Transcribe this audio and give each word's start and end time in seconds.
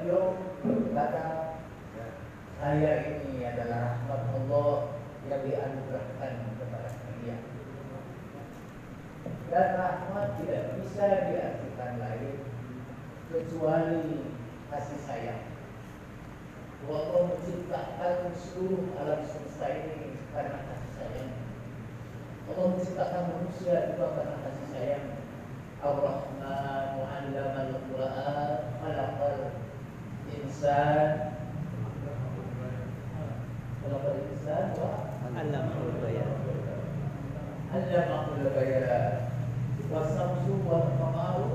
beliau 0.00 0.32
berkata 0.64 1.60
saya 2.56 3.20
ini 3.20 3.44
adalah 3.44 4.00
rahmat 4.00 4.32
Allah 4.32 4.96
yang 5.28 5.44
dianugerahkan 5.44 6.56
kepada 6.56 6.88
kalian. 6.88 7.40
Dan 9.52 9.68
rahmat 9.76 10.40
tidak 10.40 10.80
bisa 10.80 11.04
diartikan 11.28 12.00
lain 12.00 12.40
kecuali 13.28 14.24
kasih 14.72 15.00
sayang. 15.04 15.44
Allah 16.88 17.28
menciptakan 17.28 18.32
seluruh 18.32 18.96
alam 18.96 19.20
semesta 19.20 19.68
ini 19.68 20.16
karena 20.32 20.64
kasih 20.64 20.90
sayang. 20.96 21.32
Allah 22.48 22.66
menciptakan 22.72 23.22
manusia 23.36 23.92
juga 23.92 24.16
karena 24.16 24.36
kasih 24.48 24.66
sayang. 24.72 25.06
Ar-Rahman 25.80 27.00
mu'allama 27.00 27.60
al-Quran 27.72 28.48
khalaqal 28.80 29.59
الإنسان 30.50 31.18
خلق 33.82 34.02
الإنسان 34.14 34.70
وعلمه 34.82 35.74
البيان 35.86 36.32
علمه 37.74 38.26
البيان 38.40 39.12
والشمس 39.92 40.44
والقمر 40.70 41.46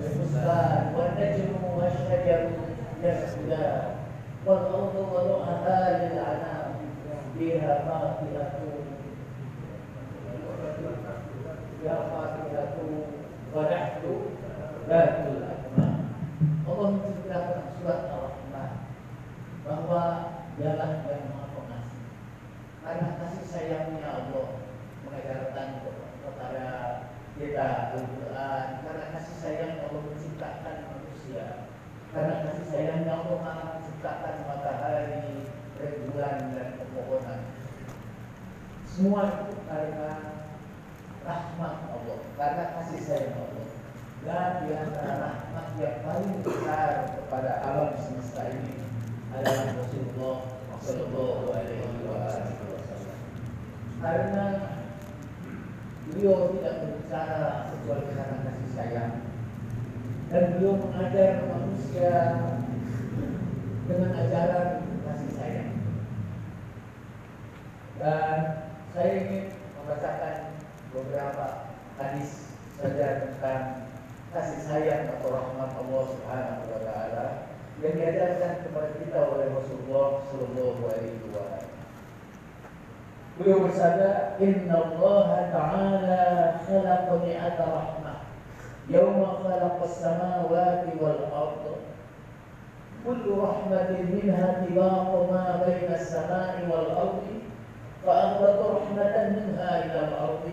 بحسبان 0.00 0.94
والنجم 0.96 1.52
والشجر 1.76 2.48
يسجدان 3.04 3.82
والأرض 4.46 4.94
ضلعها 5.12 5.98
للأنام 5.98 6.72
فيها 7.38 7.78
فاكهة 7.78 8.52
يا 11.84 11.94
فاكهة 11.94 12.76
ونحن 13.54 14.02
ذات 14.88 15.08
الأكمام 15.26 16.00
اللهم 16.68 17.00
تبارك 17.24 17.59
bahwa 19.90 20.46
dialah 20.54 21.02
yang 21.02 21.34
maha 21.34 21.50
pengasih 21.50 22.02
karena 22.86 23.08
kasih 23.18 23.46
sayangnya 23.50 24.06
Allah 24.06 24.62
mengajarkan 25.02 25.82
kepada 26.22 26.66
kita 27.34 27.98
Al-Quran. 27.98 28.66
Karena 28.86 29.04
kasih 29.18 29.36
sayang 29.42 29.74
Allah 29.82 30.02
menciptakan 30.06 30.76
manusia. 30.94 31.66
Karena 32.14 32.34
kasih 32.46 32.66
sayangnya 32.70 33.18
Allah 33.18 33.38
menciptakan 33.42 34.34
matahari, 34.46 35.50
rembulan 35.74 36.38
dan 36.54 36.68
pepohonan. 36.78 37.40
Semua 38.86 39.26
itu 39.26 39.58
karena 39.66 40.12
rahmat 41.26 41.74
Allah. 41.90 42.18
Karena 42.38 42.64
kasih 42.78 43.00
sayang 43.02 43.34
Allah. 43.42 43.66
Dan 44.22 44.50
di 44.62 44.70
antara 44.70 45.12
rahmat 45.18 45.66
yang 45.82 45.98
paling 46.06 46.46
besar 46.46 47.10
kepada 47.18 47.58
alam 47.66 47.90
semesta 47.98 48.46
ini 48.54 48.79
karena 54.00 54.44
beliau 56.08 56.56
tidak 56.56 56.74
berbicara 56.82 57.70
kecuali 57.70 58.04
karena 58.10 58.36
kasih 58.48 58.70
sayang. 58.74 59.12
Dan 60.30 60.42
beliau 60.56 60.78
mengajar 60.78 61.30
manusia 61.46 62.14
dengan 63.84 64.10
ajaran 64.14 64.68
kasih 65.04 65.30
sayang. 65.36 65.72
Dan 68.00 68.38
saya 68.96 69.10
ingin 69.20 69.44
membacakan 69.76 70.36
beberapa 70.90 71.46
hadis 72.00 72.56
saja 72.80 73.08
tentang 73.28 73.92
kasih 74.32 74.60
sayang 74.64 75.12
atau 75.12 75.28
rahmat 75.28 75.70
Allah 75.76 76.02
Subhanahu 76.08 76.62
wa 76.72 76.80
taala 76.80 77.49
yang 77.80 77.94
diajarkan 77.96 78.52
kepada 78.68 78.90
kita 79.00 79.18
oleh 79.24 79.46
Rasulullah 79.56 80.20
sallallahu 80.28 80.80
alaihi 80.84 81.16
wasallam. 81.32 81.68
Beliau 83.40 83.58
bersabda, 83.64 84.36
"Inna 84.36 84.76
Allah 84.76 85.28
Ta'ala 85.48 86.24
khalaqa 86.60 87.24
mi'ata 87.24 87.64
rahmah 87.64 88.18
yawma 88.92 89.40
khalaqa 89.40 89.80
as-samawati 89.88 91.00
wal 91.00 91.24
ard 91.32 91.64
كل 93.00 93.24
رحمة 93.32 93.90
منها 94.12 94.60
طباق 94.60 95.10
ما 95.32 95.64
بين 95.64 95.88
السماء 95.88 96.68
والأرض 96.68 97.24
فأهبط 98.06 98.58
رحمة 98.60 99.14
منها 99.28 99.84
إلى 99.84 100.00
الأرض 100.08 100.44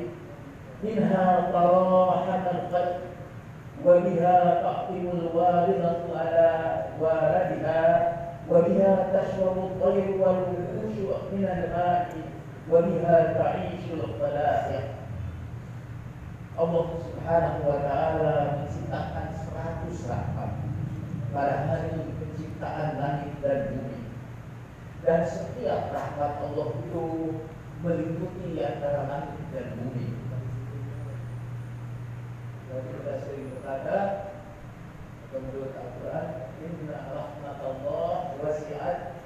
منها 0.84 1.52
تراحم 1.52 2.44
القلب 2.56 3.07
وبها 3.87 4.63
تحطم 4.63 5.05
الوالدة 5.19 5.97
على 6.15 6.51
والدها 7.01 8.13
وبها 8.51 8.93
تشرب 9.13 9.57
الطير 9.59 10.11
والوحوش 10.21 10.97
من 11.33 11.45
الماء 11.45 12.09
وبها 12.71 13.33
تعيش 13.39 13.85
الخلائق 13.93 14.93
Allah 16.53 16.85
Subhanahu 17.01 17.65
wa 17.65 17.81
taala 17.81 18.61
menciptakan 18.61 19.33
100 19.89 20.05
rahmat 20.05 20.53
pada 21.33 21.65
hari 21.65 22.13
penciptaan 22.21 23.01
langit 23.01 23.33
dan 23.41 23.73
bumi. 23.73 24.05
Dan 25.01 25.25
setiap 25.25 25.91
rahmat 25.97 26.45
Allah 26.45 26.77
itu 26.77 27.41
meliputi 27.81 28.61
antara 28.61 29.09
langit 29.09 29.43
dan 29.57 29.81
bumi. 29.81 30.16
Jadi 32.78 32.94
kita 32.94 33.14
sering 33.26 33.50
berkata 33.58 33.98
menurut 35.34 35.74
Al-Quran 35.74 36.28
Inna 36.62 37.10
rahmat 37.10 37.58
Allah 37.58 38.38
wasi'at 38.38 39.18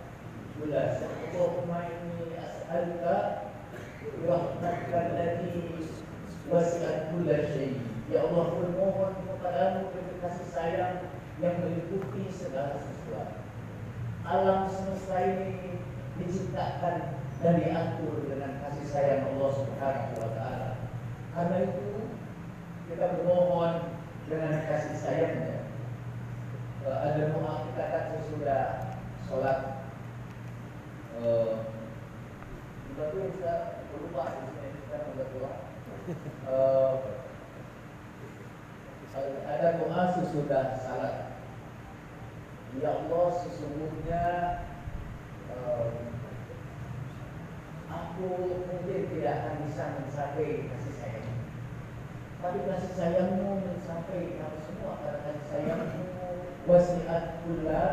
Kula 0.56 1.04
Allahumma 1.04 1.84
inni 1.92 2.32
as'alka 2.40 3.52
Rahmatka 4.24 4.96
allati 5.04 5.84
wasi'at 6.48 7.12
kula 7.12 7.44
syai 7.52 7.76
Ya 8.08 8.24
Allah 8.24 8.56
bermohon 8.56 9.20
kepadamu 9.20 9.92
dengan 10.00 10.16
kasih 10.24 10.48
sayang 10.56 11.12
yang 11.44 11.60
meliputi 11.60 12.32
segala 12.32 12.80
sesuatu. 12.80 13.36
Alam 14.28 14.72
semesta 14.72 15.16
ini 15.28 15.76
diciptakan 16.24 17.20
dan 17.44 17.54
diatur 17.60 18.16
dengan 18.32 18.64
kasih 18.64 18.88
sayang 18.88 19.28
Allah 19.36 19.52
Subhanahu 19.60 20.12
wa 20.24 20.30
taala. 20.40 20.72
Karena 21.36 21.58
itu 21.68 21.92
kita 22.92 23.24
bermohon 23.24 23.96
dengan 24.28 24.68
kasih 24.68 25.00
sayangnya. 25.00 25.64
Ada 26.84 27.32
doa 27.32 27.72
kita 27.72 27.84
kan 27.88 28.04
sesudah 28.20 28.64
sholat. 29.24 29.60
Uh, 31.22 31.72
tapi 33.00 33.32
bisa 33.32 33.80
berubah 33.96 34.28
sini 34.44 34.76
kita 34.76 34.98
berdoa. 35.16 35.54
Uh, 36.44 36.94
ada 39.48 39.68
doa 39.80 40.02
sesudah 40.20 40.76
salat. 40.84 41.40
Ya 42.76 42.92
Allah 42.92 43.28
sesungguhnya 43.40 44.24
uh, 45.52 45.92
aku 47.88 48.28
mungkin 48.68 49.00
tidak 49.12 49.34
akan 49.44 49.56
bisa 49.68 49.84
mencapai 50.00 50.72
Tapi 52.42 52.58
kasih 52.66 52.92
sayangmu 52.98 53.62
mencapai 53.62 54.34
kami 54.34 54.60
semua 54.66 54.98
karena 55.06 55.22
kasih 55.30 55.46
sayangmu 55.46 56.02
wasiat 56.66 57.46
pula 57.46 57.86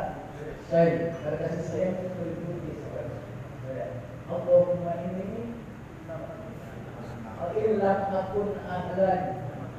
saya 0.73 1.13
karena 1.21 1.37
kasih 1.37 1.65
sayangmu 1.69 2.09
meliputi 2.17 2.81
segala 2.81 3.29
Allahumma 4.33 4.93
ini 5.05 5.53
illam 7.61 8.01
akun 8.09 8.57
ahlan 8.65 9.23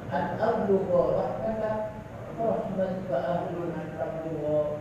an 0.06 0.24
arduqa 0.38 1.00
rahmaka 1.18 1.72
rahmatuka 2.38 3.16
ahlun 3.18 3.74
an 3.74 3.86
tabluwa 3.98 4.78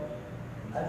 an 0.78 0.86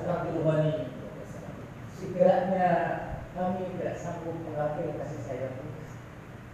kami 3.31 3.63
tidak 3.65 3.97
sanggup 3.97 4.37
menggapai 4.45 4.93
kasih 5.01 5.21
sayangmu 5.25 5.60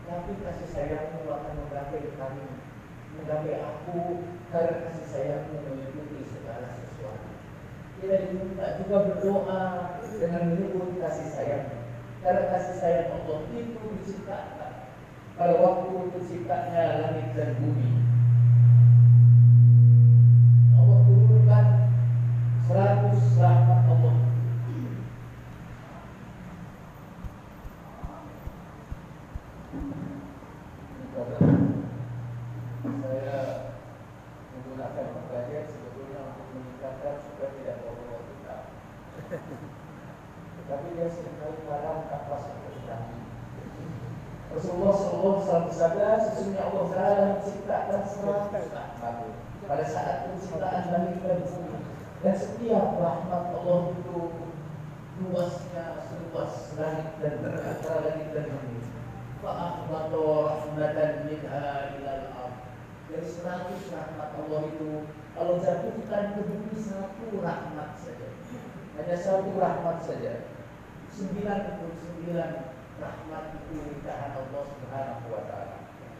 tapi 0.06 0.32
kasih 0.40 0.68
sayangmu 0.70 1.26
akan 1.26 1.52
menggapai 1.66 2.14
kami 2.14 2.46
menggapai 3.18 3.58
aku 3.58 4.22
karena 4.54 4.86
kasih 4.86 5.06
sayangmu 5.10 5.58
meliputi 5.66 6.22
segala 6.30 6.72
sesuatu 6.78 7.30
kita 7.98 8.16
diminta 8.30 8.78
juga 8.80 8.96
berdoa 9.10 9.62
dengan 10.16 10.42
menyebut 10.54 10.96
kasih 11.02 11.28
sayangmu 11.28 11.76
karena 12.26 12.42
kasih 12.50 12.74
sayang 12.80 13.08
Allah 13.12 13.38
itu 13.54 13.86
diciptakan 14.02 14.66
pada 15.36 15.52
waktu 15.60 16.16
terciptanya 16.16 16.82
langit 17.04 17.28
dan 17.36 17.60
bumi. 17.60 17.92
Allah 20.80 20.98
turunkan 21.04 21.66
seratus 22.64 23.20
rahmat 23.36 23.84
Allah. 23.84 24.16
Saya 32.86 33.38
menggunakan 34.50 35.06
pengajian 35.20 35.66
sebetulnya 35.68 36.20
untuk 36.32 36.48
meningkatkan 36.56 37.14
supaya 37.20 37.50
tidak 37.60 37.76
bawa 37.84 38.18
kita. 38.24 38.56
Tapi 40.66 40.86
dia 40.96 41.06
sering 41.12 41.36
kali 41.38 41.60
kadang 41.68 42.08
kapas 42.08 42.42
untuk 42.56 42.72
berani. 42.82 43.26
Rasulullah 44.56 44.94
Sallallahu 44.96 45.36
Alaihi 45.36 45.68
Wasallam 45.68 46.16
sesungguhnya 46.22 46.62
Allah 46.64 46.84
Taala 46.94 47.24
menciptakan 47.36 48.02
seratus 48.08 48.66
rahmat 48.72 49.16
pada 49.66 49.84
saat 49.84 50.16
penciptaan 50.30 50.82
langit 50.94 51.18
dan 51.20 51.44
bumi 51.44 51.76
dan 52.24 52.34
setiap 52.40 52.96
rahmat 52.96 53.52
Allah 53.52 53.92
itu 53.92 54.20
luasnya 55.20 55.84
seluas 56.08 56.54
langit 56.80 57.08
dan 57.20 57.34
antara 57.44 58.00
langit 58.06 58.28
dan 58.32 58.46
bumi. 58.48 58.80
Fa'ahmatu 59.44 60.24
rahmatan 60.24 61.12
minha 61.28 61.66
ilal 62.00 62.24
ard. 62.32 62.56
Dari 63.06 63.28
seratus 63.30 63.94
rahmat 63.94 64.30
Allah 64.34 64.60
itu 64.66 65.06
kalau 65.36 65.62
jatuhkan 65.62 66.34
ke 66.34 66.40
bumi 66.42 66.74
satu 66.74 67.38
rahmat 67.38 67.90
saja. 68.02 68.28
Hanya 68.98 69.16
satu 69.16 69.54
rahmat 69.54 70.02
saja. 70.02 70.50
Sembilan 71.12 71.80
puluh 71.80 71.96
sembilan 71.96 72.52
rahmat 72.98 73.44
itu 73.62 73.74
nikahan 73.78 74.32
Allah 74.36 74.62
Subhanahu 74.68 75.26
wa 75.32 75.42
taala. 75.46 75.76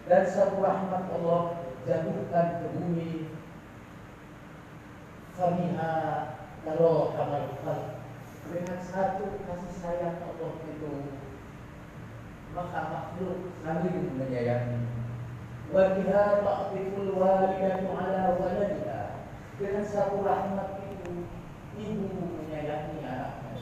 Dan 0.07 0.23
satu 0.31 0.63
rahmat 0.63 1.05
Allah 1.11 1.41
jatuhkan 1.85 2.47
ke 2.63 2.67
bumi 2.79 3.11
Famiha 5.37 5.93
kalau 6.65 7.13
kamal 7.13 7.45
dengan 8.47 8.81
satu 8.81 9.43
kasih 9.45 9.75
sayang 9.77 10.23
Allah 10.23 10.53
itu 10.65 10.93
maka 12.57 12.81
makhluk 12.89 13.53
saling 13.61 14.17
menyayangi. 14.17 15.06
Wabiha 15.75 16.47
ta'fiful 16.47 17.19
walidatu 17.19 17.91
ala 17.91 18.39
waladiha 18.39 19.27
Dengan 19.59 19.83
satu 19.83 20.23
rahmat 20.23 20.79
itu 20.87 21.27
Ibu 21.77 22.09
menyayangi 22.39 23.03
anaknya. 23.03 23.57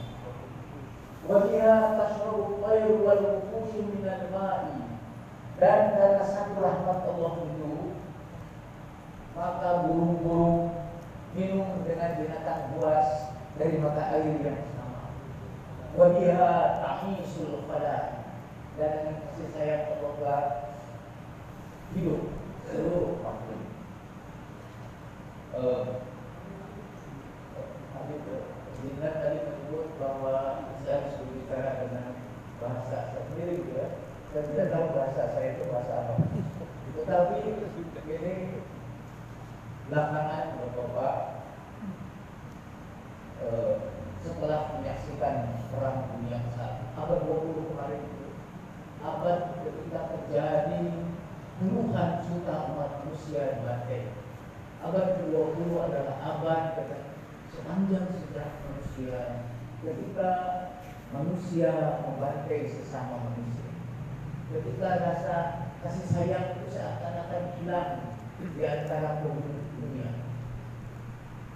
Wabiha 1.25 1.97
tasrabu 1.97 2.61
tayru 2.61 3.01
wal 3.03 3.21
nufusu 3.41 3.89
minal 3.89 4.29
ma'i. 4.29 4.85
Dan 5.57 5.97
karena 5.97 6.23
satu 6.23 6.61
rahmat 6.61 6.99
Allah 7.09 7.33
itu 7.43 7.97
Maka 9.33 9.89
burung-burung 9.89 10.85
minum 11.35 11.83
dengan 11.83 12.21
binatang 12.21 12.71
buas 12.77 13.35
dari 13.59 13.81
mata 13.83 14.13
air 14.15 14.39
yang 14.39 14.63
sama. 14.77 15.11
Wabiha 15.99 16.53
tahisul 16.79 17.67
qadar 17.67 18.31
dan 18.79 19.19
kasih 19.27 19.49
sayang 19.51 19.83
Allah 19.99 20.74
hidup 21.93 22.21
seluruh 22.65 23.21
makhluk. 23.21 23.61
Uh, 25.55 25.85
Jinnah 28.81 29.13
tadi 29.17 29.39
menyebut 29.45 29.97
bahwa 29.97 30.35
saya 30.85 31.01
harus 31.01 31.17
berbicara 31.21 31.71
dengan 31.85 32.21
bahasa 32.61 33.17
sendiri 33.17 33.65
ya. 33.73 33.85
Saya 34.29 34.43
tidak 34.51 34.67
tahu 34.73 34.85
bahasa 34.93 35.23
saya 35.33 35.47
itu 35.57 35.63
bahasa 35.73 35.93
apa. 36.05 36.13
Tetapi 36.95 37.35
ini 38.05 38.35
belakangan 39.85 40.45
eh, 43.45 43.73
setelah 44.25 44.61
menyaksikan 44.77 45.35
perang 45.69 46.09
dunia 46.09 46.41
besar 46.49 46.81
abad 46.97 47.19
20 47.29 47.69
kemarin 47.69 48.01
itu 48.01 48.27
abad 49.05 49.39
ketika 49.61 49.99
terjadi 50.09 50.83
puluhan 51.55 52.11
juta 52.23 52.55
umat 52.75 52.91
manusia 53.03 53.59
dibantai 53.59 54.11
abad 54.83 55.23
20 55.31 55.85
adalah 55.87 56.17
abad 56.21 56.63
sepanjang 57.49 58.11
sejarah 58.11 58.59
manusia. 58.67 59.47
Ketika 59.81 60.31
manusia 61.13 62.01
membantai 62.03 62.65
sesama 62.67 63.31
manusia 63.31 63.65
ketika 64.55 64.89
rasa 65.01 65.35
kasih 65.81 66.07
sayang 66.09 66.45
itu 66.57 66.69
seakan-akan 66.69 67.43
hilang 67.59 67.91
di 68.55 68.61
antara 68.61 69.25
penduduk 69.25 69.73
dunia. 69.81 70.21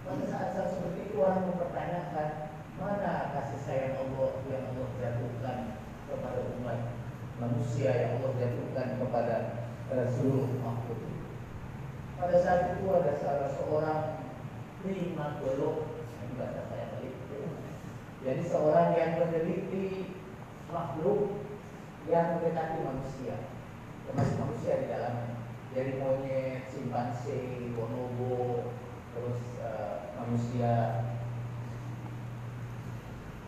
Pada 0.03 0.25
saat-saat 0.25 0.73
seperti 0.73 1.13
itu 1.13 1.21
orang 1.21 1.53
mempertanyakan 1.53 2.29
mana 2.81 3.13
kasih 3.37 3.59
sayang 3.61 3.93
Allah 3.99 4.41
yang 4.49 4.73
Allah 4.73 4.89
jatuhkan 4.97 5.57
kepada 6.09 6.39
umat 6.57 6.79
manusia 7.37 7.91
yang 7.93 8.11
Allah 8.19 8.31
jatuhkan 8.41 8.87
kepada 8.97 9.35
seluruh 10.19 10.51
makhluk 10.59 10.99
pada 12.19 12.35
saat 12.43 12.75
itu 12.75 12.91
ada 12.91 13.15
salah 13.23 13.47
seorang 13.55 14.03
primatolog 14.83 15.87
bahasa 16.35 16.67
saya 16.67 16.85
meliti. 16.99 17.39
Jadi 18.23 18.43
seorang 18.43 18.95
yang 18.95 19.11
meneliti 19.23 20.15
makhluk 20.67 21.47
yang 22.11 22.39
mendekati 22.39 22.83
manusia, 22.83 23.35
termasuk 24.07 24.35
manusia 24.35 24.83
di 24.83 24.87
dalamnya. 24.91 25.35
Jadi 25.71 25.91
monyet, 26.03 26.67
simpanse, 26.67 27.71
bonobo, 27.75 28.75
terus 29.15 29.41
uh, 29.63 30.11
manusia. 30.19 31.07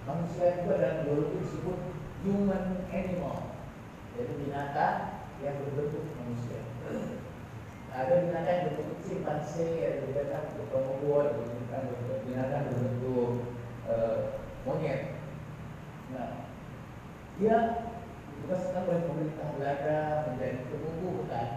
Manusia 0.07 0.63
itu 0.63 0.67
adalah 0.71 1.03
biologi 1.03 1.35
disebut 1.43 1.79
human 2.23 2.87
animal. 2.87 3.59
Jadi 4.15 4.31
binatang 4.39 5.20
yang 5.41 5.57
berbentuk 5.61 6.05
manusia. 6.21 6.61
Ada 7.91 8.23
binatang 8.23 8.55
yang 8.55 8.65
berbentuk 8.71 8.99
simpanse, 9.03 9.67
ada 9.81 10.05
binatang 10.05 10.43
berbentuk 10.53 10.69
bonobo, 10.71 11.11
ada 11.21 11.31
binatang 11.35 11.83
berbentuk 11.89 12.19
binatang 12.29 12.63
berbentuk 12.69 13.31
uh, 13.89 14.17
monyet. 14.63 15.19
Nah, 16.13 16.47
dia 17.41 17.57
ditugaskan 18.29 18.87
oleh 18.87 19.03
pemerintah 19.09 19.47
Belanda 19.57 19.99
menjadi 20.31 20.57
penunggu 20.69 21.07
hutan, 21.21 21.49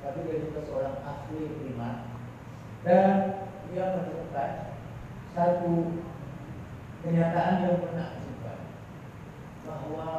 tapi 0.00 0.18
dia 0.24 0.42
juga 0.46 0.60
seorang 0.64 0.96
ahli 1.02 1.40
primat 1.60 1.96
dan 2.86 3.42
dia 3.66 3.84
menemukan 3.98 4.50
satu 5.34 6.00
kenyataan 7.02 7.66
yang 7.66 7.82
pernah 7.82 8.08
jumpa 8.22 8.54
bahwa 9.66 10.10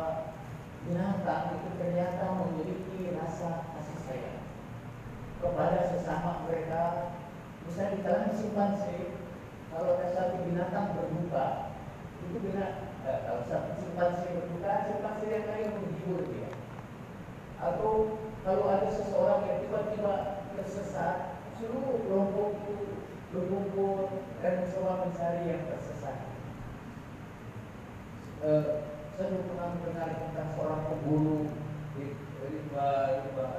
binatang 0.88 1.60
itu 1.60 1.70
ternyata 1.76 2.24
memiliki 2.32 3.12
rasa 3.20 3.76
kasih 3.76 4.00
sayang 4.08 4.44
kepada 5.44 5.84
sesama 5.92 6.48
mereka. 6.48 7.12
Misalnya 7.68 7.92
di 7.92 8.02
dalam 8.08 8.32
simpanse, 8.32 8.96
kalau 9.68 10.00
ada 10.00 10.08
satu 10.16 10.48
binatang 10.48 10.96
berbuka, 10.96 11.76
itu 12.24 12.40
binatang 12.40 12.96
eh, 13.04 13.20
kalau 13.28 13.44
satu 13.44 13.76
simpanse 13.76 14.24
berbuka, 14.32 14.72
simpanse 14.88 15.26
yang 15.28 15.48
lain 15.52 15.76
menghibur 15.76 16.24
dia. 16.32 16.56
Atau 17.60 18.24
kalau 18.48 18.66
ada 18.72 18.88
seseorang 18.88 19.44
yang 19.44 19.60
tiba-tiba 19.68 20.48
tersesat, 20.56 21.44
seluruh 21.60 22.00
kelompok 22.08 22.64
berkumpul 23.36 24.24
dan 24.40 24.64
mencoba 24.64 25.04
mencari 25.04 25.52
yang 25.52 25.68
tersesat. 25.68 26.18
Eh, 28.48 28.97
saya 29.18 29.34
pernah 29.50 29.74
mendengar 29.74 30.14
tentang 30.14 30.54
seorang 30.54 30.82
pemburu 30.94 31.50
di, 31.98 32.14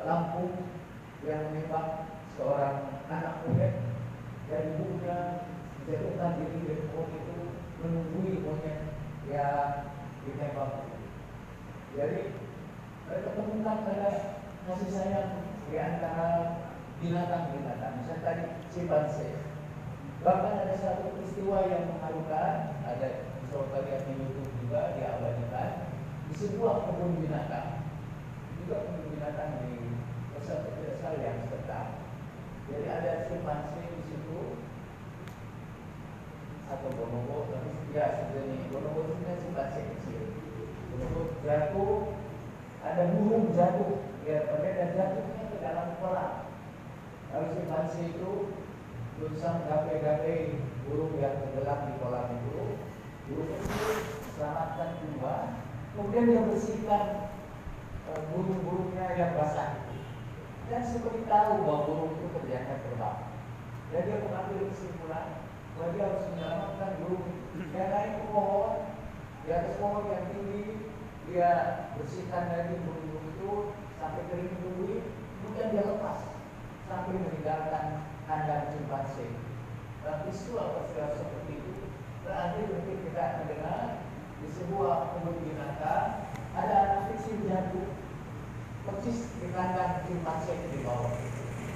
Lampung 0.07 0.55
yang 1.27 1.51
menembak 1.51 2.15
seorang 2.39 3.03
anak 3.11 3.43
muda 3.43 3.69
dan 4.47 4.63
ibunya 4.79 5.19
menjatuhkan 5.83 6.39
diri 6.39 6.59
dari 6.63 6.83
pohon 6.95 7.11
itu 7.11 7.37
menunggui 7.83 8.47
monyet 8.47 8.79
yang 9.27 9.91
ditembak. 10.23 10.95
Jadi 11.99 12.23
mereka 13.11 13.29
temukan 13.35 13.79
ada 13.83 14.11
kasih 14.63 14.91
sayang 14.95 15.31
di 15.67 15.75
antara 15.75 16.31
binatang-binatang. 17.03 17.99
Misalnya 17.99 18.23
tadi 18.23 18.45
simpanse. 18.71 19.43
Bahkan 20.23 20.55
ada 20.55 20.75
satu 20.79 21.19
peristiwa 21.19 21.67
yang 21.67 21.91
mengharukan, 21.91 22.79
ada 22.87 23.09
coba 23.51 23.83
lihat 23.83 24.07
di 24.07 24.15
YouTube 24.23 24.58
juga 24.69 24.93
diabadikan 25.01 25.97
di 26.29 26.37
sebuah 26.37 26.85
kebun 26.85 27.25
binatang. 27.25 27.89
Juga 28.61 28.85
kebun 28.85 29.17
binatang 29.17 29.65
di 29.65 29.97
Pusat 30.37 30.77
Desa 30.77 31.09
yang 31.25 31.49
sedang. 31.49 32.05
Jadi 32.69 32.85
ada 32.85 33.25
simpanse 33.25 33.81
di 33.81 34.01
situ 34.05 34.61
atau 36.69 36.93
bonobo, 36.93 37.49
tapi 37.49 37.97
ya 37.97 38.13
sebenarnya 38.13 38.69
bonobo 38.69 39.09
itu 39.09 39.25
kan 39.25 39.41
simpanse 39.41 39.81
kecil. 39.89 40.37
Bonobo 40.93 41.41
jatuh, 41.41 42.13
ada 42.85 43.09
burung 43.17 43.57
jatuh, 43.57 44.05
ya 44.29 44.53
mereka 44.53 44.93
jatuhnya 44.93 45.49
ke 45.49 45.57
dalam 45.65 45.97
kolam. 45.97 46.53
Lalu 47.33 47.57
simpanse 47.57 48.05
itu 48.05 48.53
berusaha 49.17 49.65
gape-gape 49.65 50.61
burung 50.85 51.17
yang 51.17 51.41
tenggelam 51.41 51.89
di 51.89 51.93
kolam 52.05 52.37
itu. 52.37 52.77
Burung 53.33 53.49
itu 53.49 54.18
selamatkan 54.39 55.03
dua, 55.03 55.59
kemudian 55.99 56.31
dia 56.31 56.47
bersihkan 56.47 57.35
uh, 58.07 58.23
burung-burungnya 58.31 59.19
yang 59.19 59.35
basah 59.35 59.83
dan 60.71 60.83
seperti 60.85 61.27
tahu 61.27 61.65
bahwa 61.67 61.81
burung 61.91 62.13
itu 62.15 62.27
ternyata 62.39 62.79
terbang. 62.87 63.19
Dan 63.89 64.01
dia 64.05 64.19
mengambil 64.21 64.69
kesimpulan 64.71 65.27
bahwa 65.75 65.89
dia 65.97 66.05
harus 66.07 66.25
menyelamatkan 66.31 66.91
burung 67.03 67.25
dia 67.59 67.85
naik 67.91 68.13
ke 68.23 68.25
pohon 68.31 68.75
di 69.43 69.51
atas 69.51 69.75
pohon 69.81 70.07
yang 70.07 70.25
tinggi 70.31 70.65
dia 71.27 71.51
bersihkan 71.99 72.53
lagi 72.55 72.79
burung-burung 72.85 73.27
itu 73.33 73.53
sampai 73.99 74.23
kering 74.31 74.55
dulu 74.63 75.03
kemudian 75.41 75.73
dia 75.75 75.85
lepas 75.89 76.21
sampai 76.87 77.17
meninggalkan 77.17 77.87
kandang 78.29 78.71
cimpanse. 78.71 79.27
Dan 80.05 80.25
peristiwa 80.25 80.79
peristiwa 80.79 81.11
seperti 81.11 81.53
itu 81.59 81.75
terakhir 82.23 82.65
mungkin 82.71 82.99
kita 83.09 83.25
mendengar 83.41 84.08
sebuah 84.59 85.15
kebun 85.15 85.39
binatang 85.47 86.27
ada 86.59 86.75
anak 86.83 87.03
kecil 87.15 87.47
jatuh 87.47 87.87
persis 88.83 89.31
di 89.39 89.47
kandang 89.55 90.03
di 90.03 90.19
bawah. 90.83 91.15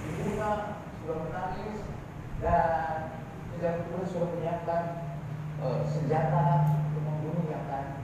Ibunya 0.03 0.51
sudah 0.99 1.19
menangis 1.31 1.79
dan 2.43 3.23
tidak 3.55 3.87
terus 3.87 4.11
sudah 4.11 4.29
menyiapkan 4.35 4.83
uh, 5.63 5.87
senjata 5.87 6.67
untuk 6.91 7.03
membunuh 7.07 7.47
yang 7.47 7.63
akan 7.71 8.03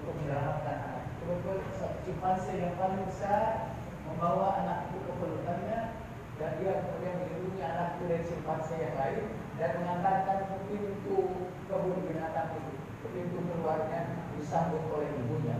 untuk 0.00 0.14
menyelamatkan 0.24 0.76
anak. 0.80 1.04
Kebetulan 1.20 1.60
cimpanse 2.06 2.52
yang 2.56 2.74
paling 2.80 3.04
besar 3.04 3.76
membawa 4.08 4.64
anak 4.64 4.78
itu 4.88 4.98
ke 5.04 5.12
pelukannya 5.20 5.80
dan 6.40 6.50
dia 6.62 6.72
kemudian 6.86 7.20
melindungi 7.20 7.60
anak 7.60 8.00
itu 8.00 8.02
dari 8.08 8.24
cimpanse 8.24 8.74
yang 8.80 8.96
lain 8.96 9.24
dan 9.60 9.70
mengantarkan 9.82 10.38
ke 10.48 10.56
pintu 10.72 11.18
kebun 11.68 12.00
binatang 12.08 12.56
itu 12.56 12.85
pintu 13.16 13.40
keluarnya 13.48 14.28
disambut 14.36 14.92
oleh 14.92 15.08
ibunya. 15.16 15.56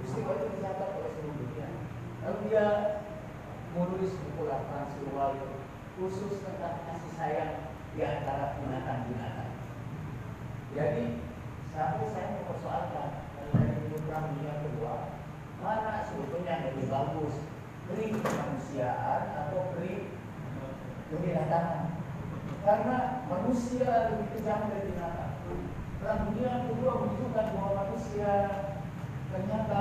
Peristiwa 0.00 0.32
itu 0.40 0.46
dicatat 0.56 0.90
oleh 0.96 1.10
seluruh 1.12 1.36
dunia. 1.36 1.68
Lalu 2.24 2.36
dia 2.48 2.66
menulis 3.76 4.16
buku 4.16 4.42
laporan 4.48 4.88
Surwal 4.96 5.32
khusus 6.00 6.40
tentang 6.40 6.88
kasih 6.88 7.12
sayang 7.12 7.52
di 7.92 8.00
antara 8.00 8.56
binatang-binatang. 8.56 9.52
Jadi 10.72 11.20
sampai 11.76 12.08
saya 12.08 12.40
mempersoalkan 12.40 13.08
dari 13.52 13.76
buku 13.84 13.96
perang 14.08 14.32
dunia 14.32 14.64
kedua 14.64 14.94
mana 15.64 16.04
sebetulnya 16.04 16.50
yang 16.60 16.64
lebih 16.72 16.86
bagus 16.92 17.34
beri 17.88 18.06
kemanusiaan 18.12 19.22
atau 19.32 19.72
beri 19.76 20.12
kebinatangan 21.08 21.94
karena 22.64 22.96
manusia 23.28 24.12
lebih 24.12 24.28
kejam 24.36 24.68
dari 24.68 24.92
binatang. 24.92 25.23
Perang 26.04 26.28
dunia 26.28 26.68
kedua 26.68 27.00
menunjukkan 27.00 27.46
bahwa 27.56 27.70
manusia 27.80 28.32
ternyata 29.32 29.80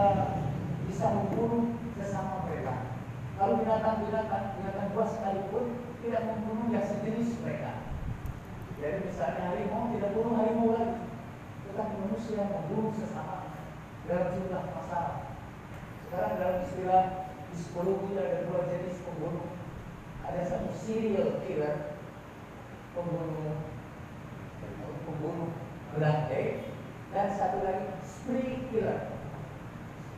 bisa 0.87 1.11
membunuh 1.19 1.75
sesama 1.99 2.47
mereka. 2.47 2.95
Kalau 3.35 3.59
binatang-binatang, 3.59 4.55
binatang 4.55 4.95
buas 4.95 5.19
sekalipun 5.19 5.83
tidak 5.99 6.23
membunuh 6.23 6.71
yang 6.71 6.87
sejenis 6.87 7.43
mereka. 7.43 7.91
Jadi 8.79 9.03
misalnya 9.03 9.51
harimau 9.51 9.91
tidak 9.91 10.15
bunuh 10.15 10.33
harimau 10.39 10.71
lagi, 10.71 11.11
tetapi 11.67 11.93
manusia 12.07 12.39
membunuh 12.47 12.95
sesama 12.95 13.59
dalam 14.07 14.31
jumlah 14.31 14.63
masalah. 14.79 15.43
Sekarang 16.07 16.39
dalam 16.39 16.57
istilah 16.63 17.03
psikologi 17.51 18.15
ada 18.15 18.47
dua 18.47 18.71
jenis 18.71 19.03
pembunuh. 19.03 19.51
Ada 20.23 20.39
satu 20.47 20.71
serial 20.71 21.43
killer, 21.43 21.99
pembunuh 22.95 23.59
pembunuh 25.03 25.62
berantai, 25.93 26.65
dan 27.13 27.27
satu 27.37 27.61
lagi 27.61 27.87
spree 28.01 28.65
killer. 28.73 29.13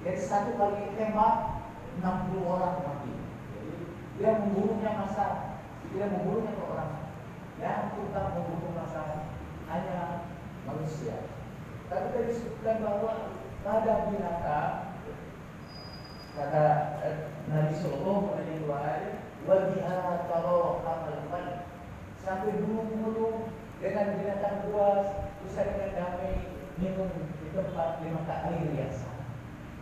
Jadi 0.07 0.19
satu 0.21 0.55
kali 0.55 0.95
tembak 0.95 1.65
60 1.99 2.45
orang 2.45 2.75
mati. 2.85 3.13
Jadi 3.55 3.75
dia 4.15 4.31
membunuhnya 4.39 4.91
masa, 4.95 5.57
dia 5.91 6.05
membunuhnya 6.07 6.55
ke 6.55 6.63
orang. 6.63 6.91
Yang 7.59 7.81
tukang 7.97 8.29
membunuh 8.35 8.71
masa 8.75 9.27
hanya 9.71 10.29
manusia. 10.67 11.25
Tapi 11.89 12.05
tadi 12.13 12.29
disebutkan 12.31 12.81
bahwa 12.81 13.13
pada 13.65 13.93
binatang 14.11 14.73
kata 16.35 16.65
eh, 17.01 17.17
Nabi 17.47 17.73
Sallallahu 17.79 18.35
Alaihi 18.35 18.67
Wasallam 18.67 19.23
wajihat 19.45 20.27
kalau 20.27 20.81
kamal 20.83 21.65
sampai 22.25 22.57
gunung-gunung 22.57 23.53
dengan 23.77 24.17
binatang 24.17 24.65
buas 24.67 25.05
bisa 25.55 25.71
dengan 25.71 25.95
damai 25.95 26.51
minum 26.75 27.07
di 27.39 27.47
tempat 27.55 28.03
air 28.03 28.75
yang 28.75 28.91
sama 28.91 29.23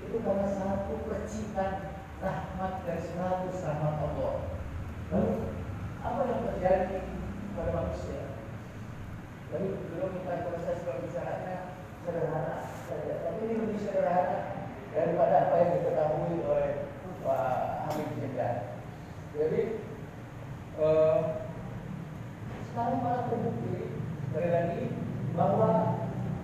itu 0.05 0.21
karena 0.21 0.45
satu 0.45 1.01
percikan 1.09 1.97
rahmat 2.21 2.85
dari 2.85 3.01
seratus 3.01 3.57
rahmat 3.65 4.05
Allah. 4.05 4.53
Lalu 5.09 5.49
apa 6.05 6.19
yang 6.29 6.41
terjadi 6.45 6.99
pada 7.57 7.73
manusia? 7.73 8.37
Jadi 9.49 9.65
belum 9.97 10.13
kita 10.21 10.45
proses 10.45 10.85
pembicaranya 10.85 11.73
sederhana 12.05 12.69
saja, 12.85 13.25
tapi 13.25 13.41
ini 13.41 13.65
lebih 13.65 13.81
sederhana 13.81 14.69
daripada 14.93 15.49
apa 15.49 15.55
yang 15.57 15.71
diketahui 15.81 16.37
oleh 16.53 16.85
Pak 17.25 17.89
Habib 17.89 18.13
Jendan. 18.21 18.77
Jadi 19.33 19.61
eh, 20.77 21.19
sekarang 22.61 23.01
malah 23.01 23.25
terbukti 23.25 23.89
sekali 24.29 24.49
lagi 24.53 25.01
bahwa 25.33 25.97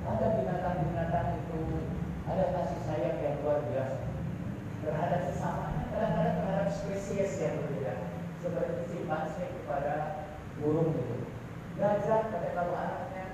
ada 0.09 0.27
binatang-binatang 0.33 1.45
itu 1.45 1.61
ada 2.25 2.45
kasih 2.57 2.79
sayang 2.89 3.17
yang 3.21 3.37
luar 3.45 3.61
biasa 3.69 4.01
terhadap 4.81 5.21
sesamanya, 5.29 5.83
kadang-kadang 5.93 6.37
terhadap 6.41 6.69
spesies 6.73 7.37
yang 7.37 7.61
berbeda, 7.61 7.93
seperti 8.41 8.81
simpanse 8.89 9.45
kepada 9.45 10.25
burung 10.57 10.97
itu. 10.97 11.17
Gajah 11.77 12.33
pada 12.33 12.49
kalau 12.57 12.73
anaknya 12.73 13.25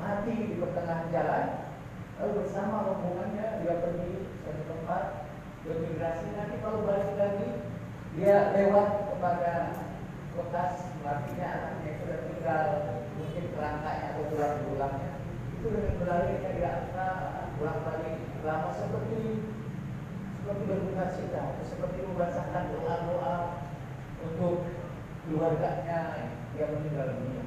mati 0.00 0.32
di 0.32 0.56
pertengahan 0.56 1.12
jalan, 1.12 1.46
lalu 2.16 2.32
bersama 2.40 2.88
rombongannya 2.88 3.60
dia 3.60 3.74
pergi 3.84 4.12
ke 4.24 4.50
tempat 4.64 5.02
bermigrasi. 5.68 6.26
Nanti 6.32 6.56
kalau 6.64 6.88
balik 6.88 7.12
lagi, 7.20 7.48
dia 8.16 8.56
lewat 8.56 9.12
kepada 9.12 9.52
bekas 10.32 10.88
artinya 11.04 11.48
anaknya 11.58 11.90
sudah 12.00 12.18
tinggal 12.30 12.66
mungkin 13.18 13.44
kerangkanya 13.52 14.06
atau 14.14 14.24
tulang-tulangnya 14.32 15.12
itu 15.60 15.66
dengan 15.68 15.94
berlari 16.00 16.34
dia 16.40 16.70
akan 16.88 17.46
pulang 17.60 17.80
balik 17.84 18.16
lama 18.46 18.70
seperti 18.72 19.44
seperti 20.40 20.90
berbuka 21.30 21.54
cita 21.54 21.62
seperti 21.62 21.98
membacakan 22.02 22.74
doa-doa 22.74 23.34
untuk 24.26 24.66
keluarganya 25.22 25.98
yang 26.58 26.70
meninggal 26.74 27.14
dunia. 27.14 27.44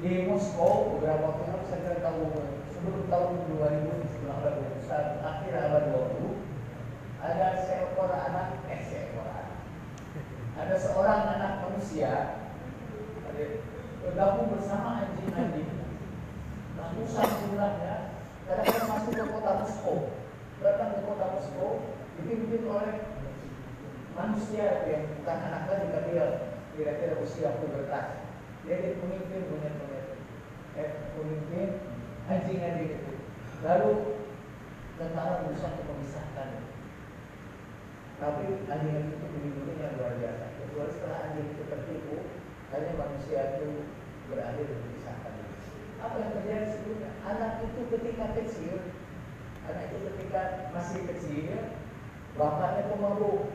Di 0.00 0.28
Moskow 0.28 0.96
beberapa 0.96 1.32
waktu 1.32 1.44
lalu 1.48 1.64
saya 1.68 1.96
tahu 2.04 2.24
sebelum 2.72 3.08
tahun 3.08 3.32
2019 3.56 5.24
akhir 5.24 5.52
abad 5.56 5.84
20 5.92 7.24
ada 7.24 7.48
seekor 7.64 8.08
anak 8.12 8.64
eh 8.68 8.80
seekor 8.84 9.24
anak. 9.28 9.60
Ada 10.60 10.74
seorang 10.76 11.20
anak 11.40 11.52
manusia 11.68 12.12
bergabung 14.04 14.56
bersama 14.56 15.08
anjing-anjing 15.08 15.72
ratusan 16.76 17.28
jumlahnya 17.44 17.94
kadang-kadang 18.48 18.88
masuk 18.88 19.12
ke 19.12 19.24
kota 19.24 19.52
Moskow 19.60 19.98
datang 20.60 20.88
ke 20.96 21.00
kota 21.04 21.26
Moskow 21.36 21.99
dipimpin 22.20 22.68
oleh 22.68 22.96
manusia 24.12 24.84
yang 24.84 25.08
bukan 25.16 25.38
anak 25.40 25.64
lagi 25.72 25.88
tapi 25.88 26.12
kira-kira 26.76 27.14
usia 27.24 27.56
pubertas. 27.56 28.28
Dia 28.68 28.76
jadi 28.76 29.00
pemimpin 29.00 29.48
monyet-monyet 29.48 30.06
eh 30.76 30.90
pemimpin 31.16 31.68
anjing-anjing 32.28 32.92
itu 33.00 33.12
lalu 33.64 34.20
tentara 35.00 35.48
berusaha 35.48 35.72
untuk 35.80 35.88
memisahkan. 35.96 36.48
Tapi 38.20 38.44
anjing 38.68 38.96
itu 39.08 39.16
melindunginya 39.16 39.96
luar 39.96 40.20
biasa. 40.20 40.44
Kecuali 40.60 40.92
setelah 40.92 41.18
anjing 41.24 41.48
itu 41.56 41.62
tertipu 41.72 42.16
hanya 42.76 42.92
manusia 43.00 43.40
itu 43.56 43.88
berakhir 44.28 44.68
memisahkan. 44.68 45.32
Apa 46.00 46.16
yang 46.20 46.32
terjadi 46.36 46.66
sebelumnya? 46.68 47.10
Anak 47.24 47.64
itu 47.64 47.80
ketika 47.88 48.26
kecil 48.36 48.76
anak 49.70 49.86
itu 49.92 49.98
ketika 50.12 50.72
masih 50.74 51.00
kecil 51.06 51.46
bapaknya 52.40 52.88
pemabuk 52.88 53.52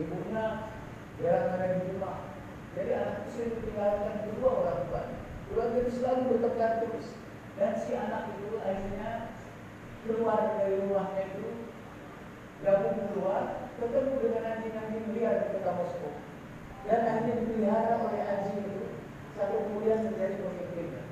ibunya 0.00 0.72
jarang 1.20 1.52
ada 1.60 1.76
di 1.76 1.92
rumah. 1.92 2.32
Jadi 2.72 2.90
anak 2.96 3.12
itu 3.20 3.28
sering 3.36 3.52
ditinggalkan 3.60 4.16
kedua 4.24 4.50
orang 4.64 4.80
tua 4.88 5.02
keluarga 5.48 5.78
itu 5.84 5.92
selalu 6.00 6.20
bertengkar 6.32 6.72
terus. 6.80 7.08
Dan 7.56 7.72
si 7.76 7.92
anak 7.92 8.32
itu 8.36 8.56
akhirnya 8.60 9.36
keluar 10.08 10.56
dari 10.60 10.76
rumahnya 10.84 11.22
itu 11.36 11.68
gabung 12.64 13.12
keluar 13.12 13.68
ketemu 13.76 14.12
dengan 14.24 14.42
anjing-anjing 14.56 15.04
liar 15.12 15.36
di 15.44 15.48
kota 15.60 15.72
Moskow. 15.76 16.12
Dan 16.88 17.00
akhirnya 17.04 17.40
dipelihara 17.44 17.94
oleh 18.00 18.22
anjing 18.24 18.56
itu 18.64 18.84
sampai 19.36 19.60
kemudian 19.68 20.00
menjadi 20.08 20.36
pemimpinnya. 20.40 21.04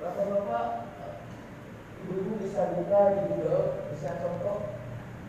Bapak-bapak 0.00 0.66
ibu-ibu 2.04 2.32
bisa 2.40 2.80
buka 2.80 3.00
di 3.12 3.20
Google 3.28 3.64
bisa 3.92 4.10
contoh 4.20 4.71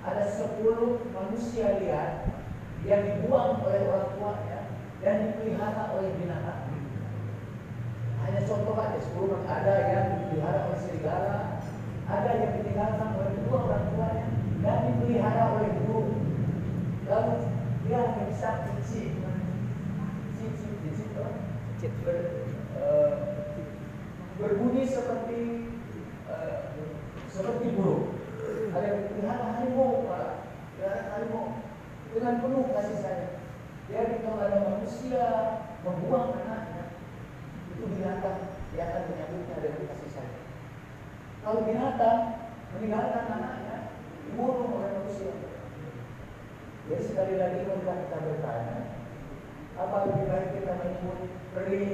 ada 0.04 0.24
10 0.28 1.16
manusia 1.16 1.80
liar 1.80 2.28
yang 2.84 3.02
dibuang 3.08 3.64
oleh 3.64 3.88
orang 3.88 4.12
tuanya 4.20 4.60
dan 5.00 5.16
dipelihara 5.32 5.96
oleh 5.96 6.12
binatang. 6.20 6.68
Hanya 8.24 8.40
contoh 8.48 8.76
aja, 8.80 9.00
sepuluh 9.04 9.44
ada 9.44 9.76
yang 9.92 10.06
dipelihara 10.16 10.72
oleh 10.72 10.80
serigala, 10.80 11.60
ada 12.08 12.30
yang 12.40 12.52
ditinggalkan 12.60 13.20
oleh 13.20 13.32
kedua 13.36 13.58
orang 13.68 13.86
tuanya 13.92 14.28
dan 14.64 14.78
dipelihara 14.92 15.44
oleh 15.60 15.70
burung. 15.84 16.24
Lalu 17.04 17.36
dia 17.84 18.00
hanya 18.00 18.24
bisa 18.32 18.50
cicit, 18.64 19.12
cicit, 20.40 20.74
cicit, 20.88 21.12
cicit 21.76 21.94
ber, 22.08 22.48
uh, 22.80 23.12
berbunyi 24.40 24.88
seperti 24.88 25.68
uh, 26.32 26.72
seperti 27.28 27.76
burung. 27.76 28.23
Ada 28.72 28.88
dipelihara 28.96 29.60
harimau, 29.60 30.08
pelihara 30.08 31.02
harimau 31.12 31.60
dengan 32.14 32.40
penuh 32.40 32.72
kasih 32.72 32.98
sayang. 33.02 33.36
Jadi 33.92 34.24
kalau 34.24 34.40
ada 34.40 34.58
manusia 34.64 35.26
membuang 35.84 36.40
anaknya, 36.40 36.96
itu 37.76 37.84
binatang 37.84 38.56
yang 38.78 38.88
akan 38.94 39.04
menyambutnya 39.12 39.56
dengan 39.60 39.84
kasih 39.92 40.10
sayang. 40.14 40.46
Kalau 41.44 41.68
binatang 41.68 42.20
meninggalkan 42.72 43.26
anaknya, 43.28 43.78
dibunuh 44.24 44.80
oleh 44.80 44.92
manusia. 44.96 45.36
Jadi 46.88 47.04
sekali 47.04 47.36
lagi 47.36 47.68
ketika 47.68 47.94
kita 48.08 48.18
bertanya, 48.24 48.78
apa 49.74 49.96
lebih 50.08 50.26
baik 50.30 50.50
kita 50.56 50.72
menyebut 50.80 51.20
peri 51.52 51.86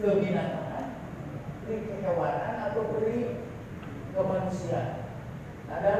kebinatangan, 0.00 0.86
peri 1.64 1.76
kehewanan 1.84 2.54
atau 2.70 2.82
peri 2.96 3.18
kemanusiaan? 4.16 5.01
Ada 5.72 5.94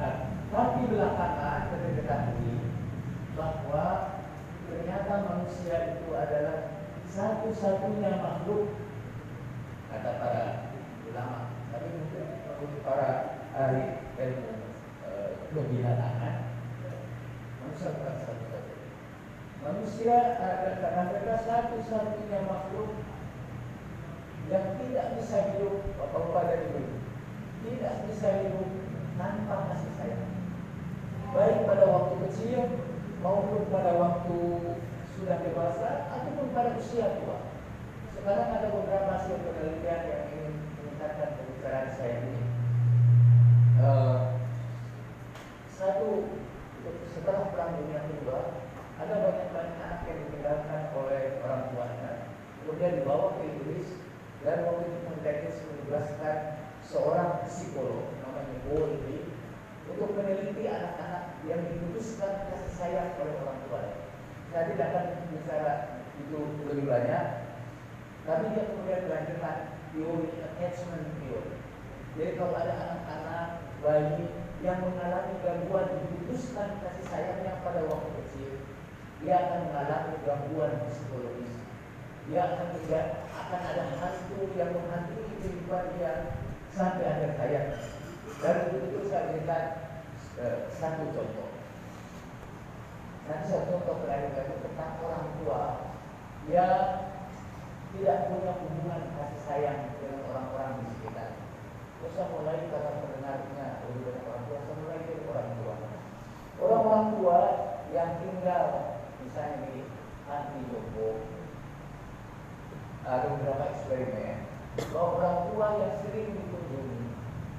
nah, 0.00 0.14
tapi 0.48 0.80
belakangan 0.88 1.68
kita 1.68 1.88
ketahui 2.00 2.56
bahwa 3.36 3.86
ternyata 4.68 5.12
manusia 5.28 6.00
itu 6.00 6.08
adalah 6.16 6.80
satu-satunya 7.12 8.24
makhluk 8.24 8.72
kata 9.92 10.10
para 10.16 10.44
ulama. 11.12 11.52
Tapi 11.72 11.88
untuk 11.92 12.80
para 12.80 13.36
ahli 13.52 14.00
ilmu 14.16 14.52
kebinatangan 15.52 16.56
manusia 17.60 17.92
bukan 18.00 18.16
satu-satunya. 18.16 18.88
Manusia 19.60 20.16
adalah 20.40 20.76
karena 20.80 21.02
mereka 21.12 21.36
satu-satunya 21.44 22.40
makhluk 22.48 22.96
yang 24.48 24.80
tidak 24.80 25.06
bisa 25.20 25.36
hidup 25.52 25.84
apa-apa 26.00 26.40
dari 26.48 26.66
dulu. 26.72 27.01
Tidak 27.62 27.94
bisa 28.10 28.28
hidup 28.42 28.70
tanpa 29.16 29.70
kasih 29.70 29.92
sayang 29.98 30.32
baik 31.32 31.64
pada 31.64 31.88
waktu 31.88 32.14
kecil 32.28 32.60
maupun 33.24 33.64
pada 33.72 33.96
waktu 33.96 34.40
sudah 35.16 35.40
dewasa 35.40 36.12
ataupun 36.12 36.52
pada 36.52 36.76
usia 36.76 37.16
tua. 37.24 37.48
Sekarang 38.12 38.52
ada 38.52 38.68
beberapa 38.68 39.16
hasil 39.16 39.40
penelitian 39.40 40.02
yang 40.12 40.22
ingin 40.28 40.52
meningkatkan 40.76 41.40
pembicaraan 41.40 41.90
saya 41.96 42.14
ini. 42.20 42.40
Uh, 43.80 44.18
satu, 45.72 46.28
setelah 47.16 47.50
perang 47.50 47.80
dunia 47.80 48.04
kedua, 48.06 48.60
ada 49.00 49.14
banyak 49.24 49.48
banyak 49.50 49.76
anak 49.80 50.00
yang 50.06 50.18
ditinggalkan 50.28 50.82
oleh 50.94 51.40
orang 51.42 51.72
tuanya, 51.72 52.12
kemudian 52.62 53.00
dibawa 53.02 53.40
ke 53.40 53.42
Inggris 53.48 53.88
dan 54.44 54.68
waktu 54.68 54.84
itu 54.86 54.98
Inggris 55.10 55.56
menugaskan 55.66 56.61
seorang 56.86 57.46
psikolog 57.46 58.10
namanya 58.22 58.56
Bowlby 58.66 59.30
untuk 59.86 60.14
meneliti 60.18 60.66
anak-anak 60.66 61.42
yang 61.46 61.60
diputuskan 61.70 62.50
kasih 62.50 62.72
sayang 62.74 63.18
oleh 63.18 63.34
orang 63.42 63.58
tua. 63.66 63.82
Saya 64.50 64.68
tidak 64.72 64.86
akan 64.92 65.06
bicara 65.32 65.72
itu 66.20 66.38
lebih 66.68 66.84
banyak, 66.86 67.24
tapi 68.28 68.44
dia 68.52 68.62
kemudian 68.68 69.02
melanjutkan 69.08 69.56
teori 69.92 70.28
attachment 70.44 71.06
theory. 71.18 71.56
Jadi 72.12 72.30
kalau 72.36 72.54
ada 72.54 72.74
anak-anak 72.76 73.48
bayi 73.80 74.28
yang 74.60 74.78
mengalami 74.84 75.34
gangguan 75.40 75.88
diputuskan 76.04 76.78
kasih 76.84 77.06
sayangnya 77.08 77.64
pada 77.64 77.82
waktu 77.88 78.10
kecil, 78.22 78.52
dia 79.24 79.34
akan 79.40 79.60
mengalami 79.72 80.14
gangguan 80.22 80.72
psikologis. 80.86 81.54
Dia 82.30 82.40
akan 82.54 82.68
tidak 82.78 83.06
akan 83.34 83.60
ada 83.66 83.84
hantu 83.98 84.40
yang 84.54 84.70
menghantui 84.70 85.26
kehidupan 85.40 85.98
dia 85.98 86.12
sampai 86.72 87.04
akhir 87.04 87.30
hayat. 87.36 87.66
Dan 88.40 88.56
itu 88.74 89.06
saya 89.06 89.30
berikan 89.30 89.64
eh, 90.40 90.58
satu 90.72 91.04
contoh. 91.12 91.50
Nanti 93.28 93.44
satu 93.46 93.66
contoh 93.76 93.96
terakhir 94.02 94.34
lagi 94.34 94.56
tentang 94.64 94.92
orang 95.04 95.26
tua 95.38 95.62
yang 96.50 96.80
tidak 97.92 98.18
punya 98.32 98.52
hubungan 98.56 99.02
kasih 99.14 99.40
sayang 99.46 99.80
dengan 100.00 100.26
orang-orang 100.32 100.80
di 100.80 100.84
sekitar. 100.96 101.30
Terus 102.00 102.12
saya 102.18 102.26
mulai 102.34 102.66
karena 102.66 102.92
pendengarnya 102.98 103.66
lebih 103.86 104.02
banyak 104.08 104.24
orang 104.26 104.44
tua, 104.48 104.58
saya 104.64 104.76
mulai 104.80 104.98
dari 105.06 105.22
orang 105.28 105.50
tua. 105.60 105.74
Orang-orang 106.62 107.06
tua 107.14 107.38
yang 107.92 108.10
tinggal 108.18 108.64
misalnya 109.22 109.70
di 109.70 109.86
anti 110.26 110.60
Joko, 110.72 111.08
ada 113.04 113.26
beberapa 113.34 113.64
eksperimen 113.70 114.36
bahwa 114.90 115.08
orang 115.20 115.38
tua 115.52 115.66
yang 115.84 115.94
sering 116.00 116.30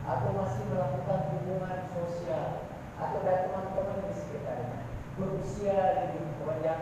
atau 0.04 0.30
masih 0.36 0.64
melakukan 0.68 1.20
hubungan 1.32 1.80
sosial 1.96 2.68
atau 3.00 3.20
dari 3.24 3.48
teman-teman 3.48 4.04
di 4.12 4.16
sekitarnya 4.20 4.80
berusia 5.16 5.78
lebih 6.10 6.26
banyak 6.44 6.80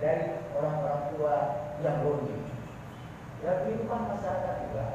dari 0.00 0.24
orang-orang 0.56 1.02
tua 1.14 1.36
yang 1.84 2.06
lonely. 2.06 2.40
Dan 3.44 3.68
kehidupan 3.68 4.08
masyarakat 4.08 4.54
juga 4.68 4.86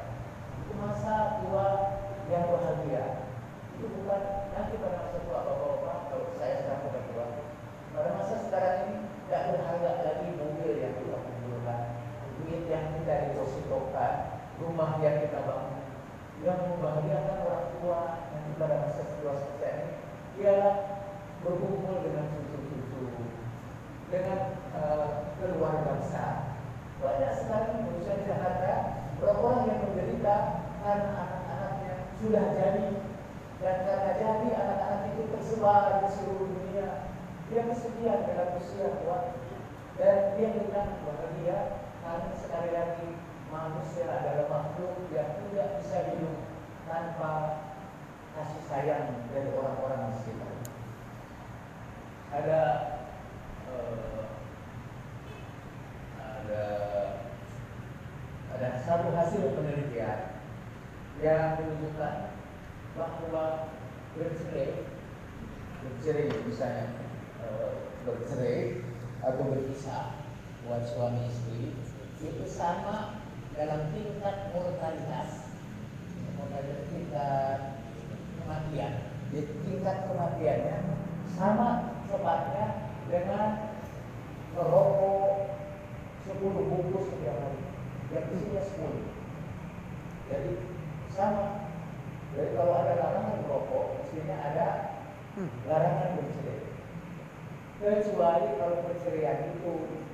itu 0.66 0.74
masa 0.82 1.44
tua 1.44 1.68
yang 2.34 2.50
bahagia. 2.50 3.30
Itu 3.78 3.86
bukan 4.02 4.22
nanti 4.56 4.74
pada 4.82 4.98
masa 5.06 5.18
tua 5.22 5.40
bapak-bapak 5.46 5.98
kalau 6.10 6.28
saya 6.40 6.66
sudah 6.66 7.04
tua. 7.14 7.26
Pada 7.94 8.10
masa 8.18 8.36
sekarang 8.48 8.76
ini 8.90 8.96
tidak 9.28 9.44
berharga 9.54 9.92
lagi 10.02 10.30
mobil 10.40 10.72
yang 10.82 10.94
kita 10.98 11.18
kumpulkan, 11.22 11.82
duit 12.42 12.64
yang 12.66 12.86
kita 12.98 13.14
depositokan, 13.30 14.14
rumah 14.58 14.98
yang 15.04 15.22
kita 15.22 15.40
bangun 15.46 15.69
yang 16.40 16.60
membahagiakan 16.72 17.38
orang 17.44 17.68
tua 17.80 18.02
nanti 18.32 18.52
pada 18.56 18.76
masa 18.88 19.04
tua 19.20 19.34
seperti 19.36 19.68
ini 19.68 19.88
ialah 20.40 20.76
berkumpul 21.44 22.00
dengan 22.00 22.32
cucu-cucu 22.32 23.28
dengan 24.10 24.40
uh, 24.74 25.36
keluarga 25.38 26.00
besar. 26.02 26.58
Banyak 27.00 27.32
sekali 27.36 27.68
manusia 27.86 28.28
Jakarta 28.28 28.74
orang-orang 29.20 29.68
yang 29.68 29.80
menderita 29.88 30.36
karena 30.84 31.12
anak-anaknya 31.16 31.94
sudah 32.20 32.46
jadi. 32.56 32.90
Dan 33.60 33.76
karena 33.84 34.12
jadi 34.16 34.48
anak-anak 34.56 35.02
itu 35.12 35.24
tersebar 35.36 36.00
di 36.04 36.08
seluruh 36.16 36.48
dunia. 36.48 36.88
Dia 37.52 37.62
kesepian 37.68 38.24
dalam 38.24 38.56
usia 38.56 38.88
tua. 39.04 39.36
Dan 40.00 40.40
dia 40.40 40.48
bilang 40.56 41.04
bahagia 41.04 41.84
karena 42.00 42.32
sekali 42.40 42.70
lagi 42.72 43.10
manusia 43.50 44.06
adalah 44.06 44.46
makhluk 44.46 45.10
yang 45.10 45.42
tidak 45.42 45.82
bisa 45.82 45.98
hidup 46.14 46.38
tanpa 46.86 47.34
kasih 48.38 48.64
sayang 48.70 49.26
dari 49.34 49.50
orang-orang 49.58 50.14
di 50.14 50.16
sekitar. 50.22 50.54
ada 52.30 52.62
uh, 53.74 54.22
ada 56.22 56.66
ada 58.54 58.70
satu 58.86 59.10
hasil 59.18 59.58
penelitian 59.58 60.46
yang 61.20 61.58
menunjukkan 61.58 62.38
bahwa 62.94 63.74
bercerai 64.14 64.86
bercerai 65.82 66.30
misalnya 66.46 66.86
uh, 67.42 67.90
bercerai 68.06 68.86
atau 69.26 69.42
berpisah 69.52 70.22
buat 70.64 70.86
suami 70.86 71.28
istri 71.28 71.74
itu 72.22 72.46
sama 72.46 73.19
dalam 73.60 73.92
tingkat 73.92 74.56
mortalitas 74.56 75.52
mortalitas 76.40 76.88
tingkat 76.96 77.60
kematian. 78.40 78.94
Di 79.36 79.40
tingkat 79.68 80.08
kematiannya 80.08 80.78
sama 81.36 82.00
sebabnya 82.08 82.88
dengan 83.12 83.76
merokok 84.56 85.60
10 86.24 86.40
bungkus 86.40 87.12
setiap 87.12 87.36
hari. 87.36 87.62
Yang 88.16 88.26
isinya 88.32 88.62
10 88.64 89.20
jadi 90.32 90.54
sama. 91.12 91.46
Jadi 92.32 92.56
kalau 92.56 92.74
ada 92.80 92.94
larangan 92.96 93.44
merokok 93.44 94.00
mestinya 94.00 94.40
ada 94.40 94.68
larangan 95.68 96.16
bercerai. 96.16 96.64
Kecuali 97.80 98.48
kalau 98.56 98.88
perceraian 98.88 99.52
itu 99.52 99.74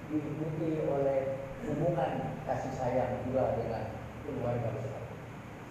diikuti 0.10 0.82
oleh 0.90 1.45
hubungan 1.69 2.39
kasih 2.45 2.73
sayang 2.73 3.21
juga 3.25 3.58
dengan 3.58 3.84
keluarga 4.25 4.69
besar. 4.78 5.04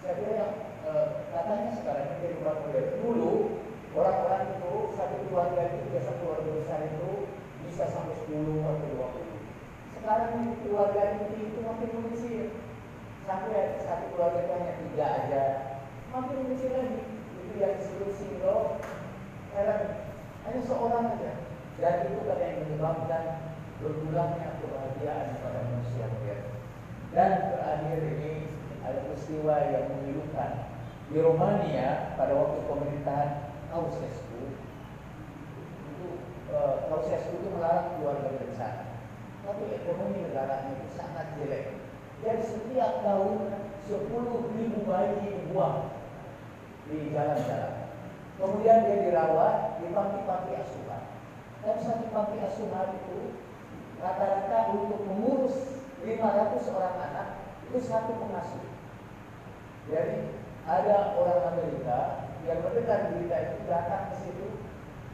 Saya 0.03 0.13
kira 0.21 0.33
yang 0.35 0.53
e, 0.85 0.91
katanya 1.31 1.71
sekarang 1.73 2.07
ini 2.07 2.17
berubah 2.37 2.55
model. 2.63 2.85
Dulu 3.01 3.31
orang-orang 3.95 4.43
itu 4.59 4.71
satu 4.93 5.15
keluarga 5.27 5.61
itu 5.71 5.79
biasa 5.89 6.11
keluarga 6.19 6.49
besar 6.55 6.79
itu 6.85 7.11
bisa 7.65 7.83
sampai 7.89 8.15
10 8.27 8.61
atau 8.61 8.87
20. 8.91 9.97
Sekarang 9.99 10.31
keluarga 10.61 11.01
inti 11.17 11.39
itu 11.49 11.59
makin 11.63 11.89
mengecil. 11.95 12.45
Sampai 13.25 13.81
satu 13.81 14.05
keluarga 14.13 14.39
itu 14.45 14.53
hanya 14.53 14.73
tiga 14.77 15.05
aja. 15.23 15.43
Makin 16.13 16.35
mengecil 16.45 16.71
lagi. 16.77 17.01
Itu 17.41 17.53
yang 17.57 17.73
disebut 17.79 18.11
single 18.13 18.77
hanya 20.45 20.61
seorang 20.61 21.05
aja 21.15 21.31
dan 21.81 21.95
itu 22.07 22.21
kan 22.23 22.37
yang 22.39 22.55
menyebabkan 22.63 23.23
berulangnya 23.85 24.57
kebahagiaan 24.57 25.37
pada 25.37 25.59
manusia 25.69 26.09
modern. 26.09 26.49
Dan 27.13 27.31
terakhir 27.53 27.99
ini 28.01 28.33
ada 28.81 29.05
peristiwa 29.05 29.55
yang 29.69 29.85
memilukan 29.93 30.51
di 31.13 31.17
Romania 31.21 32.17
pada 32.17 32.33
waktu 32.33 32.65
pemerintahan 32.65 33.29
Ceausescu 33.69 34.57
itu 35.93 36.07
uh, 36.49 36.89
Ceausescu 36.89 37.33
itu 37.37 37.47
melarang 37.53 38.01
keluarga 38.01 38.33
berencana. 38.33 39.05
Tapi 39.45 39.63
ekonomi 39.77 40.25
negaranya 40.25 40.73
itu 40.73 40.89
sangat 40.97 41.37
jelek. 41.37 41.77
Jadi 42.25 42.41
setiap 42.41 43.05
tahun 43.05 43.53
10 43.85 44.57
ribu 44.57 44.79
bayi 44.89 45.13
dibuang 45.21 45.93
di 46.89 47.13
jalan-jalan. 47.13 47.93
Kemudian 48.35 48.89
dia 48.89 48.97
dirawat 49.05 49.77
di 49.79 49.93
panti-panti 49.93 50.51
asuhan 50.57 51.15
dan 51.65 51.81
satu 51.81 52.05
panti 52.13 52.37
asuhan 52.45 52.93
itu 52.93 53.41
rata-rata 54.01 54.75
untuk 54.75 55.01
mengurus 55.07 55.85
500 56.03 56.75
orang 56.75 56.95
anak 57.01 57.27
itu 57.69 57.79
satu 57.81 58.13
pengasuh. 58.19 58.65
Jadi 59.89 60.37
ada 60.65 61.17
orang 61.17 61.41
Amerika 61.55 62.29
yang 62.45 62.61
mendengar 62.61 63.13
berita 63.13 63.37
itu 63.41 63.57
datang 63.65 64.13
ke 64.13 64.15
situ 64.21 64.47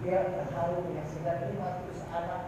dia 0.02 0.34
terharu 0.34 0.82
menyaksikan 0.90 1.54
500 1.54 2.10
anak 2.10 2.44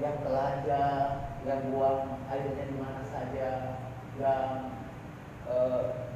yang 0.00 0.16
telanjang, 0.24 1.08
yang 1.46 1.60
buang 1.70 2.24
airnya 2.32 2.64
di 2.66 2.76
mana 2.80 3.04
saja, 3.06 3.78
yang 4.18 4.72
uh, 5.46 6.10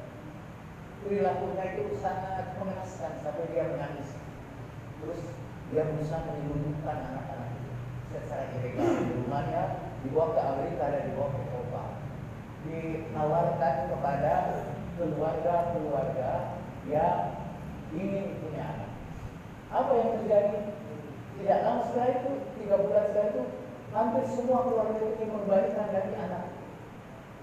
perilakunya 1.05 1.79
itu 1.79 1.95
sangat 2.01 2.57
mengenaskan 2.59 3.21
sampai 3.23 3.47
dia 3.53 3.71
menangis. 3.71 4.17
Terus 4.99 5.21
dia 5.69 5.85
berusaha 5.85 6.27
menyelundupkan 6.27 6.97
anak-anak 7.13 7.48
secara 8.09 8.49
ilegal 8.57 9.05
di 9.05 9.11
rumahnya 9.21 9.63
dibawa 10.01 10.33
ke 10.33 10.41
Amerika 10.41 10.85
dan 10.89 11.01
dibawa 11.13 11.29
ke 11.29 11.39
Eropa. 11.45 11.83
Ditawarkan 12.65 13.75
kepada 13.93 14.33
keluarga-keluarga 14.97 16.31
yang 16.89 17.19
ingin 17.93 18.41
punya 18.41 18.63
anak. 18.65 18.91
Apa 19.69 19.91
yang 19.95 20.09
terjadi? 20.19 20.59
Tidak 21.39 21.59
lama 21.63 21.81
setelah 21.87 22.09
itu 22.19 22.31
tiga 22.59 22.75
bulan 22.83 23.05
setelah 23.07 23.27
itu 23.31 23.43
hampir 23.95 24.25
semua 24.27 24.59
keluarga 24.67 24.99
ingin 24.99 25.29
membalikan 25.31 25.87
dari 25.93 26.11
anak 26.19 26.43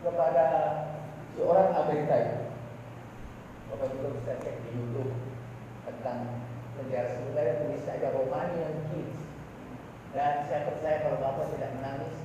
kepada 0.04 0.46
seorang 1.34 1.70
Amerika 1.72 2.14
itu. 2.20 2.38
Bapak 3.72 3.88
juga 3.96 4.08
bisa 4.20 4.32
cek 4.44 4.56
di 4.62 4.70
YouTube 4.78 5.14
tentang 5.88 6.44
sejarah 6.76 7.12
sebenarnya 7.18 7.54
tulis 7.64 7.82
saja 7.82 8.14
Romanian 8.14 8.74
Kids 8.92 9.26
dan 10.16 10.48
saya 10.48 10.72
percaya 10.72 11.04
kalau 11.04 11.20
bapak 11.20 11.52
tidak 11.52 11.76
menangis 11.76 12.16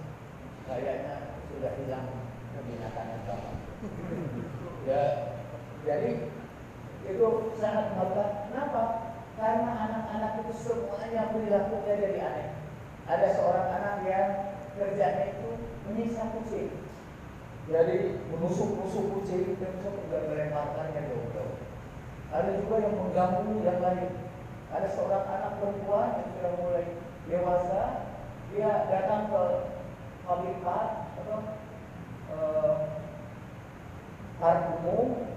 kayaknya 0.63 1.35
sudah 1.51 1.71
hilang 1.75 2.07
kebinatangan 2.55 3.19
bapak 3.27 3.55
ya 4.89 5.03
jadi 5.83 6.09
itu 7.01 7.25
sangat 7.57 7.97
mengatakan 7.97 8.45
kenapa? 8.53 8.83
Karena 9.33 9.73
anak-anak 9.73 10.45
itu 10.45 10.53
semuanya 10.53 11.33
perilakunya 11.33 11.93
dari 11.97 12.19
aneh. 12.21 12.49
Ada 13.09 13.27
seorang 13.33 13.67
anak 13.73 13.95
yang 14.05 14.29
kerjanya 14.77 15.33
itu 15.33 15.49
menyiksa 15.89 16.29
kucing. 16.37 16.69
Jadi 17.65 18.21
menusuk-nusuk 18.29 19.05
kucing 19.17 19.57
dan 19.57 19.81
melemparkannya 20.29 21.09
jauh-jauh 21.09 21.57
ada 22.31 22.55
juga 22.63 22.75
yang 22.79 22.95
mengganggu 22.95 23.53
yang 23.59 23.79
lain. 23.83 24.11
Ada 24.71 24.87
seorang 24.95 25.25
anak 25.27 25.59
perempuan 25.59 26.15
yang 26.15 26.29
sudah 26.31 26.53
mulai 26.63 26.85
dewasa, 27.31 28.11
dia 28.51 28.91
datang 28.91 29.31
ke 29.31 29.43
park 30.61 30.87
atau 31.23 31.39
eh, 32.35 32.75
park 34.43 34.59
umum, 34.83 35.31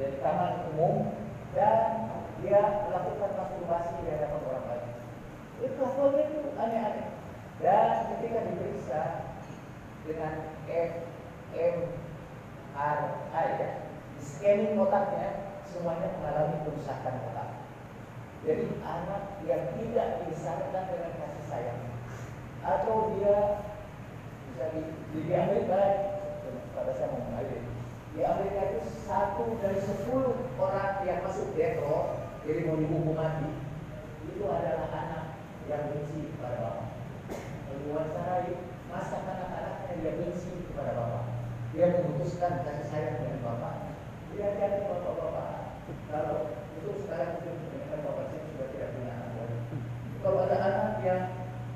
jadi 0.00 0.16
taman 0.24 0.72
umum, 0.72 1.12
dan 1.52 2.08
dia 2.40 2.84
melakukan 2.88 3.30
masturbasi 3.36 3.92
di 4.04 4.08
hadapan 4.12 4.40
orang 4.48 4.66
lain. 4.68 4.92
Itu 5.60 5.72
kelakuannya 5.76 6.24
itu 6.24 6.40
aneh-aneh. 6.56 7.08
Dan 7.56 8.12
ketika 8.12 8.44
diperiksa 8.52 9.00
dengan 10.04 10.52
fMRI 10.68 11.88
ya, 13.56 13.68
scanning 14.20 14.76
otaknya, 14.76 15.56
semuanya 15.64 16.12
mengalami 16.20 16.60
kerusakan 16.68 17.24
otak. 17.32 17.55
Jadi 18.46 18.78
anak 18.78 19.42
yang 19.42 19.74
tidak 19.74 20.22
disarkan 20.30 20.86
dengan 20.86 21.12
kasih 21.18 21.44
sayang 21.50 21.82
atau 22.62 23.10
dia 23.18 23.66
bisa 24.46 24.70
di, 24.70 24.82
di 25.26 25.32
Amerika 25.34 25.82
pada 26.70 26.94
saya 26.94 27.10
mau 27.10 27.26
mengalir 27.26 27.62
di 28.14 28.22
Amerika 28.22 28.62
itu 28.70 28.80
satu 29.02 29.58
dari 29.58 29.82
sepuluh 29.82 30.46
orang 30.62 31.02
yang 31.02 31.26
masuk 31.26 31.58
detro 31.58 32.22
jadi 32.46 32.70
mau 32.70 32.78
dihukum 32.78 33.18
mati 33.18 33.50
itu 34.30 34.46
adalah 34.46 34.94
anak 34.94 35.24
yang 35.66 35.90
benci 35.90 36.30
kepada 36.38 36.62
bapak. 36.62 36.88
Diwawancarai 37.82 38.54
masa 38.86 39.26
anak-anaknya 39.26 39.92
dia 39.98 40.12
benci 40.22 40.70
kepada 40.70 40.94
bapak. 40.94 41.24
Dia 41.74 41.98
memutuskan 41.98 42.62
kasih 42.62 42.86
sayang 42.86 43.18
dengan 43.18 43.42
bapak. 43.42 43.74
Dia 44.30 44.54
jadi 44.54 44.86
bapak-bapak. 44.86 45.82
Kalau 46.06 46.54
itu 46.78 46.90
sekarang 47.02 47.42
bapak 48.06 48.24
saya 48.30 48.42
sudah 48.46 48.66
tidak 48.70 48.88
punya 48.94 49.10
anak 49.10 49.30
lagi. 49.34 49.58
Kalau 50.26 50.42
ada 50.42 50.58
anak 50.58 51.06
yang 51.06 51.22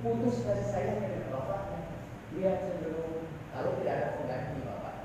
putus 0.02 0.42
kasih 0.42 0.74
sayangnya 0.74 1.06
dengan 1.14 1.38
bapaknya, 1.38 1.86
dia 2.34 2.58
cenderung 2.58 3.30
kalau 3.54 3.78
tidak 3.78 3.94
ada 3.94 4.08
pengganti 4.18 4.58
bapak. 4.66 4.96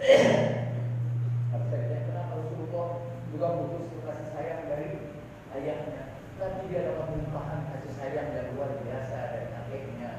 Tapi 1.52 1.64
saya 1.68 1.84
tanya 1.84 2.00
kenapa 2.08 2.32
Rasulullah 2.40 2.88
juga 3.28 3.46
putus 3.60 3.92
kasih 3.92 4.28
sayang 4.32 4.72
dari 4.72 5.20
ayahnya, 5.52 6.16
tapi 6.40 6.64
dia 6.72 6.88
dapat 6.88 7.12
melimpahkan 7.12 7.60
kasih 7.76 7.92
sayang 7.92 8.32
yang 8.32 8.56
luar 8.56 8.72
biasa 8.88 9.16
dari 9.36 9.46
kakeknya 9.52 10.10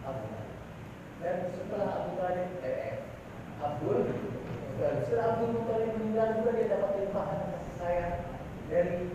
Abu 0.00 0.24
Talib. 0.32 0.56
Dan 1.20 1.36
setelah 1.52 1.88
Abu 1.92 2.10
Talib, 2.16 2.48
eh, 2.64 2.72
eh 2.72 2.96
Abdul, 3.60 4.00
setelah 4.80 5.24
Abdul 5.28 5.52
Muttalib 5.60 5.92
meninggal 6.00 6.40
juga 6.40 6.56
dia 6.56 6.72
dapat 6.72 6.90
limpahan 7.04 7.40
kasih 7.52 7.74
sayang 7.76 8.14
dari 8.72 9.12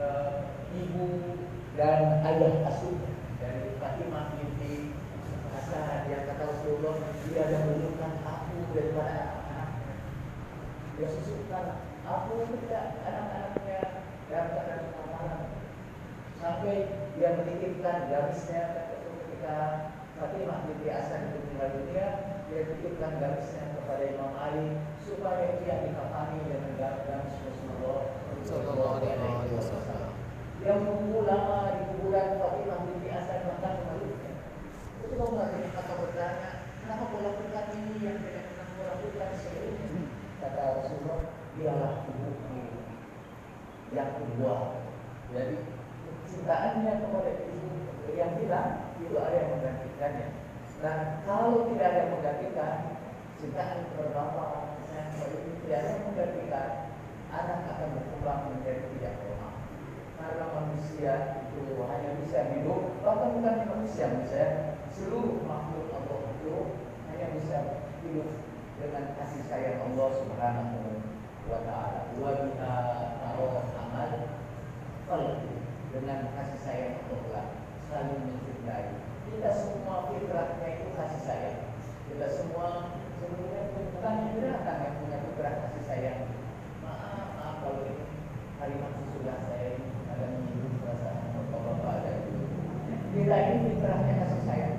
uh, 0.00 0.48
ibu 0.72 1.36
dan 1.80 2.20
ayah 2.28 2.66
asuhnya 2.68 3.14
dari 3.40 3.72
Fatimah 3.80 4.36
binti 4.36 4.92
Hasan 5.56 6.12
yang 6.12 6.28
kata 6.28 6.44
Rasulullah 6.44 6.92
dia 7.24 7.42
yang 7.48 7.62
menunjukkan 7.72 8.12
aku 8.20 8.56
daripada 8.76 9.14
anak-anaknya 9.16 9.96
dia 10.98 11.08
susukkan 11.08 11.64
aku 12.04 12.44
tidak 12.52 12.84
anak-anaknya 13.00 13.82
dalam 14.28 14.46
keadaan 14.52 14.82
kelaparan 14.92 15.42
sampai 16.36 16.76
dia 17.16 17.28
menitipkan 17.38 17.98
garisnya 18.12 18.62
ketika 19.16 19.56
Fatimah 20.20 20.68
binti 20.68 20.86
Hasan 20.92 21.32
itu 21.32 21.38
meninggal 21.48 21.70
dunia 21.80 22.08
dia 22.80 22.96
titipkan 22.96 23.20
garisnya 23.20 23.76
kepada 23.76 24.04
Imam 24.08 24.32
Ali 24.40 24.80
supaya 25.04 25.60
dia 25.60 25.84
dikafani 25.84 26.40
dengan 26.48 26.72
garis 26.80 27.36
Rasulullah. 27.44 28.08
Yang 30.64 30.78
menunggu 30.88 31.20
lama 31.28 31.76
di 31.76 31.80
kuburan 31.92 32.40
Fatimah 32.40 32.80
binti 32.88 33.08
Hasan 33.12 33.44
bahkan. 33.52 33.84
Itu 35.04 35.12
kau 35.12 35.28
nggak 35.36 35.76
kata 35.76 35.92
bertanya, 35.92 36.50
kenapa 36.80 37.04
kau 37.12 37.20
lakukan 37.20 37.66
ini 37.76 37.92
yang 38.00 38.16
tidak 38.24 38.48
pernah 38.48 38.66
kau 38.72 38.84
lakukan 38.88 39.28
sebelumnya? 39.36 40.04
Kata 40.40 40.60
Rasulullah, 40.80 41.20
dialah 41.60 41.94
ibuku 42.08 42.64
yang 43.92 44.10
kedua. 44.16 44.56
Jadi 45.36 45.56
cintaannya 46.32 46.92
kepada 47.04 47.30
ibu 47.44 47.68
yang 48.16 48.32
bilang 48.40 48.96
itu 49.04 49.16
ada 49.20 49.36
yang 49.36 49.48
menggantikannya. 49.52 50.39
Nah, 50.80 51.20
kalau 51.28 51.68
tidak 51.68 51.92
ada 51.92 52.02
menggantikan, 52.08 52.96
cintaan 53.36 53.84
kepada 53.92 54.16
bapak, 54.16 54.80
saya 54.88 55.28
ini 55.28 55.60
tidak 55.60 55.76
ada 55.84 55.92
menggantikan, 56.08 56.68
anak 57.28 57.58
akan 57.68 57.88
berkembang 58.00 58.40
menjadi 58.48 58.88
tidak 58.96 59.14
lemah. 59.28 59.54
Karena 60.16 60.44
manusia 60.56 61.12
itu 61.52 61.76
hanya 61.84 62.10
bisa 62.24 62.38
hidup, 62.56 62.96
bahkan 63.04 63.36
bukan 63.36 63.56
manusia, 63.68 64.08
misalnya 64.08 64.80
seluruh 64.88 65.44
makhluk 65.44 65.92
Allah 65.92 66.32
itu 66.40 66.56
hanya 67.12 67.26
bisa 67.36 67.56
hidup 68.00 68.40
dengan 68.80 69.12
kasih 69.20 69.44
sayang 69.52 69.84
Allah 69.84 70.08
Subhanahu 70.16 70.80
wa 71.44 71.60
taala. 71.60 72.08
Wa 72.16 72.40
biha 72.40 72.76
amal 73.84 74.12
qalbi 75.04 75.60
dengan 75.92 76.32
kasih 76.32 76.60
sayang 76.64 77.04
Allah 77.04 77.68
saling 77.84 78.32
mencintai. 78.32 79.09
Kita 79.30 79.50
semua 79.54 80.10
fitrahnya 80.10 80.68
itu 80.74 80.90
kasih 80.98 81.22
sayang. 81.22 81.58
Kita 82.10 82.26
semua 82.34 82.98
sebenarnya 83.22 83.62
bukan 83.78 84.14
binatang 84.34 84.78
yang 84.82 84.94
punya 84.98 85.18
fitrah 85.22 85.54
kasih 85.64 85.84
sayang. 85.86 86.20
Maaf, 86.82 87.38
maaf 87.38 87.54
kalau 87.62 87.86
ini 87.86 88.10
kalimat 88.58 88.92
sudah 89.14 89.38
saya 89.46 89.78
ada 90.10 90.26
menyinggung 90.34 90.82
perasaan 90.82 91.30
bapak-bapak 91.30 91.94
dan 92.02 92.16
ibu. 92.26 92.42
Kita 93.14 93.36
ini 93.38 93.56
fitrahnya 93.70 94.14
kasih 94.18 94.42
sayang. 94.42 94.76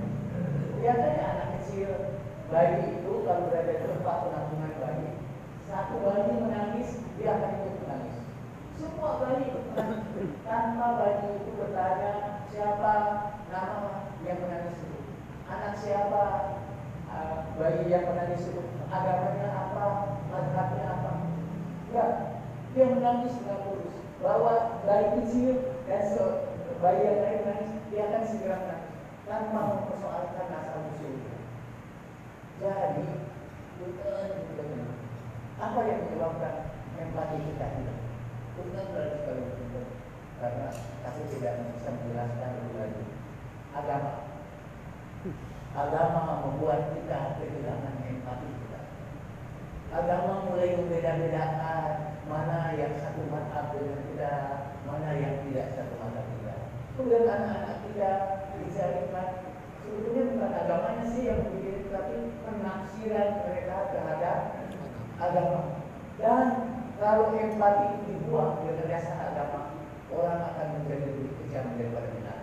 Biasanya 0.83 1.23
anak 1.31 1.47
kecil 1.55 1.89
bayi 2.51 2.99
itu 2.99 3.11
kalau 3.23 3.47
berada 3.47 3.71
di 3.71 3.85
tempat 3.87 4.15
penampungan 4.27 4.73
bayi, 4.83 5.09
satu 5.71 5.95
bayi 6.03 6.31
menangis, 6.35 6.89
dia 7.15 7.39
akan 7.39 7.51
ikut 7.55 7.75
menangis. 7.87 8.15
Semua 8.75 9.11
bayi. 9.23 9.47
Tanpa 10.43 10.87
bayi 10.99 11.39
itu 11.39 11.51
bertanya 11.55 12.11
siapa 12.51 12.93
nama 13.47 14.00
yang 14.25 14.39
menangis 14.41 14.77
itu. 14.81 14.99
Anak 15.49 15.73
siapa 15.77 16.23
uh, 17.11 17.37
bayi 17.57 17.89
yang 17.89 18.05
menangis 18.07 18.47
itu. 18.47 18.61
Agamanya 18.91 19.49
apa, 19.51 19.85
mazhabnya 20.29 20.85
apa. 20.87 21.11
Ya, 21.91 22.05
dia 22.71 22.85
menangis 22.91 23.35
dengan 23.41 23.67
tulus. 23.67 23.95
Bahwa 24.21 24.83
bayi 24.85 25.07
kecil 25.21 25.81
dan 25.89 26.03
bayi 26.79 27.01
yang 27.03 27.19
lain 27.23 27.39
menangis, 27.45 27.73
dia 27.89 28.01
akan 28.09 28.23
segera 28.27 28.57
menangis. 28.63 28.95
Tanpa 29.27 29.59
mempersoalkan 29.63 30.47
asal 30.51 30.91
usulnya. 30.91 31.35
Jadi, 32.61 33.05
bukan 33.79 34.27
bukan 34.53 34.69
apa 35.61 35.79
yang 35.87 35.99
menyebabkan 36.05 36.55
empati 36.99 37.37
kita 37.41 37.67
hilang? 37.79 38.01
Bukan 38.59 38.85
berarti 38.91 39.17
kalau 39.25 39.45
karena 40.41 40.67
aku 41.05 41.21
tidak 41.37 41.53
bisa 41.77 41.89
menjelaskan 41.93 42.49
lebih 42.57 42.75
lanjut. 42.81 43.20
Agama, 43.71 44.27
agama 45.71 46.43
membuat 46.43 46.91
kita 46.91 47.39
kehilangan 47.39 48.03
empati 48.03 48.47
kita. 48.51 48.79
Agama 49.95 50.51
mulai 50.51 50.75
membeda-bedakan 50.75 52.19
mana 52.27 52.75
yang 52.75 52.99
satu 52.99 53.23
mata 53.31 53.71
dengan 53.71 54.03
kita, 54.11 54.33
mana 54.83 55.15
yang 55.15 55.47
tidak 55.47 55.71
satu 55.71 55.95
mata 56.03 56.19
kita. 56.19 56.55
Kemudian 56.99 57.23
anak-anak 57.23 57.77
kita 57.87 58.11
dicarikan 58.59 59.27
sebetulnya 59.79 60.23
bukan 60.35 60.51
agamanya 60.51 61.05
sih 61.07 61.31
yang 61.31 61.39
begitu, 61.55 61.87
tapi 61.95 62.35
penafsiran 62.43 63.29
mereka 63.47 63.75
terhadap 63.95 64.39
agama. 65.15 65.61
Dan 66.19 66.45
kalau 66.99 67.31
empati 67.33 68.03
dibuang 68.03 68.67
dengan 68.67 68.91
dasar 68.91 69.31
agama, 69.31 69.79
orang 70.11 70.39
akan 70.53 70.67
menjadi 70.75 71.07
lebih 71.15 71.31
kejam 71.39 71.71
daripada 71.79 72.07
binatang. 72.11 72.40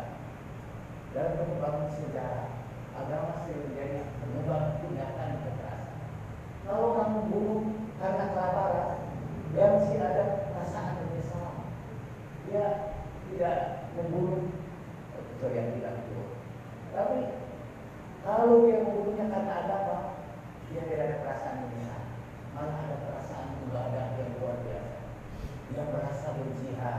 Dalam 1.19 1.35
pengembangan 1.35 1.91
sejarah, 1.91 2.63
agama 2.95 3.43
menjadi 3.43 4.07
penyebab 4.23 4.79
tindakan 4.79 5.43
kekerasan. 5.43 5.99
Kalau 6.63 6.95
kamu 6.95 7.19
bunuh 7.27 7.61
karena 7.99 8.31
kelaparan, 8.31 8.91
dia 9.51 9.67
masih 9.67 9.99
ada 9.99 10.47
perasaan 10.55 11.03
penyesalan. 11.03 11.75
Dia 12.47 12.67
tidak 13.35 13.59
membunuh 13.99 14.63
kecuali 15.11 15.59
yang 15.59 15.75
tidak 15.75 16.07
itu. 16.07 16.23
Tapi 16.95 17.19
kalau 18.23 18.63
dia 18.63 18.87
membunuhnya 18.87 19.27
karena 19.27 19.55
agama, 19.67 19.99
dia 20.71 20.87
tidak 20.87 21.03
ada 21.03 21.17
perasaan 21.27 21.67
menyesal. 21.67 22.03
Malah 22.55 22.79
ada 22.79 22.97
perasaan 23.11 23.59
ibadah 23.67 24.07
yang 24.23 24.39
luar 24.39 24.63
biasa. 24.63 24.99
Dia 25.75 25.83
merasa 25.83 26.27
berjihad 26.39 26.99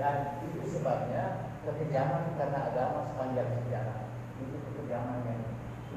dan 0.00 0.40
itu 0.40 0.64
sebabnya 0.64 1.51
kekejaman 1.62 2.34
karena 2.34 2.58
agama 2.74 3.06
sepanjang 3.06 3.50
sejarah 3.62 4.10
itu 4.42 4.56
kekejaman 4.58 5.22
yang 5.22 5.40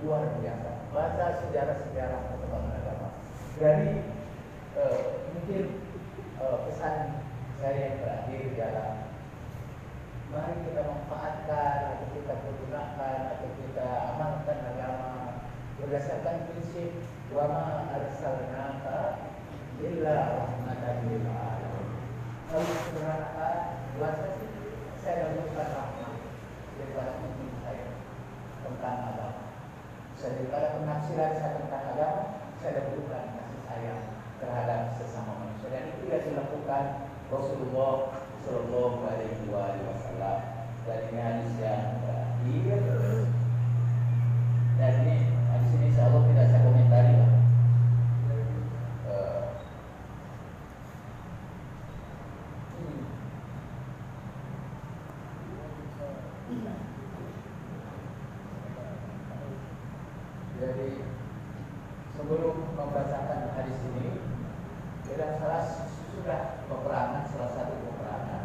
luar 0.05 0.37
biasa. 0.37 0.71
Baca 0.93 1.25
sejarah-sejarah 1.41 2.19
perkembangan 2.29 2.73
agama. 2.77 3.09
Jadi 3.57 3.91
eh, 4.77 5.01
mungkin 5.33 5.63
eh, 6.37 6.57
pesan 6.69 6.95
saya 7.57 7.77
yang 7.81 7.97
terakhir 7.97 8.41
adalah 8.53 8.89
mari 10.29 10.55
kita 10.69 10.81
manfaatkan 10.85 11.77
atau 11.97 12.07
kita 12.13 12.33
pergunakan 12.45 13.17
atau 13.33 13.49
kita 13.57 13.87
amalkan 14.13 14.59
agama 14.75 15.13
berdasarkan 15.81 16.45
prinsip 16.51 16.91
wa 17.33 17.45
ma 17.49 17.65
arsalnaka 17.89 19.31
illa 19.81 20.15
rahmatan 20.45 20.97
lil 21.09 21.25
alamin. 21.25 21.89
Kalau 22.45 22.85
saya 25.05 25.29
menemukan 25.29 25.69
rahmat 25.69 26.17
daripada 26.81 27.11
mungkin 27.21 27.49
saya 27.61 27.85
tentang 28.65 28.97
agama. 29.13 29.43
Daripada 30.17 30.67
penafsiran 30.81 31.31
saya 31.37 31.53
tentang 31.61 31.83
agama, 31.93 32.23
saya 32.57 32.81
menemukan 32.81 33.23
kasih 33.37 33.61
sayang 33.69 34.01
terhadap 34.41 34.81
sesama 34.97 35.45
manusia. 35.45 35.69
Dan 35.69 35.93
itu 35.93 36.09
yang 36.09 36.25
dilakukan 36.25 37.13
Rasulullah 37.29 38.17
Shallallahu 38.41 39.05
Alaihi 39.09 39.49
Wasallam. 39.49 40.39
Dan 40.85 40.99
ini 41.09 41.17
hadis 41.17 41.53
yang 41.57 41.83
terakhir. 42.05 42.81
Dan 44.77 44.93
ini 45.01 45.15
hadis 45.49 45.71
ini 45.73 45.85
insya 45.89 46.13
tidak 46.13 46.45
saya 46.51 46.61
komentari 46.61 47.13
lah. 47.17 47.33
Uh, 49.09 49.41
Jadi 60.55 61.03
sebelum 62.15 62.55
membacakan 62.73 63.53
hadis 63.59 63.77
ini, 63.91 64.17
dalam 65.03 65.35
salah 65.37 65.63
sudah 66.15 66.63
peperangan 66.65 67.23
salah 67.29 67.49
satu 67.53 67.75
peperangan 67.75 68.43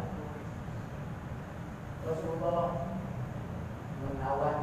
Rasulullah 2.05 2.93
menawan 4.05 4.57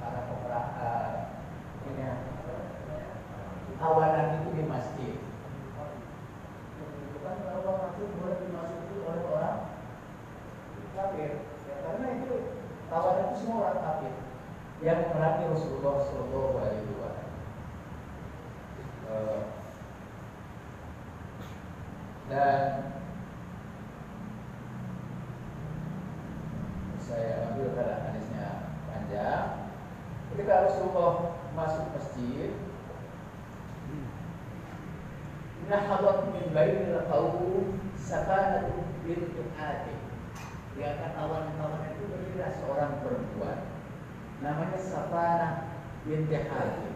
para 0.00 0.20
peperangan 0.32 1.12
ini 1.92 2.02
awalan 3.78 4.42
itu 4.42 4.48
di 4.58 4.64
masjid. 4.66 5.14
Bukan 7.14 7.36
kalau 7.46 7.74
masjid 7.84 8.08
boleh 8.16 8.38
dimasuki 8.42 8.96
oleh 9.02 9.22
orang 9.28 9.58
kafir, 10.98 11.46
ya, 11.46 11.74
karena 11.86 12.06
itu 12.18 12.34
tawanan 12.90 13.30
itu 13.30 13.36
semua 13.38 13.62
orang 13.70 13.82
kafir 13.82 14.14
yang 14.82 14.98
memerangi 15.06 15.46
Rasulullah 15.52 15.94
Shallallahu 16.02 16.58
Alaihi 16.58 16.96
Wasallam. 16.98 17.28
dan 22.28 22.92
saya 27.00 27.48
ambil 27.48 27.72
karena 27.72 27.96
hadisnya 28.04 28.48
panjang. 28.84 29.72
Ketika 30.28 30.68
Rasulullah 30.68 31.40
masuk 31.56 31.88
masjid, 31.96 32.52
Nahadat 35.68 36.32
min 36.32 36.48
bainil 36.56 37.04
qaum 37.12 37.47
sakanatu 37.98 38.84
bintu 39.04 39.42
Adi. 39.56 39.94
di 40.78 40.86
antara 40.86 41.10
kawan-kawan 41.18 41.90
itu 41.90 42.06
berdirilah 42.06 42.52
seorang 42.54 42.92
perempuan. 43.02 43.58
Namanya 44.38 44.78
Safana 44.78 45.48
binti 46.06 46.38
Hatim. 46.38 46.94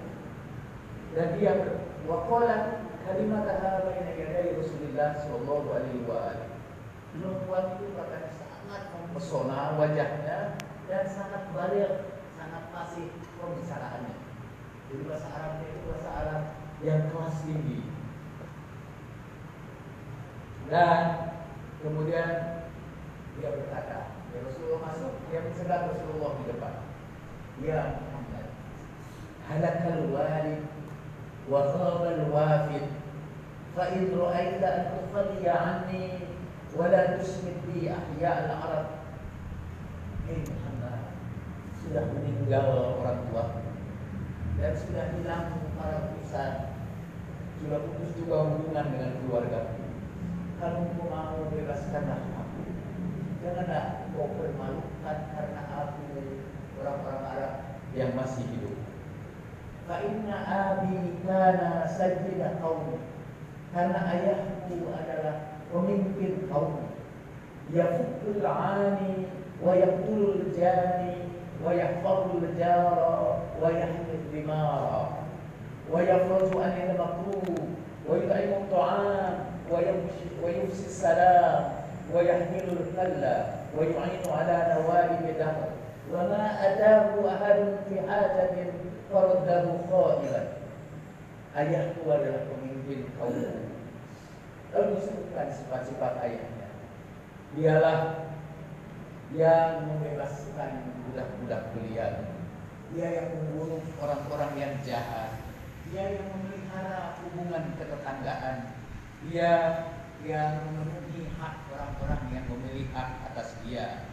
Dan 1.13 1.29
dia 1.37 1.53
wakola 2.07 2.87
kalimat 3.03 3.45
baina 3.83 4.13
yadai 4.15 4.55
Rasulullah 4.55 5.19
Shallallahu 5.19 5.69
Alaihi 5.75 6.07
Wasallam 6.07 6.53
perempuan 7.13 7.65
itu 7.77 7.87
bahkan 7.93 8.25
sangat 8.33 8.83
mempesona 8.95 9.77
wajahnya 9.77 10.57
dan 10.89 11.05
sangat 11.05 11.43
balik 11.53 12.15
sangat 12.39 12.65
masih 12.73 13.13
pembicaraannya. 13.37 14.17
Jadi 14.89 15.03
bahasa 15.05 15.29
Arabnya 15.29 15.67
itu 15.69 15.81
bahasa 15.91 16.11
Arab 16.23 16.43
yang 16.81 17.01
kelas 17.13 17.37
tinggi 17.45 17.92
dan 20.71 21.35
kemudian 21.83 22.63
dia 23.39 23.49
berkata 23.51 24.15
ya 24.31 24.39
Rasulullah 24.47 24.93
masuk 24.93 25.13
dia 25.27 25.41
mencegat 25.43 25.81
Rasulullah 25.91 26.31
di 26.39 26.45
depan. 26.53 26.75
Ya 27.63 27.81
Muhammad 27.99 28.47
halakal 29.49 30.03
walid 30.13 30.63
wa 31.51 31.61
khabal 31.75 32.23
wafid. 32.31 32.87
Fa 33.73 33.89
in 33.97 34.13
ra'aita 34.13 34.69
an 34.69 35.33
anni 35.49 36.29
wa 36.77 36.93
la 36.93 37.17
tusmit 37.17 37.57
bi 37.67 37.89
ahya 37.89 38.31
al-arab. 38.47 38.89
Hei 40.29 40.45
Muhammad 40.45 41.01
sudah 41.81 42.05
meninggal 42.15 43.01
orang 43.01 43.27
tua 43.33 43.45
dan 44.61 44.73
sudah 44.79 45.05
hilang 45.19 45.59
para 45.75 46.15
pusat 46.15 46.79
sudah 47.59 47.79
putus 47.83 48.15
juga 48.15 48.47
hubungan 48.47 48.87
dengan 48.95 49.11
keluarga 49.23 49.82
kalau 50.63 50.87
engkau 50.87 51.11
mau 51.11 51.43
membebaskan 51.43 52.07
aku 52.07 52.63
janganlah 53.43 54.07
engkau 54.07 54.31
permalukan 54.39 55.19
karena 55.35 55.63
aku 55.75 56.07
orang-orang 56.79 57.23
Arab 57.35 57.55
yang 57.99 58.15
masih 58.15 58.47
hidup. 58.47 58.79
Karena 59.91 60.39
abi 60.47 61.19
kana 61.27 61.83
sajida 61.91 62.63
qaumi 62.63 63.03
karena 63.75 64.07
ayahku 64.07 64.87
adalah 64.95 65.59
pemimpin 65.75 66.47
kaum 66.47 66.95
yafukul 67.75 68.47
ani 68.47 69.27
wa 69.59 69.75
yaqtul 69.75 70.47
jani 70.55 71.27
wa 71.59 71.75
yahfazul 71.75 72.47
jara 72.55 73.43
wa 73.59 73.67
yahmil 73.67 74.23
dimara 74.31 75.27
wa 75.91 75.99
yafruju 75.99 76.55
anil 76.55 76.95
makruh, 76.95 77.51
wa 78.07 78.15
yut'imu 78.15 78.71
ta'am. 78.71 79.52
ويفسي 80.44 80.86
السلام 80.86 81.64
ويحمل 82.14 82.68
الكلا 82.80 83.46
ويعين 83.78 84.24
على 84.32 84.58
نوائب 84.76 85.22
الدهر 85.30 85.70
وما 86.14 86.44
أتاه 86.68 87.36
أحد 87.36 87.58
في 87.90 87.96
حاجة 88.08 88.56
فرده 89.14 89.66
خائبا 89.92 90.44
Ayahku 91.58 92.06
adalah 92.06 92.46
pemimpin 92.54 93.10
kaum 93.18 93.34
Lalu 94.70 94.90
disebutkan 94.94 95.50
sifat-sifat 95.50 96.22
ayahnya 96.22 96.70
Dialah 97.58 98.30
yang 99.34 99.90
membebaskan 99.90 100.86
budak-budak 101.10 101.74
beliau 101.74 102.30
Dia 102.94 103.08
yang 103.10 103.28
membunuh 103.34 103.82
orang-orang 103.98 104.54
yang 104.54 104.74
jahat 104.86 105.34
Dia 105.90 106.22
yang 106.22 106.30
memelihara 106.30 107.18
hubungan 107.26 107.74
ketetanggaan 107.82 108.78
dia 109.31 109.87
yang 110.27 110.67
memenuhi 110.67 111.31
hak 111.39 111.67
orang-orang 111.71 112.23
yang 112.35 112.47
memilih 112.51 112.87
hak 112.91 113.31
atas 113.31 113.55
dia. 113.63 114.07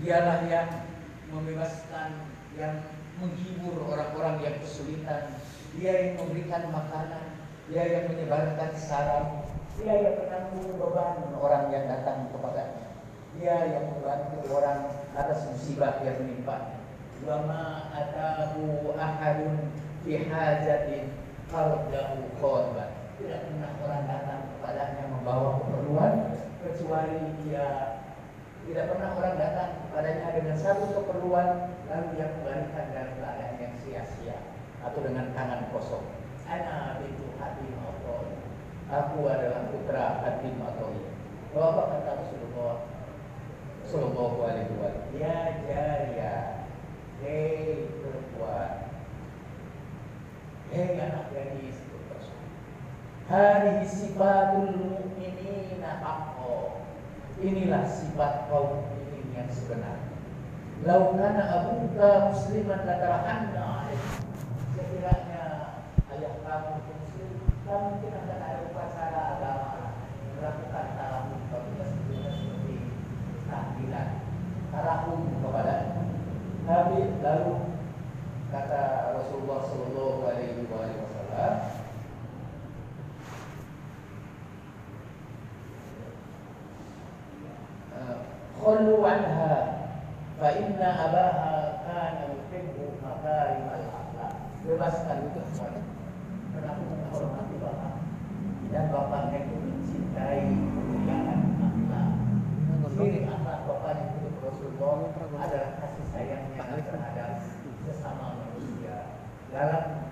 Dialah 0.00 0.48
yang 0.48 0.68
membebaskan, 1.28 2.32
yang 2.56 2.80
menghibur 3.20 3.84
orang-orang 3.92 4.40
yang 4.40 4.56
kesulitan. 4.62 5.36
Dia 5.76 5.92
yang 6.00 6.12
memberikan 6.24 6.72
makanan, 6.72 7.24
dia 7.68 7.84
yang 7.84 8.04
menyebarkan 8.08 8.72
salam, 8.72 9.44
dia 9.76 9.94
yang 10.00 10.16
menanggung 10.16 10.80
beban 10.80 11.28
orang 11.36 11.68
yang 11.68 11.84
datang 11.92 12.32
kepadanya. 12.32 12.88
Dia 13.36 13.56
yang 13.68 13.84
membantu 13.92 14.48
orang 14.48 14.88
atas 15.12 15.44
musibah 15.52 16.00
yang 16.00 16.16
menimpa. 16.24 16.80
Wa 17.20 17.44
ma 17.44 17.92
atahu 17.92 18.96
ahadun 18.96 19.68
fi 20.06 20.24
hajatin 20.24 21.12
qardahu 21.52 22.32
qurban 22.40 22.97
tidak 23.18 23.40
pernah 23.50 23.70
orang 23.82 24.04
datang 24.06 24.40
kepadanya 24.54 25.04
membawa 25.10 25.48
keperluan 25.58 26.12
kecuali 26.62 27.18
dia 27.42 27.68
tidak 28.68 28.84
pernah 28.94 29.10
orang 29.18 29.34
datang 29.40 29.70
kepadanya 29.90 30.28
dengan 30.38 30.56
satu 30.56 30.86
keperluan 31.02 31.48
lalu 31.90 32.06
dia 32.14 32.26
kembalikan 32.36 32.84
dalam 32.94 33.12
keadaan 33.18 33.54
yang 33.58 33.74
sia-sia 33.82 34.38
atau 34.78 35.00
dengan 35.02 35.34
tangan 35.34 35.66
kosong. 35.74 36.06
Ana 36.48 36.96
bintu 36.96 37.28
Hatim 37.36 37.76
atau 37.76 38.24
aku 38.88 39.20
adalah 39.28 39.68
putra 39.68 40.24
Hatim 40.24 40.56
atau 40.64 40.96
Bapak 41.52 41.86
kata 41.92 42.12
Rasulullah 42.24 42.74
Sallallahu 43.84 44.38
Alaihi 44.48 44.72
Wasallam 44.76 45.12
Ya 45.16 45.40
jaya 45.64 46.36
Hei 47.20 47.88
perempuan 48.00 48.92
Hei 50.72 50.96
anak 50.96 51.32
gadis 51.36 51.87
Hadhihi 53.28 53.84
sifatul 53.84 54.72
mu'minina 54.72 56.00
haqqo. 56.00 56.80
Inilah 57.36 57.84
sifat 57.84 58.48
kaum 58.48 58.80
mukminin 58.80 59.36
yang 59.36 59.52
sebenarnya. 59.52 60.16
Lau 60.88 61.12
kana 61.12 61.44
abuka 61.44 62.32
musliman 62.32 62.88
latarahanna 62.88 63.92
Sekiranya 64.72 65.44
ayah 66.08 66.34
kamu 66.40 66.80
muslim, 66.88 67.32
kamu 67.68 68.00
mungkin 68.00 68.12
akan 68.16 68.38
ada 68.40 68.58
upacara 68.64 69.20
agama 69.36 69.78
melakukan 70.38 70.86
tarahum 70.96 71.40
tapi 71.52 71.70
seperti 71.84 72.76
tahlilan 73.44 74.08
tarahum 74.72 75.20
kepada 75.42 75.76
Nabi 76.64 77.00
lalu 77.20 77.54
kata 78.54 78.82
Rasulullah 79.18 79.60
Shallallahu 79.66 80.20
Alaihi 80.30 80.64
Wasallam 80.70 81.77
خلوا 88.67 89.09
عنها 89.09 89.55
فإن 90.41 90.79
أباها 90.81 91.55
كان 91.87 92.17
يحب 92.35 92.77
مكارم 93.03 93.67
الأخلاق 93.67 94.33
bebaskan 94.63 95.27
itu 95.27 95.43
semuanya 95.51 95.83
karena 96.55 96.71
aku 96.71 96.83
menghormati 96.87 97.55
bapak 97.59 97.93
dan 98.71 98.85
bapaknya 98.95 99.37
itu 99.43 99.55
mencintai 99.59 100.55
kemuliaan 100.55 101.39
akhlak 101.59 102.09
ciri 102.95 103.27
akhlak 103.27 103.59
bapaknya 103.67 104.07
itu 104.15 104.31
Rasulullah 104.39 105.11
adalah 105.35 105.71
kasih 105.83 106.05
sayangnya 106.15 106.79
terhadap 106.79 107.43
sesama 107.83 108.39
manusia 108.39 109.19
dalam 109.51 110.07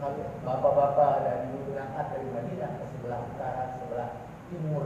kalau 0.00 0.18
bapak-bapak 0.42 1.12
dan 1.24 1.38
ibu 1.52 1.72
berangkat 1.72 2.06
dari 2.10 2.28
Madinah 2.32 2.70
ke 2.80 2.84
sebelah 2.90 3.20
utara, 3.22 3.64
sebelah 3.78 4.10
timur 4.48 4.84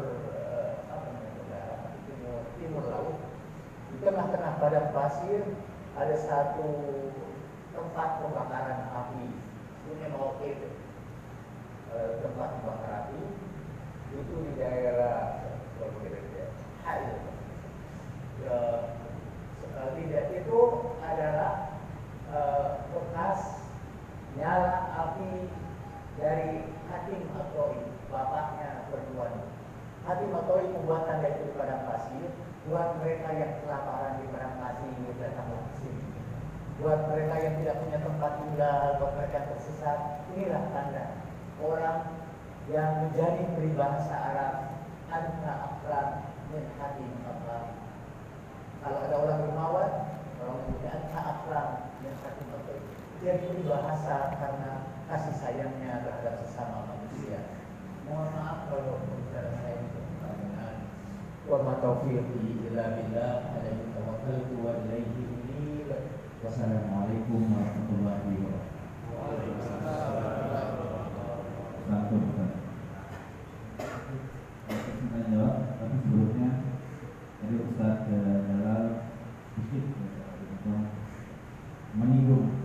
timur 2.72 2.88
laut. 2.88 3.20
Di 3.92 3.98
tengah-tengah 4.00 4.64
padang 4.64 4.96
pasir 4.96 5.44
ada 6.00 6.16
satu 6.16 6.72
tempat 7.76 8.24
pembakaran 8.24 8.88
api. 8.96 9.28
Ini 9.92 10.08
mau 10.16 10.40
itu. 10.40 10.72
E, 11.92 12.24
tempat 12.24 12.64
pembakaran 12.64 13.12
api. 13.12 13.22
Itu 14.16 14.36
di 14.48 14.52
daerah 14.56 15.44
Hai. 16.88 17.12
E, 18.40 18.56
tidak 20.00 20.26
itu 20.32 20.60
adalah 21.04 21.76
e, 22.32 22.40
bekas 22.96 23.68
nyala 24.40 24.96
api 24.96 25.52
dari 26.16 26.64
Hatim 26.88 27.28
atau 27.36 27.76
bapaknya 28.08 28.88
perempuan. 28.88 29.44
Hatim 30.08 30.32
atau 30.32 30.56
pembuatan 30.56 31.20
dari 31.20 31.52
padang 31.52 31.84
pasir 31.84 32.32
buat 32.70 33.02
mereka 33.02 33.30
yang 33.34 33.54
kelaparan 33.66 34.22
di 34.22 34.30
padang 34.30 34.56
pasir 34.62 34.94
datanglah 35.18 35.62
ke 35.66 35.74
sini. 35.82 36.06
Buat 36.78 37.00
mereka 37.10 37.36
yang 37.42 37.56
tidak 37.62 37.76
punya 37.82 38.00
tempat 38.02 38.32
tinggal, 38.42 38.86
buat 39.02 39.12
mereka 39.18 39.36
yang 39.42 39.50
tersesat, 39.58 40.00
inilah 40.34 40.64
tanda 40.74 41.06
orang 41.62 42.00
yang 42.70 43.06
menjadi 43.06 43.44
peribahasa 43.58 44.14
Arab 44.14 44.54
anta 45.10 45.54
akram 45.74 46.10
min 46.54 46.64
hati 46.78 47.06
Allah. 47.26 47.74
Kalau 48.82 48.98
ada 49.10 49.16
orang 49.18 49.38
dermawan, 49.46 49.92
orang 50.42 50.60
punya 50.70 50.90
anta 51.02 51.20
akram 51.22 51.70
min 52.06 52.14
hati 52.22 52.42
Allah. 52.46 52.78
Dia 53.22 53.34
peribahasa 53.42 54.18
karena 54.38 54.72
kasih 55.10 55.36
sayangnya 55.38 56.02
terhadap 56.06 56.42
sesama 56.46 56.90
manusia. 56.90 57.42
Mohon 58.06 58.30
maaf 58.34 58.60
kalau 58.70 58.98
bicara 59.06 59.50
saya 59.62 59.91
Wa 61.50 61.58
taufiqi 61.82 62.70
illa 62.70 62.86
billah 62.98 63.34
alaihi 63.58 63.90
tawakkaltu 63.98 64.56
wa 64.62 64.78
ilaihi 64.86 65.26
unib. 65.26 65.90
Wassalamualaikum 66.46 67.50
warahmatullahi 67.50 68.38
wabarakatuh. 68.38 68.80
Ustaz 77.52 78.06
Jalal 78.08 79.04
sedikit 79.58 79.86
menyinggung 81.98 82.61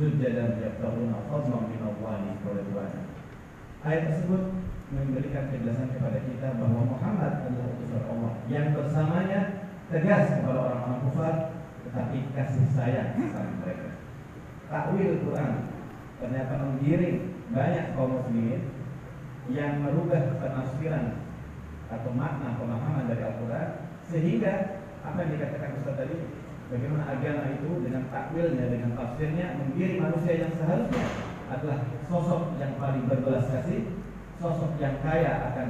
sujjadan 0.00 0.56
yabtaguna 0.56 1.28
fadlan 1.28 1.68
min 1.68 1.80
Allah 1.84 2.24
wa 2.40 2.50
ridwana. 2.56 3.00
Ayat 3.84 4.02
tersebut 4.08 4.42
memberikan 4.88 5.52
kejelasan 5.52 5.92
kepada 5.92 6.24
kita 6.24 6.56
bahwa 6.56 6.88
Muhammad 6.88 7.44
adalah 7.44 7.68
utusan 7.76 8.02
Allah 8.08 8.32
yang 8.48 8.72
bersamanya 8.72 9.40
tegas 9.92 10.40
kepada 10.40 10.56
orang-orang 10.56 11.00
kufar 11.04 11.34
tetapi 11.84 12.18
kasih 12.32 12.66
sayang 12.72 13.12
sama 13.28 13.60
mereka. 13.60 14.00
Takwil 14.72 15.20
Quran 15.20 15.68
ternyata 16.16 16.52
menggiring 16.64 17.18
banyak 17.52 17.86
kaum 17.92 18.16
muslimin 18.16 18.72
yang 19.52 19.84
merubah 19.84 20.40
penafsiran 20.40 21.28
atau 21.92 22.10
makna 22.16 22.56
pemahaman 22.56 23.04
dari 23.04 23.20
Al-Quran 23.20 23.68
sehingga 24.06 24.80
apa 25.04 25.16
yang 25.26 25.30
dikatakan 25.36 25.76
Ustaz 25.76 25.96
tadi 25.98 26.16
bagaimana 26.70 27.04
agama 27.10 27.50
itu 27.50 27.70
dengan 27.82 28.06
takwilnya 28.14 28.64
dengan 28.70 28.90
tafsirnya 28.94 29.58
menggiring 29.58 29.98
manusia 29.98 30.34
yang 30.46 30.52
seharusnya 30.54 31.06
adalah 31.50 31.78
sosok 32.06 32.54
yang 32.62 32.78
paling 32.78 33.10
berbelas 33.10 33.50
kasih 33.50 33.90
sosok 34.38 34.78
yang 34.78 35.02
kaya 35.02 35.50
akan 35.50 35.68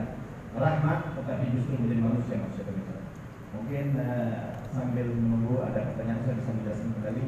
rahmat 0.52 1.16
tetapi 1.16 1.56
justru 1.56 1.80
menjadi 1.80 2.02
manusia 2.04 2.36
manusia 2.36 2.68
demikian 2.68 3.04
mungkin 3.56 3.86
uh, 3.96 4.60
sambil 4.76 5.06
menunggu 5.08 5.64
ada 5.64 5.88
pertanyaan 5.88 6.20
saya 6.20 6.36
bisa 6.36 6.50
menjelaskan 6.52 6.90
kembali 7.00 7.24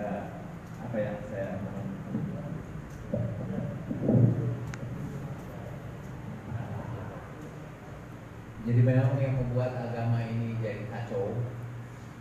uh, 0.00 0.20
apa 0.88 0.96
yang 0.96 1.18
saya 1.28 1.60
mohon 1.60 1.84
Jadi 8.64 8.80
memang 8.80 9.20
yang 9.20 9.36
membuat 9.36 9.76
agama 9.76 10.24
ini 10.24 10.56
jadi 10.56 10.88
kacau 10.88 11.36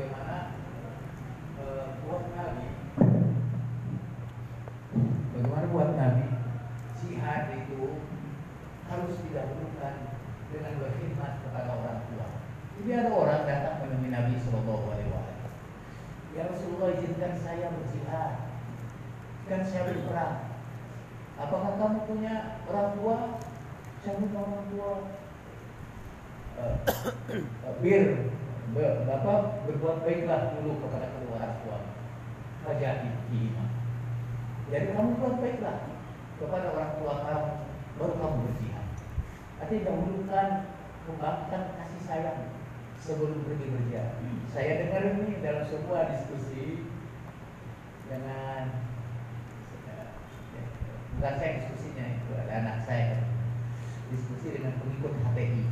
bagaimana 0.00 0.56
eh, 1.60 1.86
buat 2.08 2.24
Nabi 2.32 2.66
bagaimana 5.36 5.66
buat 5.68 5.90
Nabi 5.92 6.26
jihad 7.04 7.52
itu 7.52 8.00
harus 8.88 9.12
didahulukan 9.28 9.94
dengan 10.50 10.72
berkhidmat 10.80 11.32
kepada 11.44 11.68
orang 11.68 12.00
tua. 12.08 12.26
Jadi 12.80 12.90
ada 12.96 13.12
orang 13.12 13.44
datang 13.44 13.76
menemui 13.84 14.08
Nabi 14.08 14.40
Shallallahu 14.40 14.88
Alaihi 14.88 15.12
Wasallam. 15.12 15.52
Ya 16.32 16.42
Rasulullah 16.48 16.96
izinkan 16.96 17.36
saya 17.36 17.68
berjihad, 17.68 18.34
kan 19.52 19.60
saya 19.68 19.82
berperang. 19.84 20.48
Apakah 21.36 21.76
kamu 21.76 21.98
punya 22.08 22.34
orang 22.72 22.88
tua? 22.96 23.16
Saya 24.00 24.16
punya 24.16 24.38
orang 24.48 24.64
tua 24.72 24.92
uh, 26.56 26.76
bir 27.84 28.32
Bapak 28.70 29.66
berbuat 29.66 30.06
baiklah 30.06 30.54
dulu 30.54 30.78
kepada 30.86 31.10
kedua 31.10 31.42
orang 31.42 31.54
tua 31.66 31.78
Fajadi 32.62 33.10
iman 33.34 33.70
Jadi 34.70 34.86
kamu 34.94 35.18
buat 35.18 35.42
baiklah 35.42 35.90
kepada 36.38 36.66
orang 36.70 36.92
tua 37.02 37.14
kamu 37.26 37.50
baru 38.00 38.14
kamu 38.16 38.36
berjihad. 38.48 38.86
Artinya 39.60 39.86
dahulukan 39.92 40.48
kembangkan 41.04 41.62
kasih 41.76 42.02
sayang 42.06 42.40
sebelum 42.96 43.44
pergi 43.44 43.66
berjihad. 43.74 44.16
Saya 44.48 44.86
dengar 44.86 45.02
ini 45.18 45.42
dalam 45.42 45.66
sebuah 45.68 46.14
diskusi 46.14 46.86
dengan 48.08 48.80
bukan 51.20 51.34
saya 51.36 51.52
diskusinya 51.60 52.06
itu 52.16 52.30
ada 52.32 52.52
anak 52.64 52.76
saya 52.88 53.20
diskusi 54.08 54.56
dengan 54.56 54.72
pengikut 54.80 55.12
HTI 55.20 55.68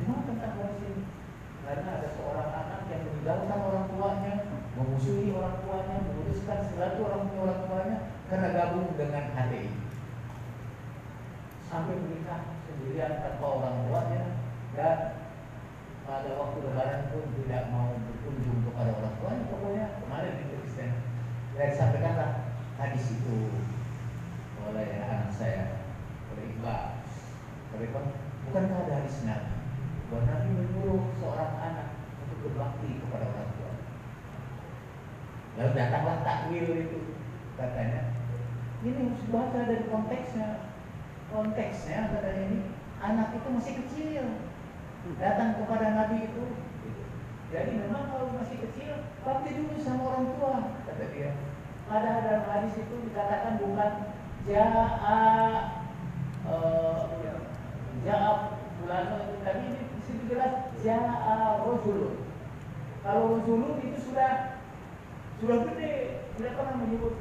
Gimana 0.00 0.26
tentang 0.26 0.54
hadis 0.58 0.80
ini? 0.90 1.13
Karena 1.64 1.88
ada 1.96 2.08
seorang 2.12 2.50
anak 2.52 2.80
yang 2.92 3.02
meninggalkan 3.08 3.58
orang 3.60 3.86
tuanya, 3.88 4.34
memusuhi 4.76 5.32
orang 5.32 5.56
tuanya, 5.64 5.96
memutuskan 6.04 6.58
silaturahmi 6.68 7.34
orang 7.40 7.60
tuanya 7.64 7.98
karena 8.28 8.48
gabung 8.52 8.92
dengan 9.00 9.24
HTI. 9.32 9.72
Sampai 11.64 11.96
menikah 11.98 12.54
sendirian 12.68 13.24
tanpa 13.24 13.46
orang 13.48 13.76
tuanya 13.88 14.22
dan 14.76 14.98
pada 16.04 16.30
waktu 16.36 16.58
lebaran 16.68 17.02
pun 17.08 17.24
tidak 17.32 17.72
mau 17.72 17.96
berkunjung 17.96 18.60
kepada 18.68 18.90
orang 19.00 19.14
tuanya. 19.18 19.44
Pokoknya 19.48 19.84
kemarin 20.04 20.40
itu 20.44 20.54
Kristen. 20.60 20.92
Dan 21.56 21.70
disampaikanlah 21.72 22.30
hadis 22.78 23.14
itu 23.14 23.38
oleh 24.64 24.88
anak 25.06 25.30
saya 25.30 25.86
oleh 26.34 26.44
Iqbal 26.56 26.98
oleh 27.76 27.86
Iqbal 27.86 28.04
bukankah 28.50 28.78
ada 28.82 28.92
hadis 28.98 29.22
Nabi 29.22 29.53
bahwa 30.14 30.30
Nabi 30.30 30.48
menyuruh 30.54 31.10
seorang 31.18 31.58
anak 31.58 31.88
untuk 32.22 32.38
berbakti 32.46 33.02
kepada 33.02 33.34
orang 33.34 33.50
tua. 33.58 33.72
Lalu 35.58 35.70
datanglah 35.74 36.16
takwil 36.22 36.66
itu 36.70 37.00
katanya. 37.58 38.14
Ini 38.86 39.10
harus 39.10 39.26
baca 39.26 39.58
dari 39.66 39.90
konteksnya. 39.90 40.70
Konteksnya 41.34 42.14
katanya 42.14 42.42
ini 42.46 42.58
anak 43.02 43.34
itu 43.34 43.48
masih 43.50 43.74
kecil. 43.82 44.24
Datang 45.18 45.58
kepada 45.58 45.98
Nabi 45.98 46.30
itu 46.30 46.44
jadi 47.50 47.74
memang 47.74 48.06
kalau 48.14 48.38
masih 48.38 48.62
kecil 48.70 49.02
bakti 49.26 49.50
dulu 49.50 49.74
sama 49.82 50.14
orang 50.14 50.26
tua 50.38 50.78
kata 50.86 51.10
dia. 51.10 51.34
Ada 51.90 52.10
dalam 52.22 52.44
hadis 52.54 52.78
itu 52.78 52.94
dikatakan 53.10 53.58
bukan 53.58 54.14
jaa 54.46 55.10
uh, 56.46 57.02
jaa 58.06 58.30
bulan 58.78 59.02
itu. 59.10 59.34
Tapi 59.42 59.62
ini 59.74 59.93
situ 60.06 60.22
jelas 60.30 60.70
jaa 60.84 61.64
rojul 61.64 62.20
kalau 63.04 63.36
rojul 63.36 63.76
itu 63.84 63.98
sudah 64.00 64.60
sudah 65.44 65.58
gede. 65.68 66.24
Tidak 66.34 66.56
pernah 66.58 66.82
menyebut 66.82 67.14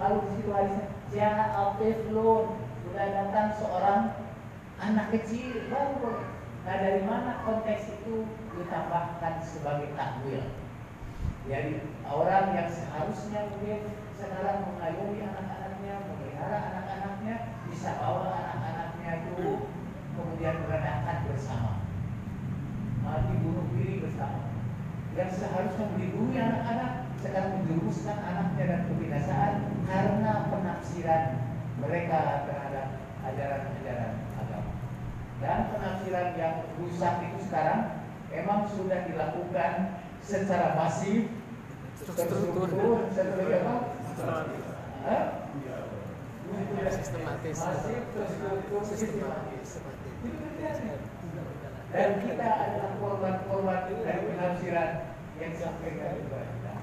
kalau 0.00 0.24
di 0.24 0.28
situ 0.34 0.50
hadisnya 0.50 0.88
jaa 1.14 1.76
tiflun 1.78 2.58
sudah 2.82 3.06
datang 3.12 3.48
seorang 3.54 4.02
anak 4.80 5.06
kecil 5.14 5.68
baru. 5.68 6.26
Nah 6.64 6.76
dari 6.80 7.02
mana 7.04 7.44
konteks 7.44 7.92
itu 7.92 8.24
ditambahkan 8.56 9.44
sebagai 9.44 9.94
takwil? 9.94 10.42
Jadi 11.48 11.80
orang 12.04 12.52
yang 12.52 12.68
seharusnya 12.68 13.48
mungkin 13.52 13.88
sekarang 14.16 14.68
mengayomi 14.68 15.24
anak-anaknya, 15.24 15.94
memelihara 16.04 16.58
anak-anaknya, 16.72 17.34
bisa 17.70 17.96
bawa 17.96 18.36
anak-anaknya 18.36 19.10
itu 19.32 19.64
kemudian 20.12 20.60
berenangkan 20.66 21.24
bersama, 21.30 21.77
mati 23.08 23.34
bunuh 23.40 23.66
diri 23.72 24.04
bersama. 24.04 24.52
Yang 25.16 25.30
seharusnya 25.40 25.84
melindungi 25.96 26.36
anak-anak 26.38 26.92
sekarang 27.18 27.50
menjerumuskan 27.58 28.18
anaknya 28.22 28.64
dan 28.68 28.80
kebinasaan 28.86 29.54
karena 29.88 30.32
penafsiran 30.52 31.24
mereka 31.82 32.20
terhadap 32.46 32.86
ajaran-ajaran 33.26 34.12
agama. 34.38 34.72
Dan 35.42 35.58
penafsiran 35.74 36.28
yang 36.38 36.54
rusak 36.78 37.14
itu 37.26 37.38
sekarang 37.50 37.80
memang 38.30 38.68
sudah 38.70 39.08
dilakukan 39.08 39.72
secara 40.22 40.76
masif 40.76 41.32
terstruktur 41.98 42.68
seperti 43.10 43.54
apa? 43.58 43.74
sistematis 46.88 47.56
Masif 47.58 48.02
terstruktur 48.14 48.80
sistematis. 48.86 49.68
Dan 51.88 52.20
kita 52.20 52.44
adalah 52.44 52.92
korban-korban 53.00 53.88
dari 54.04 54.20
penafsiran 54.28 54.90
yang 55.40 55.50
disampaikan 55.56 56.20
kepada 56.20 56.44
kita. 56.52 56.74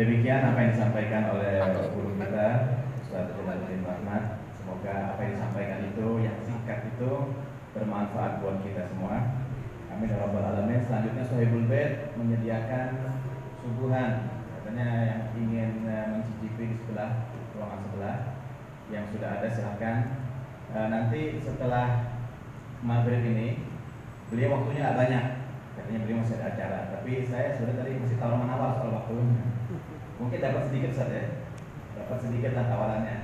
Demikian 0.00 0.40
apa 0.40 0.64
yang 0.64 0.72
disampaikan 0.72 1.28
oleh 1.28 1.60
guru 1.92 2.16
kita 2.16 2.72
Ustaz 3.04 3.36
Jalaluddin 3.36 3.84
Rahmat. 3.84 4.40
Semoga 4.56 5.12
apa 5.12 5.20
yang 5.20 5.36
disampaikan 5.36 5.92
itu 5.92 6.06
yang 6.24 6.40
singkat 6.40 6.88
itu 6.88 7.36
bermanfaat 7.76 8.40
buat 8.40 8.64
kita 8.64 8.88
semua. 8.88 9.44
Amin 9.92 10.08
ya 10.08 10.24
rabbal 10.24 10.40
alamin. 10.40 10.80
Selanjutnya 10.80 11.20
Sohibul 11.20 11.68
Bait 11.68 12.16
menyediakan 12.16 13.12
suguhan. 13.60 14.40
Katanya 14.56 14.88
yang 15.04 15.22
ingin 15.36 15.84
eh, 15.84 16.06
mencicipi 16.16 16.72
di 16.72 16.76
sebelah 16.80 17.28
ruangan 17.52 17.84
sebelah 17.84 18.16
yang 18.88 19.04
sudah 19.12 19.28
ada 19.36 19.48
silahkan. 19.52 19.96
Eh, 20.80 20.88
nanti 20.88 21.44
setelah 21.44 22.16
maghrib 22.80 23.20
ini 23.20 23.68
beliau 24.32 24.64
waktunya 24.64 24.80
nggak 24.80 24.96
banyak 24.96 25.24
katanya 25.76 25.98
beliau 26.08 26.18
masih 26.24 26.40
ada 26.40 26.46
acara 26.56 26.78
tapi 26.88 27.12
saya 27.28 27.52
sudah 27.52 27.76
tadi 27.76 28.00
masih 28.00 28.16
tawar 28.16 28.40
menawar 28.40 28.80
soal 28.80 28.96
waktunya 28.96 29.59
mungkin 30.20 30.38
dapat 30.44 30.68
sedikit 30.68 30.92
saja 30.92 31.16
ya. 31.16 31.28
Dapat 31.96 32.18
sedikit 32.20 32.52
lah 32.52 32.68
tawarannya. 32.68 33.18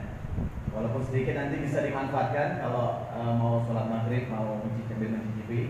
Walaupun 0.72 1.05
sedikit 1.05 1.36
nanti 1.36 1.61
bisa 1.61 1.84
dimanfaatkan 1.84 2.61
kalau 2.61 3.09
e, 3.09 3.20
mau 3.36 3.64
sholat 3.64 3.88
maghrib 3.88 4.28
mau 4.28 4.61
mencicipi 4.61 5.09
mencicipi 5.09 5.61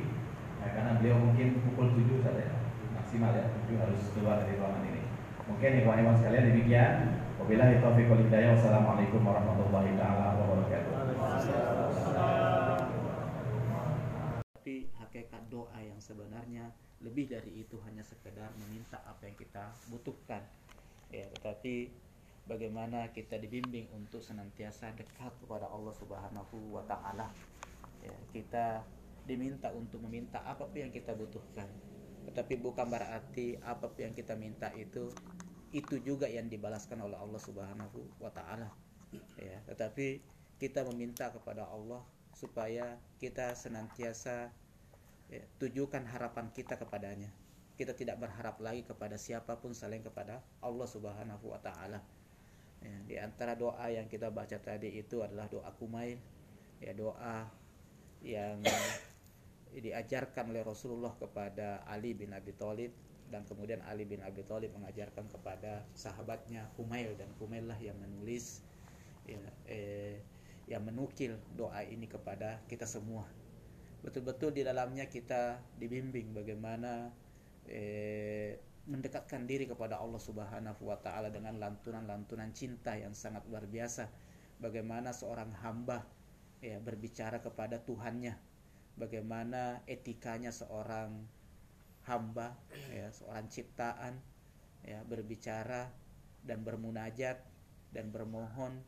ya, 0.63 0.75
karena 0.75 0.99
beliau 0.99 1.23
mungkin 1.23 1.63
pukul 1.63 1.95
7 1.95 2.27
saja 2.27 2.43
ya. 2.43 2.55
maksimal 2.95 3.35
ya. 3.35 3.47
7 3.67 3.83
harus 3.83 4.03
keluar 4.15 4.43
dari 4.43 4.59
ruangan 4.59 4.83
ini. 4.87 5.03
Mungkin 5.47 5.71
ikhwan-ikhwan 5.83 6.17
sekalian 6.19 6.51
demikian. 6.51 6.95
Wabillahi 7.39 7.79
taufiq 7.79 8.11
wal 8.11 8.23
hidayah. 8.23 8.59
Wassalamualaikum 8.59 9.23
warahmatullahi 9.23 9.95
taala 9.95 10.35
wabarakatuh. 10.43 10.93
Tapi 14.43 14.91
hakikat 14.99 15.43
doa 15.47 15.79
yang 15.79 16.03
sebenarnya 16.03 16.75
lebih 16.99 17.31
dari 17.31 17.63
itu 17.63 17.79
hanya 17.87 18.03
sekedar 18.03 18.51
meminta 18.59 18.99
apa 19.07 19.31
yang 19.31 19.39
kita 19.39 19.71
butuhkan 19.93 20.43
ya 21.11 21.27
tetapi 21.39 21.91
bagaimana 22.47 23.11
kita 23.11 23.37
dibimbing 23.37 23.91
untuk 23.95 24.23
senantiasa 24.23 24.95
dekat 24.95 25.35
kepada 25.43 25.67
Allah 25.67 25.95
Subhanahu 25.95 26.75
wa 26.75 26.83
taala? 26.87 27.31
Ya 28.03 28.15
kita 28.31 28.87
diminta 29.27 29.75
untuk 29.75 29.99
meminta 30.07 30.39
apa 30.47 30.67
pun 30.67 30.79
yang 30.79 30.95
kita 30.95 31.13
butuhkan. 31.19 31.67
Tetapi 32.31 32.59
bukan 32.63 32.87
berarti 32.87 33.59
apa 33.63 33.91
pun 33.91 34.11
yang 34.11 34.15
kita 34.15 34.39
minta 34.39 34.71
itu 34.79 35.11
itu 35.75 35.99
juga 36.01 36.31
yang 36.31 36.47
dibalaskan 36.47 37.03
oleh 37.03 37.19
Allah 37.19 37.43
Subhanahu 37.43 38.23
wa 38.23 38.31
taala. 38.31 38.71
Ya 39.39 39.59
tetapi 39.67 40.23
kita 40.63 40.87
meminta 40.89 41.29
kepada 41.35 41.67
Allah 41.67 42.01
supaya 42.33 42.97
kita 43.19 43.57
senantiasa 43.57 44.53
ya, 45.33 45.43
tujukan 45.59 46.05
harapan 46.05 46.53
kita 46.53 46.77
kepadanya 46.77 47.33
kita 47.77 47.93
tidak 47.93 48.17
berharap 48.19 48.57
lagi 48.65 48.83
kepada 48.89 49.21
siapa 49.21 49.61
pun 49.61 49.77
selain 49.77 50.01
kepada 50.01 50.41
Allah 50.65 50.89
Subhanahu 50.89 51.53
wa 51.53 51.61
taala. 51.61 52.01
Ya, 52.81 52.97
di 53.05 53.17
antara 53.21 53.57
doa 53.57 53.89
yang 53.89 54.09
kita 54.09 54.33
baca 54.33 54.57
tadi 54.57 54.97
itu 54.97 55.21
adalah 55.21 55.49
doa 55.49 55.69
kumail, 55.77 56.17
ya 56.81 56.93
doa 56.97 57.49
yang 58.25 58.65
diajarkan 59.77 60.53
oleh 60.53 60.65
Rasulullah 60.65 61.13
kepada 61.21 61.85
Ali 61.85 62.17
bin 62.17 62.33
Abi 62.33 62.57
Thalib 62.57 62.93
dan 63.29 63.45
kemudian 63.45 63.85
Ali 63.85 64.09
bin 64.09 64.25
Abi 64.25 64.41
Thalib 64.47 64.73
mengajarkan 64.73 65.29
kepada 65.29 65.85
sahabatnya 65.93 66.71
Humail 66.81 67.13
dan 67.19 67.29
Humail 67.37 67.69
lah 67.69 67.79
yang 67.83 67.99
menulis 67.99 68.65
ya, 69.29 69.37
eh, 69.69 70.23
yang 70.71 70.83
menukil 70.87 71.37
doa 71.55 71.83
ini 71.85 72.09
kepada 72.09 72.63
kita 72.71 72.87
semua. 72.87 73.27
Betul-betul 74.01 74.55
di 74.55 74.63
dalamnya 74.63 75.11
kita 75.11 75.59
dibimbing 75.77 76.31
bagaimana 76.31 77.11
eh, 77.67 78.59
mendekatkan 78.87 79.45
diri 79.51 79.67
kepada 79.67 79.99
Allah 79.99 80.23
Subhanahu 80.23 80.87
wa 80.87 80.99
taala 81.03 81.29
dengan 81.35 81.59
lantunan-lantunan 81.59 82.55
cinta 82.55 82.95
yang 82.95 83.13
sangat 83.13 83.43
luar 83.51 83.67
biasa. 83.67 84.07
Bagaimana 84.63 85.11
seorang 85.13 85.53
hamba 85.61 86.07
ya 86.63 86.79
berbicara 86.79 87.43
kepada 87.43 87.83
Tuhannya. 87.83 88.39
Bagaimana 88.97 89.85
etikanya 89.85 90.55
seorang 90.55 91.29
hamba 92.07 92.55
ya 92.95 93.11
seorang 93.11 93.51
ciptaan 93.51 94.15
ya 94.87 95.03
berbicara 95.03 95.91
dan 96.47 96.63
bermunajat 96.63 97.43
dan 97.91 98.15
bermohon 98.15 98.79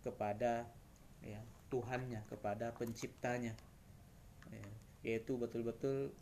kepada 0.00 0.64
ya 1.20 1.38
Tuhannya 1.68 2.24
kepada 2.26 2.72
penciptanya 2.72 3.52
ya, 4.48 4.68
yaitu 5.04 5.36
betul-betul 5.36 6.16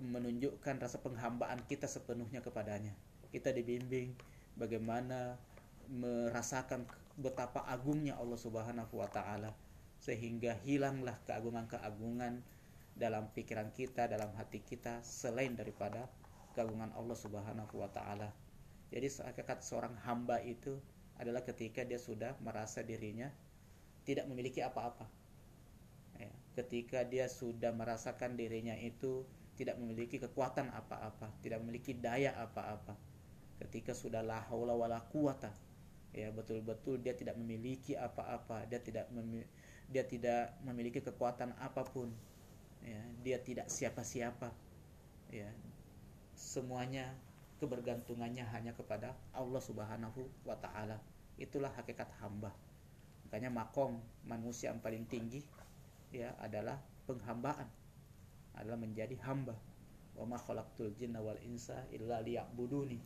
menunjukkan 0.00 0.80
rasa 0.80 0.98
penghambaan 1.02 1.62
kita 1.66 1.86
sepenuhnya 1.86 2.40
kepadanya. 2.40 2.94
Kita 3.30 3.50
dibimbing 3.50 4.14
bagaimana 4.58 5.38
merasakan 5.90 6.86
betapa 7.14 7.62
agungnya 7.68 8.18
Allah 8.18 8.38
Subhanahu 8.40 8.94
wa 8.98 9.08
taala 9.10 9.54
sehingga 10.02 10.58
hilanglah 10.66 11.16
keagungan-keagungan 11.24 12.42
dalam 12.94 13.30
pikiran 13.34 13.74
kita, 13.74 14.06
dalam 14.06 14.30
hati 14.38 14.62
kita 14.62 15.02
selain 15.02 15.58
daripada 15.58 16.06
keagungan 16.54 16.94
Allah 16.94 17.18
Subhanahu 17.18 17.74
wa 17.74 17.90
taala. 17.90 18.30
Jadi 18.94 19.10
hakikat 19.10 19.66
seorang 19.66 19.98
hamba 20.06 20.38
itu 20.38 20.78
adalah 21.18 21.42
ketika 21.42 21.82
dia 21.82 21.98
sudah 21.98 22.38
merasa 22.42 22.82
dirinya 22.86 23.30
tidak 24.06 24.30
memiliki 24.30 24.62
apa-apa. 24.62 25.08
Ya, 26.20 26.30
ketika 26.54 27.02
dia 27.02 27.26
sudah 27.26 27.74
merasakan 27.74 28.38
dirinya 28.38 28.78
itu 28.78 29.26
tidak 29.54 29.78
memiliki 29.78 30.18
kekuatan 30.18 30.70
apa-apa, 30.74 31.30
tidak 31.38 31.62
memiliki 31.62 31.94
daya 31.94 32.34
apa-apa. 32.34 32.98
Ketika 33.62 33.94
sudah 33.94 34.20
la 34.20 34.42
haula 34.50 34.74
wala 34.74 34.98
quwata, 35.06 35.54
ya 36.10 36.34
betul-betul 36.34 36.98
dia 36.98 37.14
tidak 37.14 37.38
memiliki 37.38 37.94
apa-apa, 37.94 38.66
dia 38.66 38.82
tidak 38.82 39.06
dia 39.90 40.02
tidak 40.02 40.58
memiliki 40.66 40.98
kekuatan 40.98 41.54
apa 41.62 41.86
pun. 41.86 42.10
Ya, 42.84 43.00
dia 43.24 43.38
tidak 43.40 43.70
siapa-siapa. 43.70 44.52
Ya. 45.32 45.48
Semuanya 46.34 47.14
kebergantungannya 47.62 48.44
hanya 48.52 48.74
kepada 48.74 49.14
Allah 49.32 49.62
Subhanahu 49.62 50.26
wa 50.44 50.58
taala. 50.58 50.98
Itulah 51.38 51.70
hakikat 51.72 52.10
hamba. 52.20 52.52
Makanya 53.24 53.48
makom 53.54 54.02
manusia 54.26 54.74
yang 54.74 54.82
paling 54.82 55.06
tinggi 55.08 55.42
ya 56.14 56.34
adalah 56.38 56.78
penghambaan 57.08 57.66
adalah 58.58 58.78
menjadi 58.78 59.14
hamba. 59.26 59.54
Wa 60.14 60.24
ma 60.26 60.38
khalaqtul 60.38 60.94
wal 60.98 61.40
insa 61.42 61.86
illa 61.90 62.22
liya'buduni. 62.22 62.98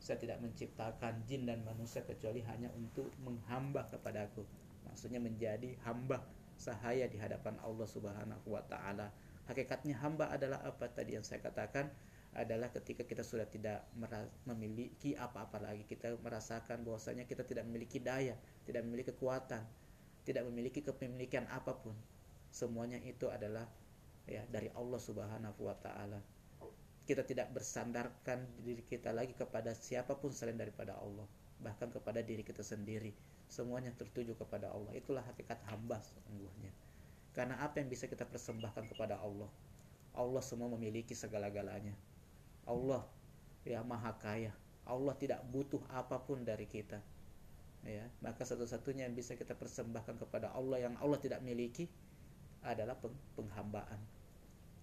Saya 0.00 0.16
tidak 0.16 0.40
menciptakan 0.40 1.24
jin 1.28 1.44
dan 1.44 1.60
manusia 1.64 2.00
kecuali 2.04 2.40
hanya 2.48 2.72
untuk 2.72 3.08
menghamba 3.20 3.88
kepadaku. 3.92 4.44
Maksudnya 4.88 5.20
menjadi 5.20 5.76
hamba 5.84 6.24
sahaya 6.56 7.08
di 7.08 7.20
hadapan 7.20 7.56
Allah 7.60 7.88
Subhanahu 7.88 8.48
wa 8.52 8.64
taala. 8.64 9.12
Hakikatnya 9.48 9.96
hamba 10.00 10.32
adalah 10.32 10.60
apa 10.64 10.88
tadi 10.88 11.16
yang 11.16 11.24
saya 11.24 11.40
katakan 11.44 11.88
adalah 12.30 12.70
ketika 12.70 13.02
kita 13.02 13.26
sudah 13.26 13.42
tidak 13.50 13.82
memiliki 14.46 15.18
apa-apa 15.18 15.58
lagi 15.58 15.82
kita 15.82 16.14
merasakan 16.22 16.86
bahwasanya 16.86 17.26
kita 17.26 17.42
tidak 17.42 17.66
memiliki 17.66 17.98
daya 17.98 18.38
tidak 18.62 18.86
memiliki 18.86 19.10
kekuatan 19.10 19.66
tidak 20.22 20.46
memiliki 20.46 20.78
kepemilikan 20.78 21.50
apa 21.50 21.74
pun 21.74 21.98
semuanya 22.54 23.02
itu 23.02 23.26
adalah 23.26 23.66
ya 24.30 24.46
dari 24.46 24.70
Allah 24.78 25.00
Subhanahu 25.02 25.66
wa 25.66 25.74
taala. 25.74 26.22
Kita 27.02 27.26
tidak 27.26 27.50
bersandarkan 27.50 28.62
diri 28.62 28.86
kita 28.86 29.10
lagi 29.10 29.34
kepada 29.34 29.74
siapa 29.74 30.14
pun 30.14 30.30
selain 30.30 30.54
daripada 30.54 30.94
Allah, 30.94 31.26
bahkan 31.58 31.90
kepada 31.90 32.22
diri 32.22 32.46
kita 32.46 32.62
sendiri. 32.62 33.10
Semuanya 33.50 33.90
tertuju 33.98 34.38
kepada 34.38 34.70
Allah. 34.70 34.94
Itulah 34.94 35.26
hakikat 35.26 35.58
hamba 35.74 35.98
sesungguhnya. 35.98 36.70
Karena 37.34 37.58
apa 37.58 37.82
yang 37.82 37.90
bisa 37.90 38.06
kita 38.06 38.22
persembahkan 38.22 38.86
kepada 38.94 39.18
Allah? 39.18 39.50
Allah 40.14 40.42
semua 40.46 40.70
memiliki 40.70 41.18
segala-galanya. 41.18 41.98
Allah 42.62 43.02
ya 43.66 43.82
maha 43.82 44.14
kaya. 44.22 44.54
Allah 44.86 45.14
tidak 45.18 45.42
butuh 45.50 45.82
apa 45.90 46.22
pun 46.22 46.46
dari 46.46 46.70
kita. 46.70 47.02
Ya, 47.82 48.06
maka 48.20 48.44
satu-satunya 48.44 49.08
yang 49.08 49.16
bisa 49.16 49.34
kita 49.34 49.56
persembahkan 49.56 50.20
kepada 50.20 50.52
Allah 50.52 50.84
yang 50.84 50.94
Allah 51.00 51.16
tidak 51.16 51.42
miliki 51.42 51.90
adalah 52.60 52.92
penghambaan. 53.34 54.19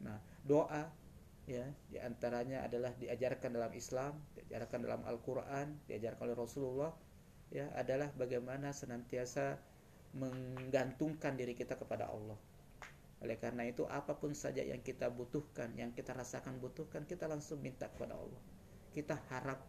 Nah, 0.04 0.18
doa 0.46 0.90
ya 1.48 1.64
di 1.88 1.98
antaranya 1.98 2.68
adalah 2.68 2.92
diajarkan 3.00 3.56
dalam 3.56 3.72
Islam, 3.72 4.20
diajarkan 4.36 4.84
dalam 4.84 5.02
Al-Quran, 5.08 5.80
diajarkan 5.88 6.28
oleh 6.28 6.36
Rasulullah 6.36 6.92
ya 7.48 7.72
adalah 7.80 8.12
bagaimana 8.20 8.76
senantiasa 8.76 9.56
menggantungkan 10.16 11.40
diri 11.40 11.56
kita 11.56 11.80
kepada 11.80 12.12
Allah. 12.12 12.36
Oleh 13.24 13.40
karena 13.42 13.66
itu 13.66 13.88
apa 13.90 14.14
pun 14.14 14.36
saja 14.38 14.62
yang 14.62 14.84
kita 14.84 15.10
butuhkan, 15.10 15.74
yang 15.74 15.90
kita 15.96 16.14
rasakan 16.14 16.62
butuhkan, 16.62 17.08
kita 17.10 17.26
langsung 17.26 17.64
minta 17.64 17.90
kepada 17.90 18.14
Allah. 18.14 18.42
Kita 18.94 19.18
harap 19.34 19.64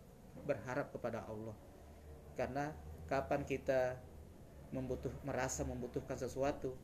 berharap 0.45 0.93
kepada 0.93 1.24
Allah. 1.24 1.57
Karena 2.37 2.70
kapan 3.09 3.49
kita 3.49 3.97
membutuh 4.68 5.11
merasa 5.24 5.64
membutuhkan 5.64 6.20
sesuatu, 6.20 6.76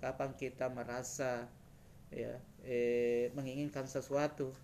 kapan 0.00 0.32
kita 0.32 0.72
merasa 0.72 1.44
ya 2.08 2.40
eh, 2.62 3.30
menginginkan 3.34 3.86
sesuatu 3.90 4.54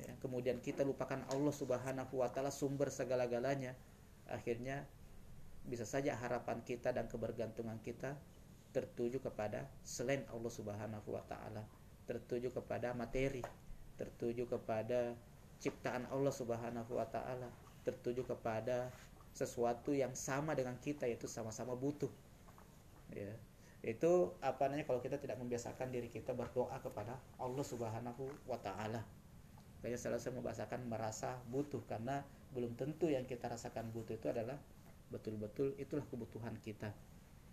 ya, 0.00 0.12
kemudian 0.20 0.58
kita 0.60 0.82
lupakan 0.82 1.20
Allah 1.28 1.54
Subhanahu 1.54 2.14
wa 2.20 2.28
taala 2.32 2.52
sumber 2.52 2.88
segala-galanya 2.88 3.76
akhirnya 4.28 4.84
bisa 5.62 5.86
saja 5.86 6.18
harapan 6.18 6.64
kita 6.66 6.90
dan 6.90 7.06
kebergantungan 7.06 7.78
kita 7.84 8.18
tertuju 8.72 9.20
kepada 9.20 9.68
selain 9.84 10.24
Allah 10.32 10.50
Subhanahu 10.50 11.08
wa 11.12 11.22
taala 11.28 11.62
tertuju 12.08 12.50
kepada 12.50 12.96
materi 12.96 13.44
tertuju 14.00 14.48
kepada 14.48 15.14
ciptaan 15.62 16.08
Allah 16.10 16.32
Subhanahu 16.34 16.98
wa 16.98 17.06
taala 17.06 17.46
tertuju 17.86 18.26
kepada 18.26 18.90
sesuatu 19.32 19.92
yang 19.92 20.12
sama 20.12 20.52
dengan 20.52 20.76
kita 20.80 21.06
yaitu 21.08 21.28
sama-sama 21.28 21.76
butuh 21.76 22.10
ya 23.12 23.32
itu 23.82 24.30
apa 24.38 24.70
namanya 24.70 24.86
kalau 24.86 25.02
kita 25.02 25.18
tidak 25.18 25.42
membiasakan 25.42 25.90
diri 25.90 26.06
kita 26.06 26.30
berdoa 26.38 26.78
kepada 26.78 27.18
Allah 27.42 27.66
Subhanahu 27.66 28.30
wa 28.46 28.54
taala. 28.62 29.02
Kayak 29.82 29.98
saya 29.98 30.30
membahasakan 30.30 30.86
merasa 30.86 31.42
butuh 31.50 31.82
karena 31.90 32.22
belum 32.54 32.78
tentu 32.78 33.10
yang 33.10 33.26
kita 33.26 33.50
rasakan 33.50 33.90
butuh 33.90 34.14
itu 34.14 34.30
adalah 34.30 34.54
betul-betul 35.10 35.74
itulah 35.82 36.06
kebutuhan 36.06 36.54
kita. 36.62 36.94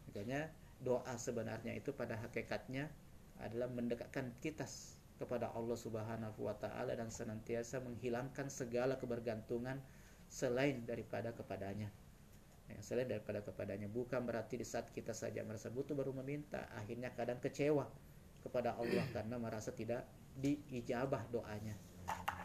Makanya 0.06 0.54
doa 0.78 1.18
sebenarnya 1.18 1.74
itu 1.74 1.98
pada 1.98 2.22
hakikatnya 2.22 2.94
adalah 3.42 3.66
mendekatkan 3.74 4.30
kita 4.38 4.70
kepada 5.18 5.50
Allah 5.58 5.76
Subhanahu 5.82 6.46
wa 6.46 6.54
taala 6.62 6.94
dan 6.94 7.10
senantiasa 7.10 7.82
menghilangkan 7.82 8.54
segala 8.54 9.02
kebergantungan 9.02 9.82
selain 10.30 10.86
daripada 10.86 11.34
kepadanya 11.34 11.90
ya, 12.70 12.80
selain 12.86 13.10
daripada 13.10 13.42
kepadanya. 13.42 13.90
Bukan 13.90 14.24
berarti 14.24 14.62
di 14.62 14.66
saat 14.66 14.94
kita 14.94 15.12
saja 15.12 15.42
merasa 15.42 15.74
butuh 15.74 15.98
baru 15.98 16.14
meminta 16.22 16.70
akhirnya 16.78 17.10
kadang 17.18 17.42
kecewa 17.42 17.90
kepada 18.46 18.78
Allah 18.78 19.06
karena 19.16 19.36
merasa 19.42 19.74
tidak 19.74 20.06
diijabah 20.38 21.26
doanya. 21.34 21.76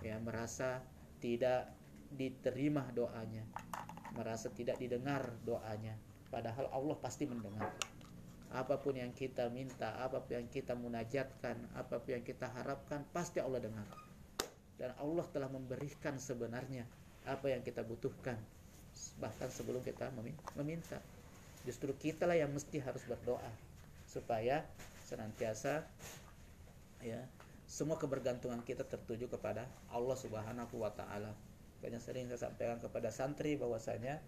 Ya 0.00 0.16
merasa 0.20 0.84
tidak 1.20 1.72
diterima 2.12 2.88
doanya. 2.92 3.44
Merasa 4.14 4.52
tidak 4.52 4.80
didengar 4.80 5.32
doanya. 5.44 5.96
Padahal 6.28 6.68
Allah 6.72 6.96
pasti 6.98 7.28
mendengar. 7.28 7.72
Apa 8.54 8.78
pun 8.78 8.94
yang 8.94 9.10
kita 9.10 9.50
minta 9.50 9.98
apa 9.98 10.22
pun 10.22 10.38
yang 10.38 10.46
kita 10.46 10.78
munajatkan 10.78 11.58
apa 11.74 11.98
pun 11.98 12.14
yang 12.14 12.22
kita 12.22 12.46
harapkan 12.54 13.02
pasti 13.10 13.42
Allah 13.42 13.62
dengar. 13.62 13.88
Dan 14.78 14.94
Allah 14.98 15.26
telah 15.30 15.50
memberikan 15.50 16.18
sebenarnya 16.18 16.86
apa 17.24 17.50
yang 17.50 17.64
kita 17.64 17.80
butuhkan 17.82 18.36
bahkan 19.18 19.50
sebelum 19.50 19.82
kita 19.82 20.10
meminta 20.54 20.98
justru 21.64 21.96
kita 21.96 22.28
lah 22.28 22.36
yang 22.36 22.52
mesti 22.52 22.78
harus 22.78 23.02
berdoa 23.08 23.50
supaya 24.04 24.62
senantiasa 25.08 25.82
ya 27.00 27.20
semua 27.64 27.96
kebergantungan 27.96 28.60
kita 28.62 28.84
tertuju 28.84 29.26
kepada 29.26 29.66
Allah 29.90 30.14
Subhanahu 30.14 30.78
wa 30.78 30.92
taala. 30.92 31.32
Banyak 31.80 32.00
sering 32.00 32.28
saya 32.30 32.48
sampaikan 32.48 32.78
kepada 32.80 33.10
santri 33.10 33.56
bahwasanya 33.56 34.20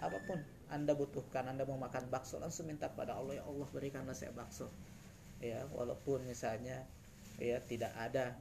apa 0.00 0.16
pun 0.24 0.40
Anda 0.72 0.96
butuhkan, 0.96 1.44
Anda 1.46 1.68
mau 1.68 1.76
makan 1.76 2.08
bakso 2.08 2.40
langsung 2.40 2.66
minta 2.66 2.88
kepada 2.88 3.14
Allah 3.16 3.40
ya 3.40 3.44
Allah 3.44 3.68
berikanlah 3.68 4.16
saya 4.16 4.32
bakso. 4.32 4.72
Ya, 5.40 5.64
walaupun 5.72 6.24
misalnya 6.28 6.84
ya 7.40 7.60
tidak 7.64 7.92
ada 7.96 8.36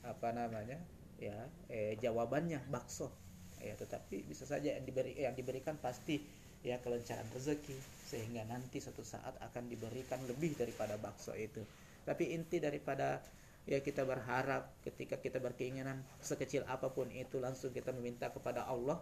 apa 0.00 0.32
namanya 0.32 0.80
ya 1.20 1.36
eh, 1.68 2.00
jawabannya 2.00 2.64
bakso 2.72 3.12
ya 3.60 3.76
tetapi 3.76 4.24
bisa 4.24 4.48
saja 4.48 4.72
yang 4.76 4.84
diberi 4.84 5.12
yang 5.16 5.36
diberikan 5.36 5.76
pasti 5.76 6.20
ya 6.60 6.76
kelancaran 6.80 7.24
rezeki 7.32 7.76
sehingga 8.04 8.44
nanti 8.44 8.80
suatu 8.80 9.00
saat 9.00 9.36
akan 9.40 9.68
diberikan 9.68 10.20
lebih 10.28 10.56
daripada 10.56 11.00
bakso 11.00 11.32
itu. 11.32 11.64
Tapi 12.04 12.36
inti 12.36 12.60
daripada 12.60 13.20
ya 13.68 13.80
kita 13.80 14.04
berharap 14.04 14.72
ketika 14.84 15.20
kita 15.20 15.38
berkeinginan 15.40 16.00
sekecil 16.20 16.64
apa 16.68 16.92
pun 16.92 17.08
itu 17.12 17.40
langsung 17.40 17.72
kita 17.72 17.92
meminta 17.92 18.32
kepada 18.32 18.64
Allah 18.64 19.00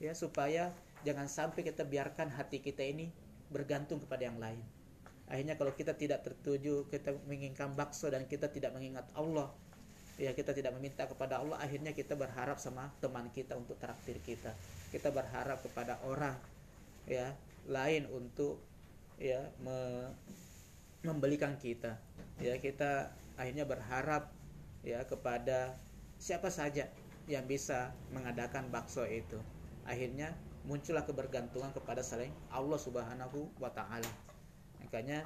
ya 0.00 0.16
supaya 0.16 0.72
jangan 1.04 1.28
sampai 1.28 1.64
kita 1.64 1.84
biarkan 1.84 2.32
hati 2.32 2.64
kita 2.64 2.84
ini 2.84 3.12
bergantung 3.52 4.00
kepada 4.00 4.28
yang 4.28 4.40
lain. 4.40 4.60
Akhirnya 5.30 5.54
kalau 5.54 5.72
kita 5.76 5.94
tidak 5.94 6.26
tertuju 6.26 6.88
kita 6.90 7.14
menginginkan 7.28 7.72
bakso 7.76 8.10
dan 8.10 8.26
kita 8.26 8.50
tidak 8.50 8.74
mengingat 8.74 9.06
Allah 9.14 9.52
ya 10.20 10.36
kita 10.36 10.52
tidak 10.52 10.76
meminta 10.76 11.08
kepada 11.08 11.40
Allah. 11.40 11.56
Akhirnya 11.56 11.96
kita 11.96 12.12
berharap 12.12 12.60
sama 12.60 12.92
teman 13.00 13.32
kita 13.32 13.56
untuk 13.56 13.80
traktir 13.80 14.20
kita. 14.20 14.52
Kita 14.92 15.08
berharap 15.08 15.64
kepada 15.64 15.96
orang 16.04 16.36
ya 17.08 17.32
lain 17.64 18.04
untuk 18.12 18.60
ya 19.16 19.48
me, 19.64 20.12
membelikan 21.00 21.56
kita. 21.56 21.96
Ya 22.36 22.60
kita 22.60 23.16
akhirnya 23.40 23.64
berharap 23.64 24.28
ya 24.84 25.00
kepada 25.08 25.80
siapa 26.20 26.52
saja 26.52 26.92
yang 27.24 27.48
bisa 27.48 27.96
mengadakan 28.12 28.68
bakso 28.68 29.08
itu. 29.08 29.40
Akhirnya 29.88 30.36
muncullah 30.68 31.08
kebergantungan 31.08 31.72
kepada 31.72 32.04
selain 32.04 32.36
Allah 32.52 32.76
Subhanahu 32.76 33.48
wa 33.56 33.72
taala. 33.72 34.12
Makanya 34.84 35.24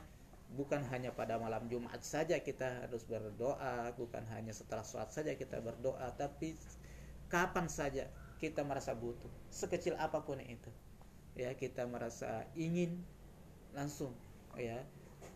bukan 0.54 0.86
hanya 0.94 1.10
pada 1.10 1.36
malam 1.36 1.66
Jumat 1.66 2.00
saja 2.06 2.38
kita 2.38 2.86
harus 2.86 3.02
berdoa 3.04 3.90
bukan 3.98 4.22
hanya 4.32 4.54
setelah 4.54 4.86
sholat 4.86 5.10
saja 5.10 5.34
kita 5.34 5.58
berdoa 5.58 6.14
tapi 6.14 6.54
kapan 7.26 7.66
saja 7.66 8.06
kita 8.38 8.62
merasa 8.62 8.92
butuh 8.92 9.30
sekecil 9.48 9.96
apa 9.96 10.22
pun 10.22 10.38
itu. 10.42 10.70
Ya 11.34 11.50
kita 11.56 11.88
merasa 11.88 12.46
ingin 12.54 13.02
langsung 13.74 14.14
ya 14.54 14.78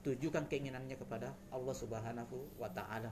tujukan 0.06 0.46
keinginannya 0.46 0.94
kepada 0.94 1.34
Allah 1.50 1.74
Subhanahu 1.74 2.36
wa 2.60 2.70
taala. 2.70 3.10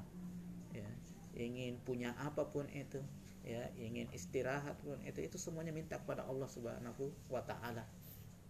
Ya 0.70 0.86
ingin 1.34 1.80
punya 1.82 2.14
apa 2.20 2.46
pun 2.46 2.68
itu 2.70 3.02
ya 3.46 3.66
ingin 3.78 4.11
istirahat 4.11 4.74
pun 4.82 4.98
itu 5.07 5.22
itu 5.22 5.38
semuanya 5.38 5.70
minta 5.70 5.98
kepada 5.98 6.26
Allah 6.26 6.50
Subhanahu 6.50 7.11
wa 7.30 7.42
taala 7.46 7.86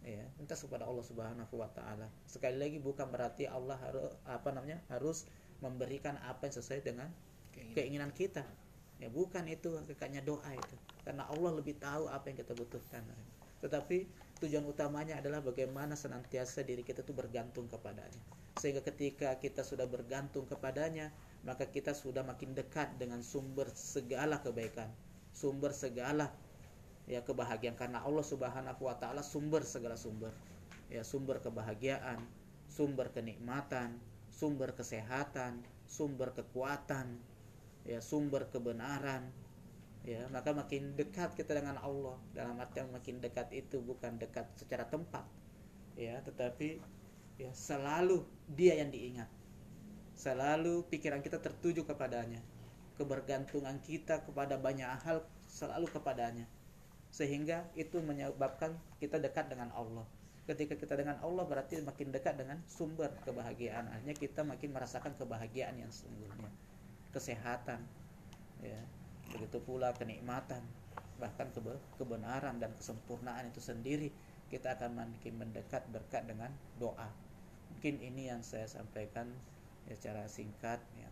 ya 0.07 0.23
minta 0.39 0.55
kepada 0.55 0.87
Allah 0.87 1.03
Subhanahu 1.03 1.55
wa 1.59 1.67
taala. 1.75 2.07
Sekali 2.31 2.55
lagi 2.63 2.79
bukan 2.79 3.11
berarti 3.11 3.51
Allah 3.51 3.75
harus 3.83 4.15
apa 4.23 4.55
namanya 4.55 4.79
harus 4.87 5.27
memberikan 5.59 6.15
apa 6.23 6.47
yang 6.47 6.55
sesuai 6.55 6.87
dengan 6.87 7.11
keinginan, 7.51 7.75
keinginan 7.75 8.11
kita. 8.15 8.47
Ya 9.03 9.11
bukan 9.11 9.45
itu 9.51 9.75
hakikatnya 9.75 10.23
doa 10.23 10.47
itu. 10.55 10.77
Karena 11.03 11.27
Allah 11.27 11.59
lebih 11.59 11.77
tahu 11.83 12.07
apa 12.07 12.31
yang 12.31 12.39
kita 12.39 12.55
butuhkan. 12.55 13.03
Tetapi 13.61 14.07
tujuan 14.47 14.63
utamanya 14.69 15.19
adalah 15.19 15.43
bagaimana 15.43 15.99
senantiasa 15.99 16.63
diri 16.63 16.87
kita 16.87 17.03
itu 17.03 17.13
bergantung 17.13 17.67
kepadanya. 17.67 18.23
Sehingga 18.57 18.81
ketika 18.87 19.37
kita 19.43 19.67
sudah 19.67 19.85
bergantung 19.91 20.47
kepadanya 20.49 21.11
maka 21.45 21.67
kita 21.69 21.95
sudah 21.95 22.27
makin 22.27 22.55
dekat 22.55 22.95
dengan 22.99 23.23
sumber 23.23 23.71
segala 23.71 24.43
kebaikan, 24.43 24.91
sumber 25.31 25.71
segala 25.71 26.33
ya 27.07 27.23
kebahagiaan 27.23 27.79
karena 27.79 28.03
Allah 28.03 28.27
Subhanahu 28.27 28.83
wa 28.83 28.95
taala 28.99 29.23
sumber 29.23 29.63
segala 29.63 29.95
sumber. 29.99 30.35
Ya, 30.87 31.03
sumber 31.03 31.43
kebahagiaan, 31.43 32.23
sumber 32.71 33.11
kenikmatan, 33.11 33.99
sumber 34.31 34.71
kesehatan, 34.79 35.67
sumber 35.91 36.31
kekuatan, 36.31 37.19
ya, 37.83 37.99
sumber 37.99 38.47
kebenaran. 38.55 39.35
Ya, 40.07 40.31
maka 40.31 40.55
makin 40.55 40.95
dekat 40.95 41.35
kita 41.35 41.59
dengan 41.59 41.83
Allah. 41.83 42.15
Dalam 42.31 42.55
arti 42.63 42.79
yang 42.79 42.95
makin 42.95 43.19
dekat 43.19 43.51
itu 43.51 43.83
bukan 43.83 44.23
dekat 44.23 44.47
secara 44.55 44.87
tempat, 44.87 45.27
ya, 45.99 46.23
tetapi 46.23 46.79
ya 47.37 47.53
selalu 47.53 48.25
dia 48.49 48.81
yang 48.81 48.89
diingat 48.89 49.29
selalu 50.17 50.89
pikiran 50.89 51.21
kita 51.21 51.37
tertuju 51.37 51.85
kepadanya 51.85 52.41
kebergantungan 52.97 53.77
kita 53.85 54.25
kepada 54.25 54.57
banyak 54.57 54.89
hal 55.05 55.21
selalu 55.45 55.85
kepadanya 55.93 56.49
sehingga 57.17 57.65
itu 57.73 57.97
menyebabkan 58.05 58.77
kita 59.01 59.17
dekat 59.17 59.49
dengan 59.49 59.73
Allah. 59.73 60.05
Ketika 60.45 60.77
kita 60.77 61.01
dengan 61.01 61.17
Allah 61.25 61.49
berarti 61.49 61.81
makin 61.81 62.13
dekat 62.13 62.37
dengan 62.37 62.61
sumber 62.69 63.09
kebahagiaan. 63.25 63.89
Akhirnya 63.89 64.15
kita 64.15 64.45
makin 64.45 64.77
merasakan 64.77 65.17
kebahagiaan 65.17 65.81
yang 65.81 65.89
sesungguhnya. 65.89 66.53
Kesehatan 67.17 67.81
ya. 68.61 68.79
Begitu 69.33 69.59
pula 69.65 69.97
kenikmatan 69.97 70.61
bahkan 71.17 71.49
kebenaran 71.97 72.61
dan 72.61 72.77
kesempurnaan 72.77 73.49
itu 73.49 73.65
sendiri 73.65 74.13
kita 74.53 74.77
akan 74.77 75.01
makin 75.01 75.41
mendekat 75.41 75.89
berkat 75.89 76.29
dengan 76.29 76.53
doa. 76.77 77.09
Mungkin 77.73 78.05
ini 78.05 78.29
yang 78.29 78.45
saya 78.45 78.69
sampaikan 78.69 79.33
ya 79.89 79.97
secara 79.97 80.29
singkat 80.29 80.85
ya 81.01 81.09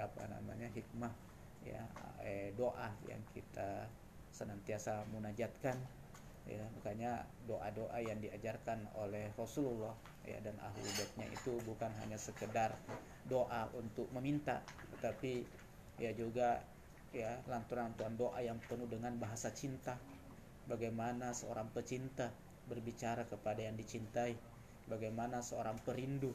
apa 0.00 0.24
namanya 0.32 0.72
hikmah 0.72 1.12
ya 1.60 1.84
eh, 2.24 2.56
doa 2.56 2.88
yang 3.04 3.20
kita 3.36 3.84
senantiasa 4.36 5.08
munajatkan 5.08 5.80
ya. 6.44 6.60
Makanya 6.76 7.24
doa-doa 7.48 7.96
yang 8.04 8.20
diajarkan 8.20 8.84
oleh 9.00 9.32
Rasulullah 9.40 9.96
ya 10.28 10.36
dan 10.44 10.60
ahli 10.60 10.84
baitnya 11.00 11.26
itu 11.32 11.56
bukan 11.64 11.88
hanya 12.04 12.20
sekedar 12.20 12.76
doa 13.24 13.72
untuk 13.72 14.12
meminta 14.12 14.60
tetapi 14.98 15.48
ya 15.96 16.12
juga 16.12 16.60
ya 17.16 17.40
lanturan-lanturan 17.48 18.14
doa 18.20 18.38
yang 18.44 18.60
penuh 18.68 18.84
dengan 18.84 19.16
bahasa 19.16 19.48
cinta. 19.56 19.96
Bagaimana 20.66 21.30
seorang 21.30 21.70
pecinta 21.70 22.34
berbicara 22.66 23.22
kepada 23.30 23.62
yang 23.62 23.78
dicintai 23.78 24.34
bagaimana 24.90 25.42
seorang 25.42 25.78
perindu 25.82 26.34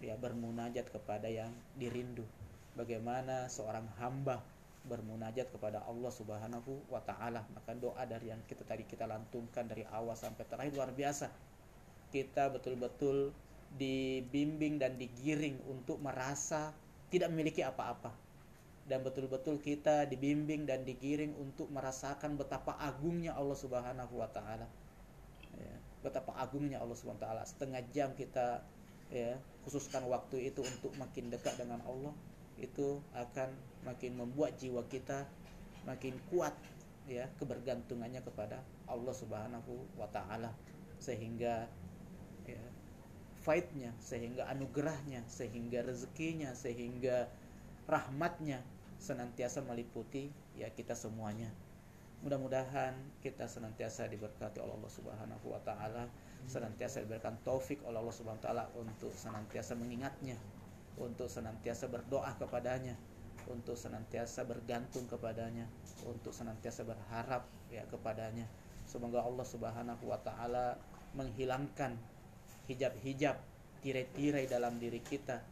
ya 0.00 0.16
bermunajat 0.16 0.92
kepada 0.92 1.28
yang 1.28 1.52
dirindu 1.76 2.24
bagaimana 2.76 3.48
seorang 3.48 3.88
hamba 4.00 4.40
bermunajat 4.82 5.54
kepada 5.54 5.82
Allah 5.86 6.10
Subhanahu 6.10 6.90
wa 6.90 6.98
taala. 7.02 7.46
Maka 7.54 7.74
doa 7.78 8.02
dari 8.02 8.34
yang 8.34 8.42
kita 8.46 8.66
tadi 8.66 8.82
kita 8.82 9.06
lantunkan 9.06 9.66
dari 9.70 9.86
awal 9.86 10.18
sampai 10.18 10.42
terakhir 10.46 10.74
luar 10.74 10.90
biasa. 10.90 11.30
Kita 12.10 12.50
betul-betul 12.52 13.32
dibimbing 13.72 14.76
dan 14.76 15.00
digiring 15.00 15.62
untuk 15.70 16.02
merasa 16.02 16.74
tidak 17.08 17.32
memiliki 17.32 17.64
apa-apa. 17.64 18.12
Dan 18.82 19.06
betul-betul 19.06 19.62
kita 19.62 20.10
dibimbing 20.10 20.66
dan 20.66 20.82
digiring 20.82 21.32
untuk 21.38 21.70
merasakan 21.70 22.34
betapa 22.34 22.74
agungnya 22.82 23.38
Allah 23.38 23.54
Subhanahu 23.54 24.18
wa 24.18 24.28
taala. 24.28 24.66
Ya, 25.54 25.76
betapa 26.02 26.34
agungnya 26.34 26.82
Allah 26.82 26.98
Subhanahu 26.98 27.22
wa 27.22 27.26
taala. 27.30 27.42
Setengah 27.46 27.80
jam 27.94 28.10
kita 28.18 28.66
ya 29.12 29.36
khususkan 29.62 30.08
waktu 30.08 30.50
itu 30.50 30.64
untuk 30.64 30.96
makin 30.96 31.28
dekat 31.28 31.60
dengan 31.60 31.84
Allah 31.84 32.16
itu 32.56 32.98
akan 33.12 33.52
makin 33.82 34.18
membuat 34.18 34.58
jiwa 34.58 34.82
kita 34.86 35.26
makin 35.82 36.14
kuat 36.30 36.54
ya 37.10 37.26
kebergantungannya 37.42 38.22
kepada 38.22 38.62
Allah 38.86 39.14
Subhanahu 39.14 39.72
wa 39.98 40.06
taala. 40.10 40.54
Sehingga 41.02 41.66
ya 42.46 42.62
fightnya 43.42 43.90
sehingga 43.98 44.46
anugerahnya 44.46 45.26
sehingga 45.26 45.82
rezekinya 45.82 46.54
sehingga 46.54 47.26
rahmatnya 47.90 48.62
senantiasa 49.02 49.66
meliputi 49.66 50.30
ya 50.54 50.70
kita 50.70 50.94
semuanya. 50.94 51.50
Mudah-mudahan 52.22 52.94
kita 53.18 53.50
senantiasa 53.50 54.06
diberkati 54.06 54.62
oleh 54.62 54.78
Allah 54.78 54.92
Subhanahu 54.94 55.46
wa 55.50 55.58
taala 55.66 56.06
senantiasa 56.46 57.02
diberikan 57.02 57.34
taufik 57.42 57.82
oleh 57.82 57.98
Allah 57.98 58.14
Subhanahu 58.14 58.38
wa 58.38 58.46
taala 58.46 58.64
untuk 58.78 59.10
senantiasa 59.14 59.74
mengingatnya, 59.74 60.38
untuk 60.98 61.26
senantiasa 61.26 61.90
berdoa 61.90 62.30
kepadanya, 62.38 62.94
untuk 63.50 63.74
senantiasa 63.74 64.46
bergantung 64.46 65.08
kepadanya, 65.10 65.66
untuk 66.06 66.30
senantiasa 66.30 66.86
berharap 66.86 67.46
ya 67.72 67.82
kepadanya. 67.88 68.46
Semoga 68.86 69.24
Allah 69.24 69.46
Subhanahu 69.46 70.04
wa 70.06 70.20
taala 70.20 70.76
menghilangkan 71.16 71.96
hijab-hijab, 72.68 73.40
tirai-tirai 73.82 74.46
dalam 74.46 74.78
diri 74.78 75.02
kita 75.02 75.42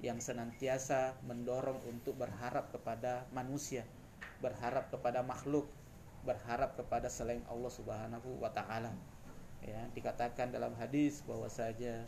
yang 0.00 0.20
senantiasa 0.20 1.16
mendorong 1.24 1.80
untuk 1.88 2.18
berharap 2.18 2.72
kepada 2.72 3.24
manusia, 3.32 3.84
berharap 4.42 4.92
kepada 4.92 5.22
makhluk, 5.24 5.68
berharap 6.26 6.74
kepada 6.74 7.06
selain 7.06 7.40
Allah 7.46 7.72
Subhanahu 7.72 8.42
wa 8.42 8.50
taala 8.50 8.90
ya 9.66 9.80
dikatakan 9.94 10.54
dalam 10.54 10.74
hadis 10.78 11.26
bahwa 11.26 11.50
saja 11.50 12.06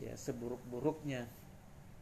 ya 0.00 0.14
seburuk-buruknya 0.16 1.28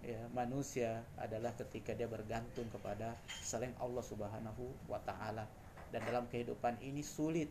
ya 0.04 0.20
manusia 0.30 1.02
adalah 1.18 1.52
ketika 1.58 1.90
dia 1.92 2.06
bergantung 2.06 2.70
kepada 2.70 3.18
selain 3.42 3.74
Allah 3.82 4.04
Subhanahu 4.04 4.64
wa 4.86 5.02
taala 5.02 5.44
dan 5.90 6.04
dalam 6.06 6.30
kehidupan 6.30 6.78
ini 6.84 7.02
sulit 7.02 7.50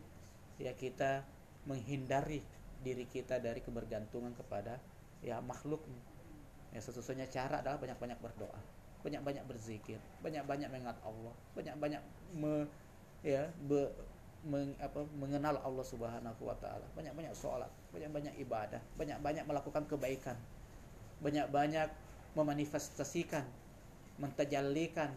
ya 0.56 0.72
kita 0.72 1.22
menghindari 1.68 2.40
diri 2.80 3.04
kita 3.04 3.42
dari 3.42 3.60
kebergantungan 3.60 4.32
kepada 4.32 4.80
ya 5.20 5.42
makhluk 5.44 5.84
ya 6.72 6.80
sesungguhnya 6.80 7.28
cara 7.28 7.60
adalah 7.60 7.76
banyak-banyak 7.76 8.18
berdoa 8.22 8.60
banyak-banyak 9.04 9.44
berzikir 9.44 10.00
banyak-banyak 10.24 10.68
mengingat 10.72 10.98
Allah 11.04 11.34
banyak-banyak 11.52 12.02
me, 12.34 12.64
ya 13.22 13.50
be, 13.66 13.88
meng, 14.46 14.70
apa, 14.78 15.02
mengenal 15.18 15.58
Allah 15.58 15.86
Subhanahu 15.86 16.42
wa 16.46 16.54
taala. 16.62 16.86
Banyak-banyak 16.94 17.34
sholat, 17.34 17.70
banyak-banyak 17.90 18.38
ibadah, 18.38 18.78
banyak-banyak 18.94 19.44
melakukan 19.48 19.82
kebaikan. 19.90 20.36
Banyak-banyak 21.18 21.90
memanifestasikan, 22.38 23.42
mentajallikan 24.22 25.10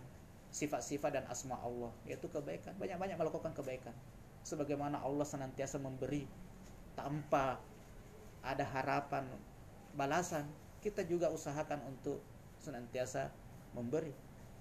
sifat-sifat 0.52 1.22
dan 1.22 1.26
asma 1.30 1.56
Allah, 1.62 1.94
yaitu 2.10 2.28
kebaikan. 2.28 2.74
Banyak-banyak 2.82 3.16
melakukan 3.16 3.54
kebaikan. 3.54 3.94
Sebagaimana 4.42 5.00
Allah 5.00 5.24
senantiasa 5.24 5.78
memberi 5.78 6.26
tanpa 6.98 7.62
ada 8.42 8.66
harapan 8.66 9.30
balasan, 9.94 10.50
kita 10.82 11.06
juga 11.06 11.30
usahakan 11.30 11.86
untuk 11.86 12.20
senantiasa 12.60 13.30
memberi. 13.78 14.12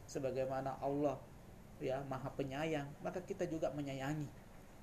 Sebagaimana 0.04 0.76
Allah 0.84 1.16
ya 1.80 2.04
maha 2.06 2.28
penyayang, 2.36 2.86
maka 3.00 3.24
kita 3.24 3.48
juga 3.48 3.72
menyayangi 3.72 4.28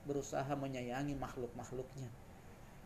berusaha 0.08 0.50
menyayangi 0.56 1.14
makhluk-makhluknya. 1.20 2.10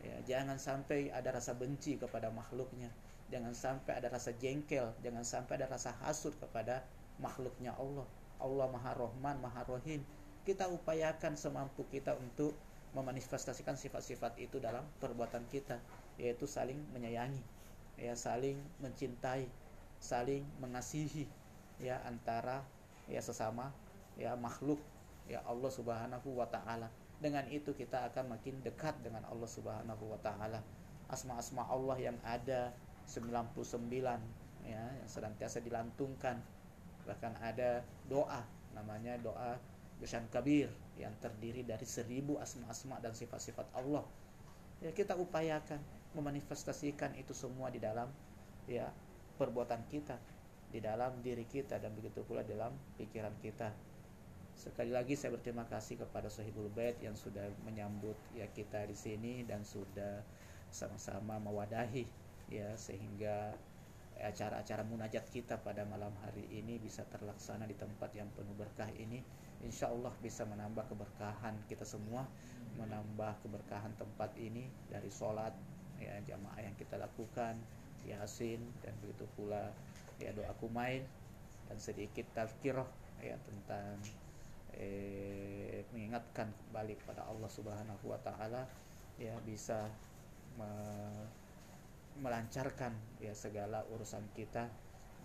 Ya, 0.02 0.18
jangan 0.26 0.58
sampai 0.58 1.14
ada 1.14 1.30
rasa 1.38 1.54
benci 1.54 1.96
kepada 2.02 2.34
makhluknya. 2.34 2.89
Jangan 3.32 3.55
sampai 3.55 4.03
ada 4.03 4.11
rasa 4.11 4.36
jengkel, 4.36 4.91
jangan 4.99 5.23
sampai 5.23 5.63
ada 5.63 5.71
rasa 5.71 5.95
hasut 6.03 6.36
kepada 6.38 6.84
makhluknya 7.17 7.71
Allah. 7.79 8.05
Allah 8.41 8.67
Maha 8.67 8.91
Rohman 8.97 9.39
Maha 9.39 9.63
Rohim. 9.63 10.03
Kita 10.43 10.67
upayakan 10.67 11.38
semampu 11.38 11.88
kita 11.88 12.17
untuk 12.17 12.51
memanifestasikan 12.91 13.79
sifat-sifat 13.79 14.36
itu 14.41 14.59
dalam 14.59 14.84
perbuatan 14.99 15.47
kita 15.47 15.79
yaitu 16.19 16.43
saling 16.43 16.75
menyayangi 16.91 17.39
ya 17.95 18.11
saling 18.19 18.59
mencintai 18.84 19.47
saling 20.01 20.43
mengasihi 20.59 21.29
ya 21.77 22.01
antara 22.03 22.65
ya 23.05 23.21
sesama 23.21 23.69
ya 24.17 24.34
makhluk 24.36 24.82
ya 25.29 25.39
Allah 25.45 25.71
Subhanahu 25.71 26.36
wa 26.36 26.47
taala. 26.49 26.89
Dengan 27.21 27.45
itu 27.53 27.71
kita 27.77 28.09
akan 28.09 28.34
makin 28.34 28.57
dekat 28.65 28.97
dengan 29.05 29.21
Allah 29.29 29.45
Subhanahu 29.45 30.09
wa 30.09 30.19
taala. 30.25 30.59
Asma-asma 31.05 31.69
Allah 31.69 31.97
yang 32.01 32.17
ada 32.25 32.73
99 33.10 33.66
ya 34.68 34.84
yang 34.84 35.10
senantiasa 35.10 35.64
dilantungkan 35.64 36.38
bahkan 37.06 37.34
ada 37.41 37.82
doa 38.06 38.45
namanya 38.78 39.18
doa 39.18 39.58
Besan 40.02 40.26
Kabir 40.34 40.66
yang 40.97 41.14
terdiri 41.22 41.62
dari 41.62 41.86
seribu 41.86 42.41
asma-asma 42.41 42.97
dan 42.97 43.14
sifat-sifat 43.14 43.70
Allah. 43.78 44.02
Ya 44.82 44.89
kita 44.89 45.14
upayakan 45.14 45.78
memanifestasikan 46.18 47.14
itu 47.22 47.38
semua 47.38 47.70
di 47.70 47.78
dalam 47.78 48.10
ya 48.66 48.89
perbuatan 49.38 49.86
kita 49.93 50.18
di 50.74 50.82
dalam 50.82 51.22
diri 51.22 51.45
kita 51.45 51.78
dan 51.78 51.93
begitu 51.93 52.26
pula 52.26 52.41
dalam 52.41 52.74
pikiran 52.97 53.38
kita. 53.45 53.70
Sekali 54.58 54.89
lagi 54.89 55.14
saya 55.14 55.38
berterima 55.38 55.70
kasih 55.70 56.02
kepada 56.02 56.34
Sohibul 56.34 56.74
Bait 56.74 56.97
yang 57.06 57.14
sudah 57.14 57.45
menyambut 57.62 58.18
ya 58.34 58.49
kita 58.49 58.89
di 58.89 58.97
sini 58.97 59.45
dan 59.45 59.62
sudah 59.62 60.26
sama-sama 60.74 61.38
mewadahi 61.38 62.08
ya 62.52 62.76
sehingga 62.76 63.56
acara-acara 64.22 64.86
munajat 64.86 65.26
kita 65.34 65.58
pada 65.58 65.82
malam 65.88 66.14
hari 66.22 66.45
ini 66.54 66.78
bisa 66.78 67.02
terlaksana 67.10 67.66
di 67.66 67.74
tempat 67.74 68.14
yang 68.14 68.30
penuh 68.38 68.54
berkah 68.54 68.91
ini. 68.93 69.24
Insya 69.66 69.89
Allah 69.89 70.14
bisa 70.22 70.45
menambah 70.45 70.86
keberkahan 70.89 71.58
kita 71.66 71.86
semua 71.86 72.28
menambah 72.80 73.43
keberkahan 73.43 73.91
tempat 73.99 74.32
ini 74.39 74.70
dari 74.88 75.12
sholat 75.12 75.52
ya 75.99 76.18
jamaah 76.26 76.60
yang 76.64 76.76
kita 76.80 76.97
lakukan 76.97 77.58
yasin 78.08 78.62
dan 78.82 78.93
begitu 79.04 79.28
pula 79.38 79.70
ya 80.18 80.34
doa 80.34 80.49
kumain 80.58 81.06
dan 81.70 81.78
sedikit 81.78 82.26
tazkirah 82.34 82.88
ya 83.22 83.38
tentang 83.45 84.02
eh, 84.74 85.86
mengingatkan 85.93 86.49
kembali 86.49 86.97
pada 87.06 87.22
Allah 87.30 87.49
Subhanahu 87.52 88.10
wa 88.10 88.18
taala 88.26 88.66
ya 89.22 89.38
bisa 89.45 89.86
melancarkan 92.20 92.91
ya 93.24 93.32
segala 93.32 93.86
urusan 93.93 94.26
kita 94.36 94.68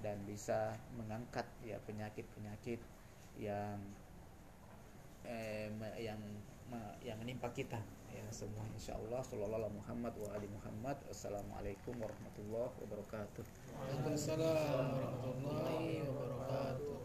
dan 0.05 0.21
bisa 0.29 0.77
mengangkat 0.95 1.49
ya 1.65 1.81
penyakit-penyakit 1.83 2.79
yang 3.41 3.81
eh, 5.25 5.73
yang 5.99 6.21
yang 7.03 7.19
menimpa 7.19 7.51
kita 7.55 7.79
ya 8.11 8.27
semua. 8.33 8.65
Insyaallah 8.75 9.23
sallallahu 9.23 9.71
Muhammad 9.77 10.15
wa 10.19 10.29
ali 10.35 10.49
Muhammad. 10.51 10.97
Assalamualaikum 11.11 11.95
warahmatullahi 12.01 12.75
wabarakatuh. 12.83 13.45
Waalaikumsalam 13.77 14.85
warahmatullahi 14.95 16.03
wabarakatuh. 16.07 16.97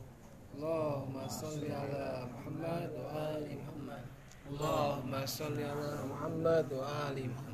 Allahumma 0.52 1.26
salli 1.32 1.70
ala 1.72 2.28
Muhammad 2.28 2.90
wa 2.92 3.08
ali 3.38 3.54
Muhammad. 3.56 4.04
Allahumma 4.52 5.22
salli 5.24 5.64
ala 5.64 5.92
Muhammad 6.10 6.66
wa 6.74 6.84
ali 7.08 7.24
Muhammad 7.30 7.51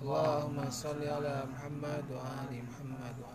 Allahumma 0.00 0.70
sholli 0.70 1.10
ala 1.10 1.42
Muhammad 1.50 2.06
wa 2.06 2.22
ali 2.46 2.62
Muhammad 2.62 3.18
wa 3.18 3.34